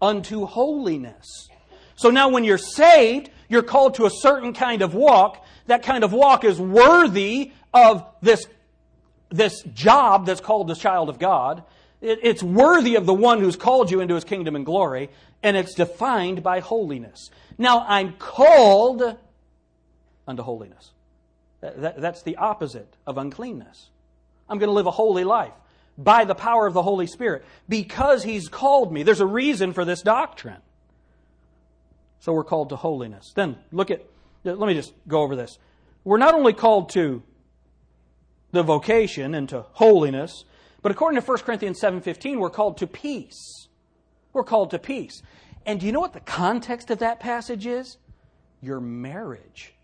unto 0.00 0.46
holiness. 0.46 1.48
So 1.96 2.10
now, 2.10 2.28
when 2.28 2.44
you're 2.44 2.58
saved, 2.58 3.30
you're 3.52 3.62
called 3.62 3.94
to 3.96 4.06
a 4.06 4.10
certain 4.10 4.54
kind 4.54 4.80
of 4.80 4.94
walk. 4.94 5.44
That 5.66 5.82
kind 5.82 6.04
of 6.04 6.12
walk 6.12 6.42
is 6.42 6.58
worthy 6.58 7.52
of 7.74 8.06
this, 8.22 8.46
this 9.28 9.62
job 9.74 10.24
that's 10.24 10.40
called 10.40 10.68
the 10.68 10.74
child 10.74 11.10
of 11.10 11.18
God. 11.18 11.62
It, 12.00 12.20
it's 12.22 12.42
worthy 12.42 12.96
of 12.96 13.04
the 13.04 13.12
one 13.12 13.40
who's 13.40 13.56
called 13.56 13.90
you 13.90 14.00
into 14.00 14.14
his 14.14 14.24
kingdom 14.24 14.56
and 14.56 14.64
glory, 14.64 15.10
and 15.42 15.54
it's 15.54 15.74
defined 15.74 16.42
by 16.42 16.60
holiness. 16.60 17.28
Now, 17.58 17.84
I'm 17.86 18.14
called 18.14 19.18
unto 20.26 20.42
holiness. 20.42 20.90
That, 21.60 22.00
that's 22.00 22.22
the 22.22 22.36
opposite 22.36 22.96
of 23.06 23.18
uncleanness. 23.18 23.90
I'm 24.48 24.58
going 24.58 24.68
to 24.68 24.74
live 24.74 24.86
a 24.86 24.90
holy 24.90 25.24
life 25.24 25.52
by 25.98 26.24
the 26.24 26.34
power 26.34 26.66
of 26.66 26.72
the 26.72 26.82
Holy 26.82 27.06
Spirit 27.06 27.44
because 27.68 28.22
He's 28.22 28.48
called 28.48 28.90
me. 28.92 29.02
There's 29.02 29.20
a 29.20 29.26
reason 29.26 29.74
for 29.74 29.84
this 29.84 30.00
doctrine. 30.00 30.62
So 32.22 32.32
we're 32.32 32.44
called 32.44 32.68
to 32.68 32.76
holiness. 32.76 33.32
Then 33.34 33.56
look 33.72 33.90
at, 33.90 34.06
let 34.44 34.60
me 34.60 34.74
just 34.74 34.94
go 35.08 35.22
over 35.22 35.34
this. 35.34 35.58
We're 36.04 36.18
not 36.18 36.34
only 36.34 36.52
called 36.52 36.90
to 36.90 37.20
the 38.52 38.62
vocation 38.62 39.34
and 39.34 39.48
to 39.48 39.62
holiness. 39.72 40.44
But 40.82 40.92
according 40.92 41.20
to 41.20 41.26
1 41.26 41.38
Corinthians 41.38 41.80
7:15, 41.80 42.38
we're 42.38 42.48
called 42.48 42.76
to 42.76 42.86
peace. 42.86 43.66
We're 44.32 44.44
called 44.44 44.70
to 44.70 44.78
peace. 44.78 45.20
And 45.66 45.80
do 45.80 45.86
you 45.86 45.90
know 45.90 45.98
what 45.98 46.12
the 46.12 46.20
context 46.20 46.90
of 46.90 47.00
that 47.00 47.18
passage 47.18 47.66
is? 47.66 47.98
Your 48.60 48.78
marriage. 48.78 49.74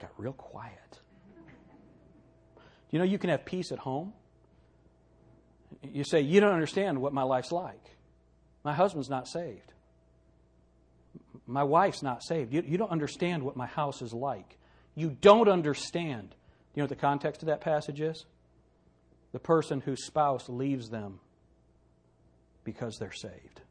Got 0.00 0.12
real 0.16 0.32
quiet. 0.32 1.00
Do 2.56 2.62
you 2.92 3.00
know 3.00 3.04
you 3.04 3.18
can 3.18 3.30
have 3.30 3.44
peace 3.44 3.72
at 3.72 3.80
home? 3.80 4.12
You 5.94 6.04
say, 6.04 6.20
You 6.20 6.40
don't 6.40 6.52
understand 6.52 7.00
what 7.00 7.12
my 7.12 7.22
life's 7.22 7.52
like. 7.52 7.96
My 8.64 8.74
husband's 8.74 9.08
not 9.08 9.28
saved. 9.28 9.72
My 11.46 11.62
wife's 11.64 12.02
not 12.02 12.22
saved. 12.22 12.52
You, 12.52 12.62
you 12.66 12.76
don't 12.76 12.90
understand 12.90 13.42
what 13.42 13.56
my 13.56 13.66
house 13.66 14.02
is 14.02 14.12
like. 14.12 14.58
You 14.94 15.16
don't 15.20 15.48
understand. 15.48 16.34
You 16.74 16.80
know 16.80 16.84
what 16.84 16.90
the 16.90 16.96
context 16.96 17.42
of 17.42 17.46
that 17.46 17.60
passage 17.60 18.00
is? 18.00 18.26
The 19.32 19.38
person 19.38 19.80
whose 19.80 20.04
spouse 20.04 20.48
leaves 20.48 20.90
them 20.90 21.20
because 22.64 22.98
they're 22.98 23.12
saved. 23.12 23.62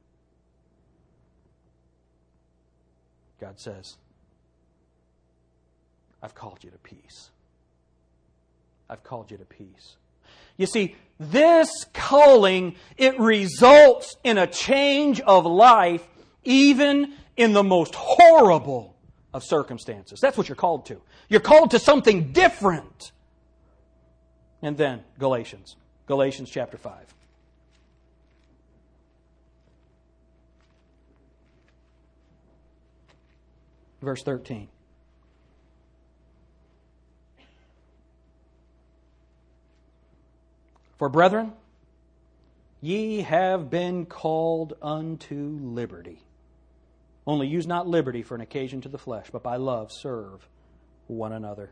God 3.40 3.60
says, 3.60 3.98
I've 6.22 6.34
called 6.34 6.64
you 6.64 6.72
to 6.72 6.78
peace. 6.80 7.30
I've 8.90 9.04
called 9.04 9.30
you 9.30 9.38
to 9.38 9.46
peace. 9.46 9.98
You 10.58 10.66
see, 10.66 10.96
this 11.20 11.86
calling, 11.94 12.76
it 12.98 13.20
results 13.20 14.18
in 14.24 14.38
a 14.38 14.48
change 14.48 15.20
of 15.22 15.46
life 15.46 16.08
even 16.44 17.14
in 17.36 17.54
the 17.54 17.64
most 17.64 17.96
horrible 17.96 18.96
of 19.34 19.44
circumstances. 19.44 20.20
That's 20.20 20.38
what 20.38 20.48
you're 20.50 20.56
called 20.56 20.86
to. 20.88 21.02
You're 21.30 21.42
called 21.42 21.72
to 21.72 21.80
something 21.80 22.32
different. 22.32 23.12
And 24.62 24.78
then 24.78 25.04
Galatians, 25.20 25.76
Galatians 26.08 26.50
chapter 26.50 26.78
5. 26.78 27.14
Verse 34.02 34.24
13. 34.24 34.70
For 40.98 41.10
brethren, 41.10 41.54
ye 42.82 43.22
have 43.22 43.70
been 43.70 44.06
called 44.06 44.74
unto 44.82 45.60
liberty. 45.62 46.24
Only 47.26 47.48
use 47.48 47.68
not 47.68 47.88
liberty 47.88 48.24
for 48.24 48.36
an 48.36 48.42
occasion 48.42 48.82
to 48.82 48.90
the 48.90 48.98
flesh, 48.98 49.28
but 49.32 49.44
by 49.44 49.58
love 49.58 49.92
serve 49.92 50.48
one 51.08 51.34
another. 51.34 51.72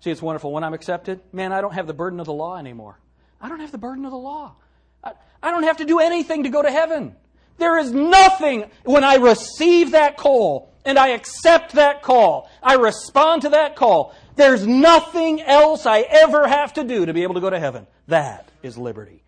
See, 0.00 0.10
it's 0.10 0.22
wonderful. 0.22 0.52
When 0.52 0.64
I'm 0.64 0.74
accepted, 0.74 1.20
man, 1.32 1.52
I 1.52 1.60
don't 1.60 1.74
have 1.74 1.86
the 1.86 1.94
burden 1.94 2.20
of 2.20 2.26
the 2.26 2.32
law 2.32 2.56
anymore. 2.56 2.98
I 3.40 3.48
don't 3.48 3.60
have 3.60 3.72
the 3.72 3.78
burden 3.78 4.04
of 4.04 4.10
the 4.10 4.18
law. 4.18 4.54
I, 5.02 5.12
I 5.42 5.50
don't 5.50 5.64
have 5.64 5.76
to 5.78 5.84
do 5.84 5.98
anything 6.00 6.44
to 6.44 6.48
go 6.48 6.62
to 6.62 6.70
heaven. 6.70 7.14
There 7.58 7.78
is 7.78 7.92
nothing 7.92 8.70
when 8.84 9.04
I 9.04 9.16
receive 9.16 9.92
that 9.92 10.16
call 10.16 10.72
and 10.84 10.98
I 10.98 11.08
accept 11.08 11.74
that 11.74 12.02
call. 12.02 12.50
I 12.62 12.74
respond 12.74 13.42
to 13.42 13.50
that 13.50 13.76
call. 13.76 14.14
There's 14.36 14.66
nothing 14.66 15.40
else 15.42 15.86
I 15.86 16.00
ever 16.00 16.48
have 16.48 16.72
to 16.74 16.84
do 16.84 17.06
to 17.06 17.12
be 17.12 17.22
able 17.22 17.34
to 17.34 17.40
go 17.40 17.50
to 17.50 17.60
heaven. 17.60 17.86
That 18.08 18.50
is 18.64 18.78
liberty. 18.78 19.22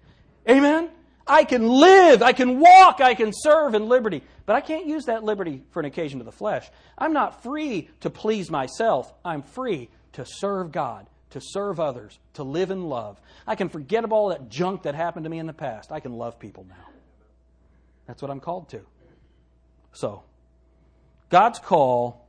Amen? 0.49 0.91
I 1.27 1.45
can 1.45 1.69
live, 1.69 2.23
I 2.23 2.33
can 2.33 2.61
walk, 2.61 3.01
I 3.01 3.15
can 3.15 3.33
serve 3.33 3.75
in 3.75 3.89
liberty. 3.89 4.23
But 4.47 4.55
I 4.55 4.61
can't 4.61 4.87
use 4.87 5.07
that 5.07 5.25
liberty 5.25 5.63
for 5.71 5.81
an 5.81 5.87
occasion 5.87 6.21
to 6.21 6.25
the 6.25 6.33
flesh. 6.33 6.69
I'm 6.97 7.13
not 7.13 7.43
free 7.43 7.91
to 8.01 8.11
please 8.11 8.49
myself. 8.49 9.13
I'm 9.25 9.43
free 9.43 9.91
to 10.13 10.25
serve 10.25 10.71
God, 10.71 11.09
to 11.31 11.41
serve 11.43 11.81
others, 11.81 12.19
to 12.35 12.45
live 12.45 12.71
in 12.71 12.85
love. 12.85 13.21
I 13.47 13.57
can 13.57 13.69
forget 13.69 14.05
about 14.05 14.17
all 14.17 14.29
that 14.29 14.49
junk 14.49 14.85
that 14.85 14.95
happened 14.95 15.25
to 15.25 15.31
me 15.31 15.41
in 15.41 15.47
the 15.47 15.53
past. 15.53 15.91
I 15.91 15.99
can 15.99 16.13
love 16.13 16.39
people 16.39 16.65
now. 16.69 16.89
That's 18.07 18.23
what 18.23 18.31
I'm 18.31 18.41
called 18.41 18.69
to. 18.69 18.83
So, 19.93 20.23
God's 21.29 21.59
call 21.59 22.29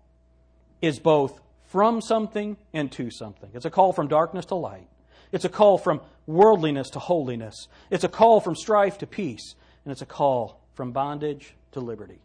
is 0.81 0.97
both 0.97 1.39
from 1.67 2.01
something 2.01 2.57
and 2.73 2.91
to 2.93 3.11
something. 3.11 3.51
It's 3.53 3.65
a 3.65 3.69
call 3.69 3.93
from 3.93 4.07
darkness 4.07 4.45
to 4.47 4.55
light. 4.55 4.87
It's 5.31 5.45
a 5.45 5.49
call 5.49 5.77
from 5.77 6.01
worldliness 6.25 6.89
to 6.91 6.99
holiness. 6.99 7.67
It's 7.89 8.03
a 8.03 8.09
call 8.09 8.39
from 8.39 8.55
strife 8.55 8.97
to 8.99 9.07
peace. 9.07 9.55
And 9.83 9.91
it's 9.91 10.01
a 10.01 10.05
call 10.05 10.61
from 10.73 10.91
bondage 10.91 11.55
to 11.71 11.79
liberty. 11.79 12.19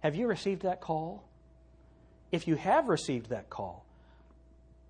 Have 0.00 0.14
you 0.14 0.26
received 0.26 0.62
that 0.62 0.80
call? 0.80 1.24
If 2.30 2.46
you 2.46 2.56
have 2.56 2.88
received 2.88 3.30
that 3.30 3.50
call, 3.50 3.84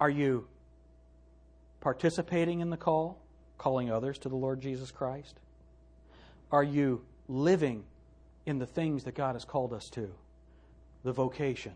are 0.01 0.11
you 0.11 0.47
participating 1.81 2.61
in 2.61 2.71
the 2.71 2.77
call, 2.77 3.19
calling 3.59 3.91
others 3.91 4.19
to 4.19 4.29
the 4.29 4.37
Lord 4.37 4.61
Jesus 4.61 4.91
Christ? 4.91 5.39
Are 6.51 6.65
you 6.65 7.03
living 7.29 7.85
in 8.45 8.59
the 8.59 8.67
things 8.67 9.05
that 9.05 9.15
God 9.15 9.35
has 9.35 9.45
called 9.45 9.73
us 9.73 9.89
to? 9.93 10.11
The 11.05 11.13
vocation. 11.13 11.73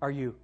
Are 0.00 0.10
you 0.10 0.36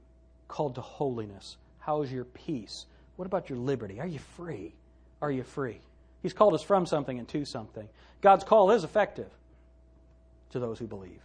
called 0.49 0.75
to 0.75 0.81
holiness? 0.81 1.57
How 1.79 2.03
is 2.03 2.13
your 2.13 2.25
peace? 2.25 2.87
What 3.21 3.27
about 3.27 3.51
your 3.51 3.59
liberty? 3.59 4.01
Are 4.01 4.07
you 4.07 4.19
free? 4.19 4.73
Are 5.21 5.31
you 5.31 5.43
free? 5.43 5.79
He's 6.23 6.33
called 6.33 6.55
us 6.55 6.63
from 6.63 6.87
something 6.87 7.19
and 7.19 7.29
to 7.29 7.45
something. 7.45 7.87
God's 8.23 8.45
call 8.45 8.71
is 8.71 8.83
effective 8.83 9.29
to 10.53 10.59
those 10.59 10.79
who 10.79 10.87
believe. 10.87 11.21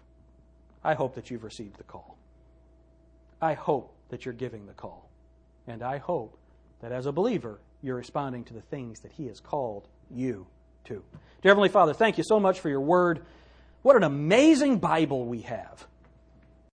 I 0.83 0.93
hope 0.93 1.15
that 1.15 1.31
you've 1.31 1.45
received 1.45 1.77
the 1.77 1.85
call. 1.85 2.17
I 3.41 3.53
hope 3.53 3.93
that 4.09 4.25
you're 4.25 4.33
giving 4.33 4.65
the 4.65 4.73
call. 4.73 5.09
And 5.67 5.81
I 5.81 5.99
hope 5.99 6.37
that 6.81 6.91
as 6.91 7.05
a 7.05 7.13
believer, 7.13 7.61
you're 7.81 7.95
responding 7.95 8.43
to 8.43 8.53
the 8.53 8.59
things 8.59 8.99
that 8.99 9.13
He 9.13 9.27
has 9.27 9.39
called 9.39 9.87
you 10.11 10.47
to. 10.87 11.01
Dear 11.41 11.51
Heavenly 11.51 11.69
Father, 11.69 11.93
thank 11.93 12.17
you 12.17 12.25
so 12.27 12.41
much 12.41 12.59
for 12.59 12.67
your 12.67 12.81
word. 12.81 13.25
What 13.83 13.95
an 13.95 14.03
amazing 14.03 14.79
Bible 14.79 15.23
we 15.23 15.43
have. 15.43 15.87